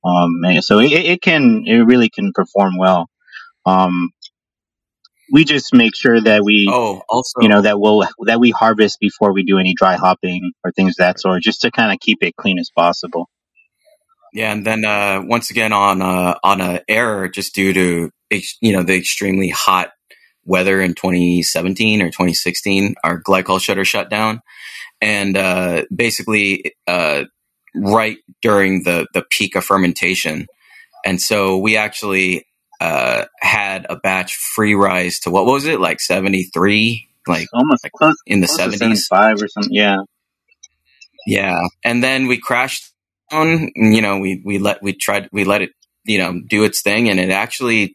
Um, 0.07 0.61
so 0.61 0.79
it, 0.79 0.93
it 0.93 1.23
can, 1.23 1.65
it 1.67 1.79
really 1.81 2.09
can 2.09 2.33
perform 2.33 2.77
well. 2.79 3.09
Um, 3.65 4.11
we 5.33 5.45
just 5.45 5.75
make 5.75 5.97
sure 5.97 6.21
that 6.21 6.45
we, 6.45 6.69
oh, 6.71 7.03
also, 7.09 7.41
you 7.41 7.49
know, 7.49 7.63
that 7.63 7.81
we'll, 7.81 8.07
that 8.27 8.39
we 8.39 8.51
harvest 8.51 9.01
before 9.01 9.33
we 9.33 9.43
do 9.43 9.59
any 9.59 9.75
dry 9.75 9.97
hopping 9.97 10.53
or 10.63 10.71
things 10.71 10.93
of 10.93 10.97
that 10.99 11.21
sort, 11.21 11.43
just 11.43 11.63
to 11.63 11.73
kind 11.73 11.93
of 11.93 11.99
keep 11.99 12.19
it 12.23 12.37
clean 12.37 12.61
as 12.61 12.71
possible. 12.71 13.29
Yeah, 14.33 14.53
and 14.53 14.67
then 14.67 14.85
uh, 14.85 15.23
once 15.25 15.51
again 15.51 15.73
on 15.73 16.03
uh, 16.03 16.35
on 16.45 16.61
a 16.61 16.83
error 16.89 17.27
just 17.27 17.55
due 17.55 17.73
to 17.73 18.11
you 18.61 18.73
know 18.73 18.83
the 18.83 18.95
extremely 18.95 19.49
hot 19.49 19.93
weather 20.45 20.81
in 20.81 20.95
2017 20.95 22.03
or 22.03 22.09
2016, 22.09 22.97
our 23.03 23.21
glycol 23.21 23.61
shutter 23.61 23.85
shut 23.85 24.11
down, 24.11 24.43
and 25.01 25.39
uh, 25.39 25.85
basically 25.95 26.75
uh, 26.87 27.25
right 27.77 28.18
during 28.43 28.83
the 28.85 29.07
the 29.12 29.22
peak 29.31 29.57
of 29.57 29.64
fermentation, 29.64 30.47
and 31.05 31.20
so 31.20 31.59
we 31.59 31.77
actually 31.77 32.47
uh, 32.81 33.24
had 33.41 33.87
a 33.89 33.97
batch 33.97 34.37
free 34.37 34.74
rise 34.74 35.20
to 35.20 35.31
what 35.31 35.47
was 35.47 35.66
it 35.66 35.81
like 35.81 36.01
73, 36.01 37.07
like 37.27 37.49
almost 37.53 37.85
like 37.85 37.93
close, 37.93 38.16
in 38.27 38.41
the 38.41 38.47
70s, 38.47 39.07
five 39.09 39.43
or 39.43 39.49
something, 39.49 39.72
yeah. 39.72 39.99
Yeah, 41.27 41.62
and 41.85 42.03
then 42.03 42.29
we 42.29 42.39
crashed 42.39 42.93
on. 43.33 43.72
You 43.74 44.01
know, 44.01 44.18
we 44.18 44.41
we 44.45 44.59
let 44.59 44.83
we 44.83 44.93
tried 44.93 45.29
we 45.33 45.45
let 45.45 45.62
it 45.62 45.70
you 46.05 46.18
know 46.18 46.41
do 46.47 46.64
its 46.64 46.83
thing, 46.83 47.09
and 47.09 47.18
it 47.18 47.31
actually 47.31 47.95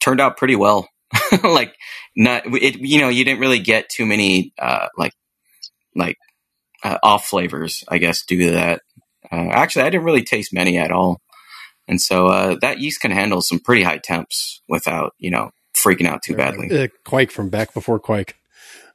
turned 0.00 0.20
out 0.20 0.36
pretty 0.36 0.54
well. 0.54 0.88
like 1.42 1.74
not 2.14 2.42
it 2.46 2.76
you 2.78 3.00
know 3.00 3.08
you 3.08 3.24
didn't 3.24 3.40
really 3.40 3.58
get 3.58 3.88
too 3.88 4.06
many 4.06 4.52
uh, 4.58 4.88
like 4.96 5.12
like 5.96 6.16
uh, 6.82 6.98
off 7.02 7.26
flavors, 7.26 7.84
I 7.88 7.98
guess, 7.98 8.24
due 8.24 8.46
to 8.46 8.50
that. 8.52 8.82
Uh, 9.30 9.48
actually, 9.50 9.82
I 9.82 9.90
didn't 9.90 10.04
really 10.04 10.24
taste 10.24 10.52
many 10.52 10.78
at 10.78 10.90
all, 10.90 11.20
and 11.86 12.00
so 12.00 12.28
uh, 12.28 12.56
that 12.60 12.80
yeast 12.80 13.00
can 13.00 13.10
handle 13.10 13.42
some 13.42 13.60
pretty 13.60 13.82
high 13.82 13.98
temps 13.98 14.62
without 14.68 15.14
you 15.18 15.30
know 15.30 15.50
freaking 15.74 16.06
out 16.06 16.22
too 16.22 16.34
badly. 16.34 16.68
Uh, 16.70 16.88
Kveik 17.04 17.30
from 17.30 17.50
back 17.50 17.74
before 17.74 18.00
Kveik, 18.00 18.32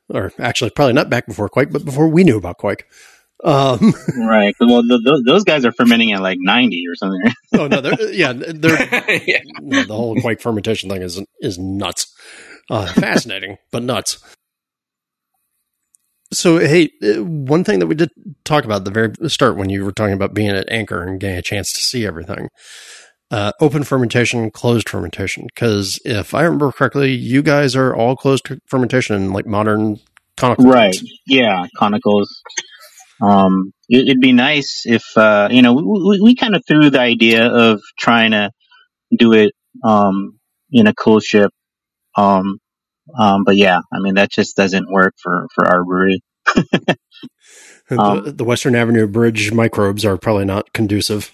or 0.09 0.31
actually 0.39 0.71
probably 0.71 0.93
not 0.93 1.09
back 1.09 1.27
before 1.27 1.49
Kveik, 1.49 1.71
but 1.71 1.85
before 1.85 2.07
we 2.07 2.23
knew 2.23 2.37
about 2.37 2.57
Kveik. 2.57 2.81
Um, 3.43 3.93
right. 4.17 4.55
Well, 4.59 4.83
those, 4.87 5.23
those 5.25 5.43
guys 5.43 5.65
are 5.65 5.71
fermenting 5.71 6.13
at 6.13 6.21
like 6.21 6.37
90 6.39 6.85
or 6.87 6.95
something. 6.95 7.33
oh 7.55 7.67
no, 7.67 7.81
they're, 7.81 8.13
yeah, 8.13 8.33
they're, 8.33 9.21
yeah. 9.27 9.41
No, 9.61 9.83
the 9.83 9.95
whole 9.95 10.15
kveik 10.15 10.41
fermentation 10.41 10.89
thing 10.89 11.01
is 11.01 11.21
is 11.41 11.59
nuts. 11.59 12.13
Uh, 12.69 12.87
fascinating, 12.93 13.57
but 13.71 13.83
nuts. 13.83 14.23
So, 16.33 16.57
hey, 16.57 16.91
uh, 17.03 17.23
one 17.23 17.63
thing 17.63 17.79
that 17.79 17.87
we 17.87 17.95
did 17.95 18.09
talk 18.43 18.65
about 18.65 18.77
at 18.77 18.85
the 18.85 18.91
very 18.91 19.29
start 19.29 19.55
when 19.55 19.69
you 19.69 19.85
were 19.85 19.91
talking 19.91 20.13
about 20.13 20.33
being 20.33 20.49
at 20.49 20.69
Anchor 20.71 21.03
and 21.03 21.19
getting 21.19 21.37
a 21.37 21.41
chance 21.41 21.71
to 21.73 21.79
see 21.79 22.05
everything, 22.05 22.49
uh, 23.31 23.51
open 23.61 23.83
fermentation, 23.83 24.51
closed 24.51 24.89
fermentation. 24.89 25.45
Because 25.45 25.99
if 26.05 26.33
I 26.33 26.43
remember 26.43 26.71
correctly, 26.71 27.11
you 27.11 27.41
guys 27.41 27.75
are 27.75 27.95
all 27.95 28.15
closed 28.15 28.47
fermentation, 28.67 29.31
like 29.31 29.45
modern 29.45 29.99
conical. 30.37 30.65
Right. 30.65 30.97
Yeah, 31.27 31.65
conicals. 31.79 32.27
Um, 33.21 33.71
it, 33.87 34.07
would 34.07 34.19
be 34.19 34.33
nice 34.33 34.83
if, 34.85 35.03
uh, 35.15 35.47
you 35.51 35.61
know, 35.61 35.73
we, 35.73 36.19
we 36.21 36.35
kind 36.35 36.55
of 36.55 36.63
threw 36.67 36.89
the 36.89 36.99
idea 36.99 37.47
of 37.47 37.81
trying 37.97 38.31
to 38.31 38.51
do 39.15 39.33
it, 39.33 39.53
um, 39.83 40.39
in 40.71 40.87
a 40.87 40.93
coolship. 40.93 41.49
Um, 42.15 42.59
um, 43.17 43.43
but 43.43 43.55
yeah, 43.55 43.79
I 43.91 43.99
mean, 43.99 44.15
that 44.15 44.31
just 44.31 44.55
doesn't 44.55 44.91
work 44.91 45.13
for, 45.21 45.47
for 45.53 45.65
our 45.65 45.83
brewery. 45.83 46.21
the, 46.55 46.97
um, 47.97 48.35
the 48.35 48.43
Western 48.43 48.75
Avenue 48.75 49.07
Bridge 49.07 49.51
microbes 49.51 50.05
are 50.05 50.17
probably 50.17 50.45
not 50.45 50.71
conducive. 50.73 51.31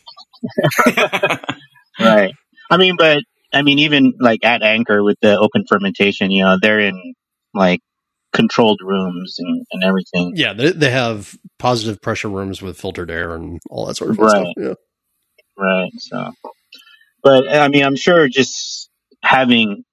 right. 2.00 2.34
I 2.72 2.78
mean, 2.78 2.96
but 2.98 3.24
I 3.54 3.62
mean, 3.62 3.80
even 3.80 4.14
like 4.20 4.44
at 4.44 4.62
Anchor 4.62 5.04
with 5.04 5.18
the 5.22 5.38
open 5.38 5.66
fermentation, 5.68 6.32
you 6.32 6.44
know, 6.44 6.58
they're 6.62 6.80
in 6.80 7.14
like 7.54 7.82
controlled 8.34 8.80
rooms 8.84 9.38
and, 9.40 9.66
and 9.72 9.84
everything. 9.84 10.34
Yeah, 10.36 10.54
they, 10.54 10.72
they 10.72 10.92
have 10.92 11.36
positive 11.58 12.02
pressure 12.02 12.30
rooms 12.30 12.62
with 12.62 12.80
filtered 12.80 13.10
air 13.10 13.36
and 13.36 13.60
all 13.70 13.86
that 13.88 13.96
sort 13.96 14.12
of 14.12 14.20
right. 14.20 14.30
stuff. 14.30 14.48
Yeah. 14.58 14.74
Right. 15.58 15.92
So, 15.98 16.32
but 17.24 17.50
I 17.50 17.68
mean, 17.68 17.84
I'm 17.84 17.96
sure 17.96 18.28
just 18.28 18.90
having 19.24 19.84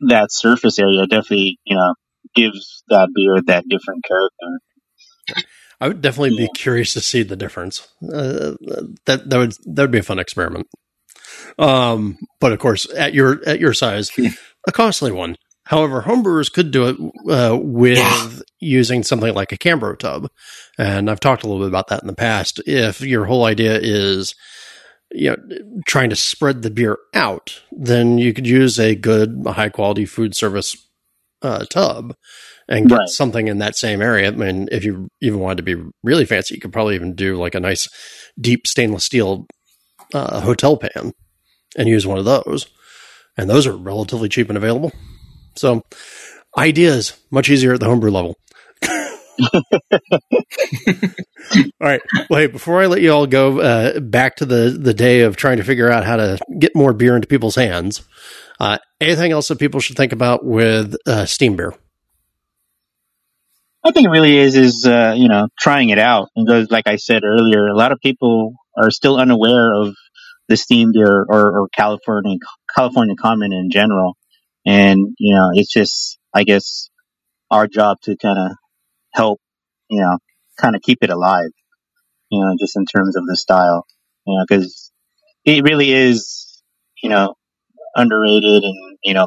that 0.00 0.32
surface 0.32 0.78
area 0.78 1.06
definitely, 1.06 1.58
you 1.64 1.76
know, 1.76 1.94
gives 2.34 2.82
that 2.88 3.08
beer 3.14 3.36
that 3.46 3.64
different 3.68 4.04
character. 4.04 5.44
I 5.80 5.88
would 5.88 6.00
definitely 6.00 6.36
yeah. 6.38 6.46
be 6.46 6.58
curious 6.58 6.92
to 6.94 7.00
see 7.00 7.22
the 7.22 7.36
difference. 7.36 7.86
Uh, 8.02 8.54
that 9.06 9.28
that 9.28 9.36
would 9.36 9.52
that 9.66 9.82
would 9.82 9.90
be 9.90 9.98
a 9.98 10.02
fun 10.02 10.18
experiment. 10.18 10.66
Um, 11.58 12.18
but 12.40 12.52
of 12.52 12.58
course, 12.58 12.86
at 12.94 13.14
your 13.14 13.46
at 13.46 13.60
your 13.60 13.74
size, 13.74 14.10
a 14.68 14.72
costly 14.72 15.12
one. 15.12 15.36
However, 15.64 16.02
homebrewers 16.02 16.52
could 16.52 16.70
do 16.70 16.88
it 16.88 16.96
uh, 17.28 17.58
with 17.60 17.98
yeah. 17.98 18.30
using 18.60 19.02
something 19.02 19.34
like 19.34 19.50
a 19.50 19.58
Cambro 19.58 19.98
tub. 19.98 20.28
And 20.78 21.10
I've 21.10 21.18
talked 21.18 21.42
a 21.42 21.48
little 21.48 21.62
bit 21.62 21.68
about 21.68 21.88
that 21.88 22.02
in 22.02 22.06
the 22.06 22.14
past. 22.14 22.60
If 22.66 23.00
your 23.00 23.24
whole 23.24 23.44
idea 23.44 23.76
is 23.82 24.36
you 25.12 25.30
know, 25.30 25.36
trying 25.86 26.10
to 26.10 26.16
spread 26.16 26.62
the 26.62 26.70
beer 26.70 26.98
out, 27.14 27.62
then 27.72 28.18
you 28.18 28.32
could 28.32 28.46
use 28.46 28.78
a 28.78 28.94
good, 28.94 29.42
high 29.46 29.68
quality 29.68 30.04
food 30.04 30.34
service 30.34 30.76
uh, 31.42 31.64
tub 31.66 32.14
and 32.68 32.88
get 32.88 32.98
right. 32.98 33.08
something 33.08 33.48
in 33.48 33.58
that 33.58 33.76
same 33.76 34.02
area. 34.02 34.28
I 34.28 34.32
mean, 34.32 34.68
if 34.72 34.84
you 34.84 35.08
even 35.20 35.40
wanted 35.40 35.58
to 35.58 35.62
be 35.62 35.82
really 36.02 36.24
fancy, 36.24 36.54
you 36.54 36.60
could 36.60 36.72
probably 36.72 36.94
even 36.94 37.14
do 37.14 37.36
like 37.36 37.54
a 37.54 37.60
nice 37.60 37.88
deep 38.40 38.66
stainless 38.66 39.04
steel 39.04 39.46
uh, 40.12 40.40
hotel 40.40 40.76
pan 40.76 41.12
and 41.76 41.88
use 41.88 42.06
one 42.06 42.18
of 42.18 42.24
those. 42.24 42.66
And 43.36 43.48
those 43.48 43.66
are 43.66 43.76
relatively 43.76 44.28
cheap 44.28 44.48
and 44.48 44.56
available. 44.56 44.92
So, 45.56 45.82
ideas 46.56 47.18
much 47.30 47.50
easier 47.50 47.74
at 47.74 47.80
the 47.80 47.86
homebrew 47.86 48.10
level. 48.10 48.36
all 50.90 51.08
right. 51.80 52.00
Well, 52.30 52.40
hey, 52.40 52.46
before 52.46 52.82
I 52.82 52.86
let 52.86 53.02
you 53.02 53.12
all 53.12 53.26
go 53.26 53.60
uh, 53.60 54.00
back 54.00 54.36
to 54.36 54.46
the 54.46 54.76
the 54.78 54.94
day 54.94 55.20
of 55.20 55.36
trying 55.36 55.58
to 55.58 55.64
figure 55.64 55.90
out 55.90 56.04
how 56.04 56.16
to 56.16 56.38
get 56.58 56.74
more 56.74 56.92
beer 56.92 57.14
into 57.14 57.28
people's 57.28 57.56
hands, 57.56 58.02
uh, 58.60 58.78
anything 59.00 59.32
else 59.32 59.48
that 59.48 59.58
people 59.58 59.80
should 59.80 59.96
think 59.96 60.12
about 60.12 60.44
with 60.44 60.96
uh, 61.06 61.26
steam 61.26 61.56
beer? 61.56 61.74
I 63.84 63.92
think 63.92 64.06
it 64.06 64.10
really 64.10 64.36
is 64.36 64.56
is 64.56 64.86
uh, 64.86 65.14
you 65.16 65.28
know 65.28 65.48
trying 65.58 65.90
it 65.90 65.98
out 65.98 66.30
because, 66.34 66.70
like 66.70 66.86
I 66.86 66.96
said 66.96 67.22
earlier, 67.24 67.66
a 67.68 67.76
lot 67.76 67.92
of 67.92 68.00
people 68.00 68.54
are 68.76 68.90
still 68.90 69.16
unaware 69.16 69.72
of 69.74 69.94
the 70.48 70.56
steam 70.56 70.92
beer 70.92 71.24
or, 71.28 71.60
or 71.60 71.68
California 71.68 72.38
California 72.74 73.14
Common 73.16 73.52
in 73.52 73.70
general, 73.70 74.16
and 74.64 75.14
you 75.18 75.34
know 75.34 75.50
it's 75.52 75.72
just 75.72 76.18
I 76.34 76.44
guess 76.44 76.90
our 77.50 77.66
job 77.66 78.00
to 78.02 78.16
kind 78.16 78.38
of 78.38 78.56
help, 79.16 79.40
you 79.90 80.00
know, 80.00 80.18
kind 80.60 80.76
of 80.76 80.82
keep 80.82 80.98
it 81.02 81.10
alive, 81.10 81.50
you 82.30 82.40
know, 82.40 82.54
just 82.60 82.76
in 82.76 82.84
terms 82.86 83.16
of 83.16 83.26
the 83.26 83.36
style, 83.36 83.86
you 84.26 84.38
know, 84.38 84.44
because 84.48 84.92
it 85.44 85.64
really 85.64 85.92
is, 85.92 86.62
you 87.02 87.10
know, 87.10 87.34
underrated 87.96 88.64
and, 88.64 88.98
you 89.04 89.14
know, 89.14 89.26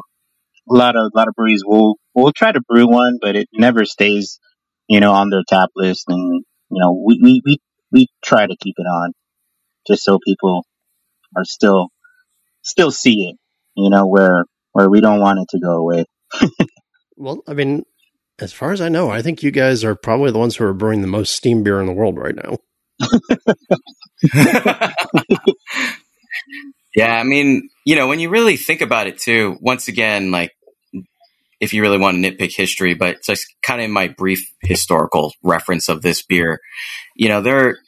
a 0.70 0.74
lot 0.74 0.96
of, 0.96 1.10
a 1.14 1.16
lot 1.18 1.28
of 1.28 1.34
breweries 1.34 1.64
will, 1.64 1.96
will 2.14 2.32
try 2.32 2.52
to 2.52 2.60
brew 2.68 2.88
one, 2.88 3.18
but 3.20 3.36
it 3.36 3.48
never 3.52 3.84
stays, 3.84 4.40
you 4.88 5.00
know, 5.00 5.12
on 5.12 5.30
their 5.30 5.42
tap 5.48 5.70
list. 5.76 6.04
And, 6.08 6.44
you 6.70 6.80
know, 6.80 6.92
we, 6.92 7.20
we, 7.22 7.42
we, 7.44 7.58
we 7.92 8.08
try 8.24 8.46
to 8.46 8.56
keep 8.56 8.76
it 8.78 8.84
on 8.86 9.12
just 9.88 10.04
so 10.04 10.18
people 10.24 10.64
are 11.36 11.44
still, 11.44 11.88
still 12.62 12.90
see 12.90 13.30
it, 13.30 13.36
you 13.76 13.90
know, 13.90 14.06
where, 14.06 14.44
where 14.72 14.90
we 14.90 15.00
don't 15.00 15.20
want 15.20 15.40
it 15.40 15.48
to 15.50 15.60
go 15.60 15.72
away. 15.78 16.04
well, 17.16 17.42
I 17.48 17.54
mean, 17.54 17.84
as 18.40 18.52
far 18.52 18.72
as 18.72 18.80
I 18.80 18.88
know, 18.88 19.10
I 19.10 19.22
think 19.22 19.42
you 19.42 19.50
guys 19.50 19.84
are 19.84 19.94
probably 19.94 20.30
the 20.30 20.38
ones 20.38 20.56
who 20.56 20.64
are 20.64 20.72
brewing 20.72 21.02
the 21.02 21.06
most 21.06 21.34
steam 21.34 21.62
beer 21.62 21.80
in 21.80 21.86
the 21.86 21.92
world 21.92 22.18
right 22.18 22.34
now. 22.34 22.58
yeah, 26.94 27.16
I 27.16 27.22
mean, 27.22 27.68
you 27.84 27.96
know, 27.96 28.08
when 28.08 28.20
you 28.20 28.30
really 28.30 28.56
think 28.56 28.80
about 28.80 29.06
it 29.06 29.18
too, 29.18 29.56
once 29.60 29.88
again, 29.88 30.30
like 30.30 30.52
if 31.60 31.74
you 31.74 31.82
really 31.82 31.98
want 31.98 32.22
to 32.22 32.30
nitpick 32.30 32.54
history, 32.54 32.94
but 32.94 33.22
just 33.22 33.46
kind 33.62 33.82
of 33.82 33.90
my 33.90 34.08
brief 34.08 34.50
historical 34.62 35.32
reference 35.42 35.88
of 35.88 36.02
this 36.02 36.22
beer, 36.22 36.60
you 37.14 37.28
know, 37.28 37.42
there 37.42 37.78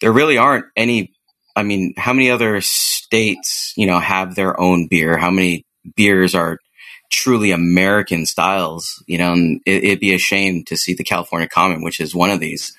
there 0.00 0.12
really 0.12 0.38
aren't 0.38 0.66
any 0.76 1.12
I 1.56 1.62
mean, 1.62 1.94
how 1.96 2.12
many 2.12 2.30
other 2.30 2.60
states, 2.60 3.72
you 3.76 3.86
know, 3.86 4.00
have 4.00 4.34
their 4.34 4.58
own 4.60 4.88
beer? 4.88 5.16
How 5.16 5.30
many 5.30 5.64
beers 5.96 6.34
are 6.34 6.58
truly 7.10 7.50
American 7.50 8.26
styles, 8.26 9.02
you 9.06 9.18
know, 9.18 9.32
and 9.32 9.60
it, 9.66 9.88
would 9.88 10.00
be 10.00 10.14
a 10.14 10.18
shame 10.18 10.64
to 10.64 10.76
see 10.76 10.94
the 10.94 11.04
California 11.04 11.48
Common, 11.48 11.82
which 11.82 12.00
is 12.00 12.14
one 12.14 12.30
of 12.30 12.40
these, 12.40 12.74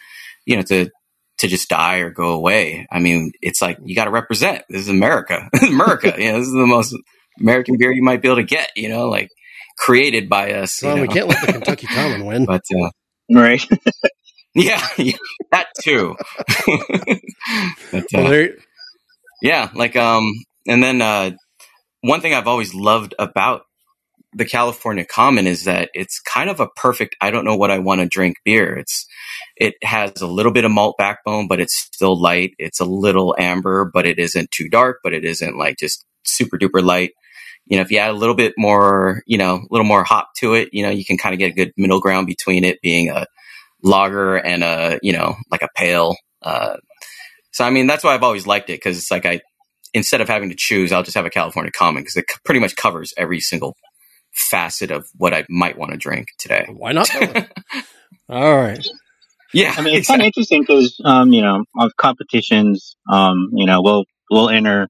you 0.45 0.55
know, 0.55 0.63
to 0.63 0.89
to 1.37 1.47
just 1.47 1.69
die 1.69 1.97
or 1.97 2.09
go 2.09 2.31
away. 2.31 2.87
I 2.89 2.99
mean, 2.99 3.31
it's 3.41 3.61
like 3.61 3.77
you 3.83 3.95
got 3.95 4.05
to 4.05 4.11
represent. 4.11 4.63
This 4.69 4.81
is 4.81 4.89
America, 4.89 5.49
America. 5.61 6.13
you 6.17 6.31
know, 6.31 6.39
this 6.39 6.47
is 6.47 6.53
the 6.53 6.65
most 6.65 6.95
American 7.39 7.77
beer 7.77 7.91
you 7.91 8.03
might 8.03 8.21
be 8.21 8.27
able 8.27 8.37
to 8.37 8.43
get. 8.43 8.71
You 8.75 8.89
know, 8.89 9.09
like 9.09 9.29
created 9.77 10.29
by 10.29 10.53
us. 10.53 10.81
Well, 10.81 10.99
we 10.99 11.07
can't 11.07 11.27
let 11.27 11.45
the 11.45 11.53
Kentucky 11.53 11.87
Common 11.87 12.25
win, 12.25 12.45
but 12.45 12.63
uh, 12.73 12.89
right. 13.31 13.65
yeah, 14.55 14.85
yeah, 14.97 15.17
that 15.51 15.67
too. 15.81 16.15
but, 17.91 18.03
uh, 18.03 18.03
well, 18.13 18.49
yeah, 19.41 19.69
like 19.73 19.95
um, 19.95 20.31
and 20.67 20.81
then 20.81 21.01
uh, 21.01 21.31
one 22.01 22.21
thing 22.21 22.33
I've 22.33 22.47
always 22.47 22.73
loved 22.73 23.13
about 23.19 23.63
the 24.35 24.45
California 24.45 25.05
Common 25.05 25.47
is 25.47 25.63
that 25.63 25.89
it's 25.93 26.19
kind 26.19 26.49
of 26.49 26.59
a 26.59 26.67
perfect 26.67 27.15
I 27.21 27.31
don't 27.31 27.45
know 27.45 27.55
what 27.55 27.71
I 27.71 27.79
want 27.79 28.01
to 28.01 28.07
drink 28.07 28.35
beer. 28.43 28.77
It's 28.77 29.07
it 29.55 29.75
has 29.81 30.21
a 30.21 30.27
little 30.27 30.51
bit 30.51 30.65
of 30.65 30.71
malt 30.71 30.95
backbone, 30.97 31.47
but 31.47 31.61
it's 31.61 31.75
still 31.77 32.21
light. 32.21 32.51
It's 32.59 32.81
a 32.81 32.85
little 32.85 33.33
amber, 33.39 33.89
but 33.91 34.05
it 34.05 34.19
isn't 34.19 34.51
too 34.51 34.67
dark, 34.67 34.99
but 35.03 35.13
it 35.13 35.23
isn't 35.23 35.57
like 35.57 35.77
just 35.77 36.05
super 36.25 36.57
duper 36.57 36.83
light. 36.83 37.11
You 37.65 37.77
know, 37.77 37.81
if 37.81 37.91
you 37.91 37.97
add 37.97 38.11
a 38.11 38.13
little 38.13 38.35
bit 38.35 38.53
more, 38.57 39.23
you 39.25 39.37
know, 39.37 39.55
a 39.55 39.67
little 39.71 39.87
more 39.87 40.03
hop 40.03 40.27
to 40.37 40.53
it, 40.53 40.69
you 40.73 40.83
know, 40.83 40.91
you 40.91 41.05
can 41.05 41.17
kind 41.17 41.33
of 41.33 41.39
get 41.39 41.51
a 41.51 41.55
good 41.55 41.71
middle 41.77 42.01
ground 42.01 42.27
between 42.27 42.65
it 42.65 42.81
being 42.81 43.09
a 43.09 43.25
lager 43.81 44.35
and 44.35 44.63
a, 44.63 44.99
you 45.01 45.13
know, 45.13 45.35
like 45.49 45.61
a 45.61 45.69
pale. 45.75 46.15
Uh, 46.41 46.75
so, 47.51 47.63
I 47.63 47.69
mean, 47.69 47.87
that's 47.87 48.03
why 48.03 48.13
I've 48.13 48.23
always 48.23 48.45
liked 48.45 48.69
it 48.69 48.73
because 48.73 48.97
it's 48.97 49.09
like 49.09 49.25
I, 49.25 49.39
instead 49.93 50.19
of 50.19 50.27
having 50.27 50.49
to 50.49 50.55
choose, 50.55 50.91
I'll 50.91 51.03
just 51.03 51.15
have 51.15 51.25
a 51.25 51.29
California 51.29 51.71
Common 51.71 52.03
because 52.03 52.17
it 52.17 52.25
pretty 52.43 52.59
much 52.59 52.75
covers 52.75 53.13
every 53.17 53.39
single 53.39 53.77
facet 54.35 54.91
of 54.91 55.07
what 55.15 55.33
I 55.33 55.45
might 55.49 55.77
want 55.77 55.91
to 55.91 55.97
drink 55.97 56.27
today. 56.37 56.67
Why 56.69 56.91
not? 56.91 57.09
All 58.29 58.55
right. 58.55 58.85
Yeah, 59.53 59.73
I 59.77 59.81
mean 59.81 59.95
it's 59.95 60.09
exactly. 60.09 60.13
kind 60.13 60.21
of 60.21 60.25
interesting 60.25 60.61
because 60.61 61.01
um, 61.05 61.31
you 61.31 61.41
know 61.41 61.63
of 61.79 61.91
competitions, 61.95 62.97
um, 63.11 63.49
you 63.53 63.65
know 63.65 63.81
we'll 63.81 64.05
we'll 64.29 64.49
enter 64.49 64.89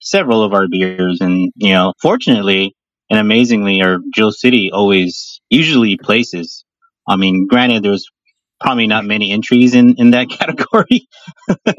several 0.00 0.42
of 0.42 0.52
our 0.52 0.68
beers, 0.68 1.20
and 1.20 1.52
you 1.56 1.72
know 1.72 1.94
fortunately 2.02 2.74
and 3.12 3.20
amazingly, 3.20 3.82
our 3.82 3.98
Jewel 4.14 4.32
City 4.32 4.70
always 4.72 5.42
usually 5.50 5.98
places. 5.98 6.64
I 7.06 7.16
mean, 7.16 7.46
granted, 7.46 7.82
there's 7.82 8.06
probably 8.58 8.86
not 8.86 9.04
many 9.04 9.32
entries 9.32 9.74
in 9.74 9.96
in 9.98 10.12
that 10.12 10.30
category, 10.30 11.08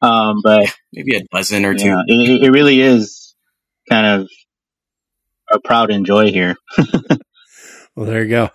um, 0.00 0.42
but 0.44 0.72
maybe 0.92 1.16
a 1.16 1.22
dozen 1.32 1.64
or 1.64 1.74
two. 1.74 1.86
Yeah, 1.86 2.02
it, 2.06 2.44
it 2.44 2.50
really 2.50 2.80
is 2.80 3.34
kind 3.90 4.06
of 4.06 4.28
a 5.50 5.60
proud 5.60 5.90
and 5.90 6.06
joy 6.06 6.30
here. 6.30 6.56
well, 7.96 8.06
there 8.06 8.22
you 8.22 8.30
go. 8.30 8.50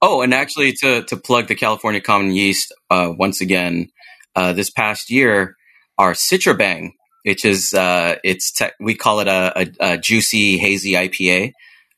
Oh, 0.00 0.22
and 0.22 0.34
actually, 0.34 0.72
to 0.80 1.02
to 1.04 1.16
plug 1.16 1.46
the 1.46 1.54
California 1.54 2.00
Common 2.00 2.32
Yeast 2.32 2.74
uh, 2.90 3.12
once 3.16 3.40
again, 3.40 3.88
uh, 4.34 4.52
this 4.52 4.70
past 4.70 5.10
year, 5.10 5.56
our 5.96 6.12
Citra 6.12 6.58
Bang, 6.58 6.94
which 7.24 7.44
is 7.44 7.72
uh, 7.72 8.16
it's 8.24 8.52
te- 8.52 8.72
we 8.80 8.94
call 8.94 9.20
it 9.20 9.28
a, 9.28 9.60
a, 9.60 9.92
a 9.92 9.98
juicy 9.98 10.58
hazy 10.58 10.94
IPA. 10.94 11.52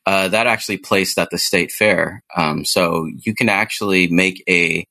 Uh, 0.06 0.28
that 0.28 0.46
actually 0.46 0.76
placed 0.76 1.18
at 1.18 1.30
the 1.30 1.38
state 1.38 1.72
fair, 1.72 2.22
um, 2.36 2.66
so 2.66 3.08
you 3.22 3.34
can 3.34 3.48
actually 3.48 4.06
make 4.08 4.44
a 4.46 4.86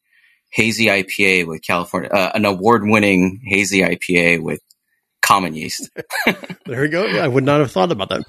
hazy 0.50 0.86
IPA 0.86 1.46
with 1.46 1.62
California, 1.62 2.10
uh, 2.10 2.32
an 2.34 2.46
award-winning 2.46 3.42
hazy 3.44 3.82
IPA 3.82 4.42
with 4.42 4.60
common 5.22 5.56
yeast. 5.56 5.90
there 6.66 6.82
we 6.82 6.90
go. 6.90 7.06
Yeah, 7.06 7.24
I 7.24 7.28
would 7.28 7.44
not 7.44 7.60
have 7.60 7.72
thought 7.72 7.92
about 7.92 8.10
that. 8.10 8.24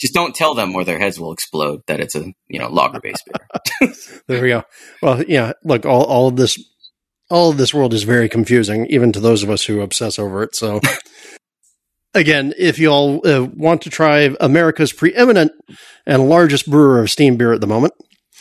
Just 0.00 0.14
don't 0.14 0.34
tell 0.34 0.54
them 0.54 0.74
or 0.74 0.84
their 0.84 0.98
heads 0.98 1.18
will 1.18 1.32
explode 1.32 1.82
that 1.86 2.00
it's 2.00 2.14
a 2.14 2.32
you 2.48 2.58
know 2.58 2.68
lager 2.68 3.00
based 3.00 3.24
beer. 3.26 3.92
there 4.26 4.42
we 4.42 4.48
go. 4.48 4.62
Well, 5.02 5.22
yeah. 5.24 5.52
Look, 5.64 5.84
all 5.84 6.04
all 6.04 6.28
of 6.28 6.36
this, 6.36 6.58
all 7.30 7.50
of 7.50 7.56
this 7.56 7.74
world 7.74 7.92
is 7.94 8.04
very 8.04 8.28
confusing, 8.28 8.86
even 8.86 9.12
to 9.12 9.20
those 9.20 9.42
of 9.42 9.50
us 9.50 9.64
who 9.64 9.80
obsess 9.80 10.18
over 10.18 10.42
it. 10.42 10.54
So. 10.54 10.80
Again, 12.14 12.54
if 12.56 12.78
you 12.78 12.88
all 12.88 13.28
uh, 13.28 13.44
want 13.44 13.82
to 13.82 13.90
try 13.90 14.34
America's 14.40 14.94
preeminent 14.94 15.52
and 16.06 16.28
largest 16.28 16.68
brewer 16.68 17.00
of 17.00 17.10
steam 17.10 17.36
beer 17.36 17.52
at 17.52 17.60
the 17.60 17.66
moment, 17.66 17.92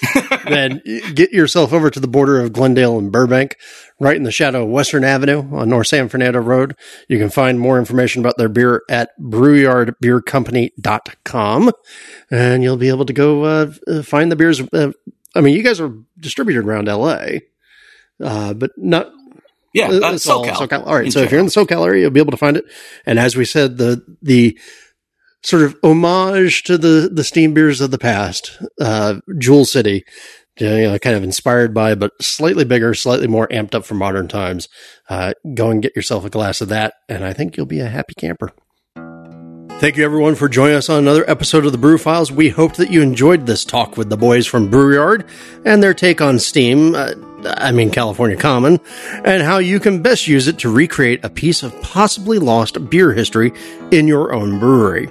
then 0.45 0.81
get 1.13 1.31
yourself 1.31 1.71
over 1.73 1.89
to 1.89 1.99
the 1.99 2.07
border 2.07 2.39
of 2.39 2.53
Glendale 2.53 2.99
and 2.99 3.11
Burbank, 3.11 3.57
right 3.99 4.15
in 4.15 4.23
the 4.23 4.31
shadow 4.31 4.63
of 4.63 4.69
Western 4.69 5.03
Avenue 5.03 5.39
on 5.55 5.69
North 5.69 5.87
San 5.87 6.09
Fernando 6.09 6.39
Road. 6.39 6.75
You 7.07 7.17
can 7.17 7.29
find 7.29 7.59
more 7.59 7.79
information 7.79 8.21
about 8.21 8.37
their 8.37 8.49
beer 8.49 8.83
at 8.89 9.19
brewyardbeercompany.com 9.19 11.71
and 12.29 12.63
you'll 12.63 12.77
be 12.77 12.89
able 12.89 13.05
to 13.05 13.13
go 13.13 13.43
uh, 13.43 13.73
uh, 13.87 14.03
find 14.03 14.31
the 14.31 14.35
beers. 14.35 14.61
Uh, 14.61 14.91
I 15.35 15.41
mean, 15.41 15.55
you 15.55 15.63
guys 15.63 15.79
are 15.79 15.93
distributed 16.19 16.65
around 16.65 16.87
LA, 16.87 17.39
uh, 18.21 18.53
but 18.53 18.71
not. 18.77 19.11
Yeah, 19.73 19.89
uh, 19.89 20.13
SoCal. 20.13 20.53
SoCal. 20.53 20.87
All 20.87 20.95
right. 20.95 21.11
so 21.11 21.19
if 21.19 21.31
you're 21.31 21.39
in 21.39 21.45
the 21.45 21.51
SoCal 21.51 21.85
area, 21.85 22.03
you'll 22.03 22.11
be 22.11 22.19
able 22.19 22.31
to 22.31 22.37
find 22.37 22.57
it. 22.57 22.65
And 23.05 23.19
as 23.19 23.35
we 23.35 23.45
said, 23.45 23.77
the, 23.77 24.03
the, 24.21 24.57
sort 25.43 25.63
of 25.63 25.75
homage 25.83 26.63
to 26.63 26.77
the 26.77 27.09
the 27.11 27.23
steam 27.23 27.53
beers 27.53 27.81
of 27.81 27.91
the 27.91 27.97
past, 27.97 28.57
uh, 28.79 29.15
Jewel 29.37 29.65
City, 29.65 30.03
you 30.59 30.67
know, 30.67 30.99
kind 30.99 31.15
of 31.15 31.23
inspired 31.23 31.73
by, 31.73 31.95
but 31.95 32.11
slightly 32.21 32.65
bigger, 32.65 32.93
slightly 32.93 33.27
more 33.27 33.47
amped 33.47 33.75
up 33.75 33.85
for 33.85 33.95
modern 33.95 34.27
times. 34.27 34.67
Uh, 35.09 35.33
go 35.53 35.69
and 35.69 35.81
get 35.81 35.95
yourself 35.95 36.25
a 36.25 36.29
glass 36.29 36.61
of 36.61 36.69
that, 36.69 36.95
and 37.07 37.23
I 37.23 37.33
think 37.33 37.57
you'll 37.57 37.65
be 37.65 37.79
a 37.79 37.87
happy 37.87 38.13
camper. 38.17 38.51
Thank 39.79 39.95
you 39.95 40.03
everyone 40.03 40.33
for 40.33 40.49
joining 40.49 40.75
us 40.75 40.89
on 40.89 40.97
another 40.97 41.29
episode 41.29 41.63
of 41.67 41.71
the 41.71 41.77
Brew 41.77 41.99
Files. 41.99 42.31
We 42.31 42.49
hope 42.49 42.77
that 42.77 42.89
you 42.89 43.03
enjoyed 43.03 43.45
this 43.45 43.63
talk 43.63 43.95
with 43.95 44.09
the 44.09 44.17
boys 44.17 44.47
from 44.47 44.71
Brewyard 44.71 45.29
and 45.65 45.83
their 45.83 45.93
take 45.93 46.19
on 46.19 46.39
Steam. 46.39 46.95
Uh, 46.95 47.13
I 47.45 47.71
mean 47.71 47.91
California 47.91 48.35
Common, 48.35 48.79
and 49.23 49.43
how 49.43 49.59
you 49.59 49.79
can 49.79 50.01
best 50.01 50.27
use 50.27 50.47
it 50.47 50.57
to 50.59 50.73
recreate 50.73 51.23
a 51.23 51.29
piece 51.29 51.61
of 51.61 51.79
possibly 51.83 52.39
lost 52.39 52.89
beer 52.89 53.13
history 53.13 53.51
in 53.91 54.07
your 54.07 54.33
own 54.33 54.57
brewery. 54.57 55.07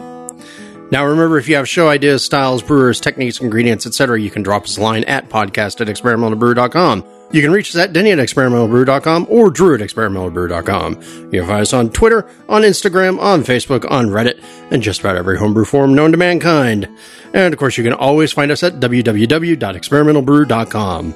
Now, 0.90 1.04
remember, 1.04 1.38
if 1.38 1.48
you 1.48 1.56
have 1.56 1.68
show 1.68 1.88
ideas, 1.88 2.24
styles, 2.24 2.62
brewers, 2.62 3.00
techniques, 3.00 3.40
ingredients, 3.40 3.86
etc., 3.86 4.20
you 4.20 4.30
can 4.30 4.44
drop 4.44 4.62
us 4.64 4.76
a 4.76 4.80
line 4.80 5.02
at 5.04 5.28
podcast 5.28 5.80
at 5.80 5.88
experimentalbrew.com. 5.88 7.04
You 7.32 7.42
can 7.42 7.50
reach 7.50 7.70
us 7.70 7.76
at 7.76 7.92
Denny 7.92 8.12
at 8.12 8.18
experimentalbrew.com 8.18 9.26
or 9.28 9.50
Drew 9.50 9.74
at 9.74 9.80
experimentalbrew.com. 9.80 11.02
You 11.32 11.40
can 11.40 11.48
find 11.48 11.62
us 11.62 11.72
on 11.72 11.90
Twitter, 11.90 12.24
on 12.48 12.62
Instagram, 12.62 13.20
on 13.20 13.42
Facebook, 13.42 13.84
on 13.90 14.06
Reddit, 14.06 14.40
and 14.70 14.80
just 14.80 15.00
about 15.00 15.16
every 15.16 15.36
homebrew 15.36 15.64
forum 15.64 15.92
known 15.92 16.12
to 16.12 16.16
mankind. 16.16 16.88
And 17.34 17.52
of 17.52 17.58
course, 17.58 17.76
you 17.76 17.82
can 17.82 17.92
always 17.92 18.30
find 18.32 18.52
us 18.52 18.62
at 18.62 18.74
www.experimentalbrew.com. 18.74 21.14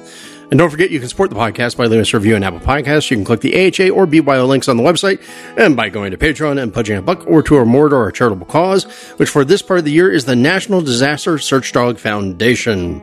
And 0.51 0.57
don't 0.57 0.69
forget, 0.69 0.91
you 0.91 0.99
can 0.99 1.07
support 1.07 1.29
the 1.29 1.35
podcast 1.37 1.77
by 1.77 1.85
leaving 1.85 2.01
us 2.01 2.13
a 2.13 2.17
review 2.17 2.35
on 2.35 2.43
Apple 2.43 2.59
Podcasts. 2.59 3.09
You 3.09 3.15
can 3.15 3.23
click 3.23 3.39
the 3.39 3.55
AHA 3.55 3.89
or 3.89 4.05
BYO 4.05 4.45
links 4.45 4.67
on 4.67 4.75
the 4.75 4.83
website, 4.83 5.21
and 5.57 5.77
by 5.77 5.87
going 5.87 6.11
to 6.11 6.17
Patreon 6.17 6.61
and 6.61 6.73
pledging 6.73 6.97
a 6.97 7.01
buck 7.01 7.25
or 7.25 7.41
two 7.41 7.55
or 7.55 7.65
more 7.65 7.87
to 7.87 7.95
our 7.95 8.11
charitable 8.11 8.45
cause, 8.47 8.83
which 9.15 9.29
for 9.29 9.45
this 9.45 9.61
part 9.61 9.79
of 9.79 9.85
the 9.85 9.93
year 9.93 10.11
is 10.11 10.25
the 10.25 10.35
National 10.35 10.81
Disaster 10.81 11.39
Search 11.39 11.71
Dog 11.71 11.99
Foundation. 11.99 13.01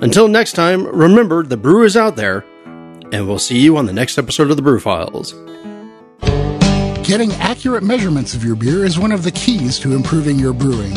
Until 0.00 0.28
next 0.28 0.54
time, 0.54 0.86
remember 0.86 1.42
the 1.42 1.58
brew 1.58 1.84
is 1.84 1.94
out 1.94 2.16
there, 2.16 2.42
and 2.64 3.28
we'll 3.28 3.38
see 3.38 3.60
you 3.60 3.76
on 3.76 3.84
the 3.84 3.92
next 3.92 4.16
episode 4.16 4.50
of 4.50 4.56
the 4.56 4.62
Brew 4.62 4.80
Files. 4.80 5.34
Getting 7.06 7.32
accurate 7.34 7.82
measurements 7.82 8.32
of 8.32 8.42
your 8.42 8.56
beer 8.56 8.86
is 8.86 8.98
one 8.98 9.12
of 9.12 9.24
the 9.24 9.32
keys 9.32 9.78
to 9.80 9.94
improving 9.94 10.38
your 10.38 10.54
brewing. 10.54 10.96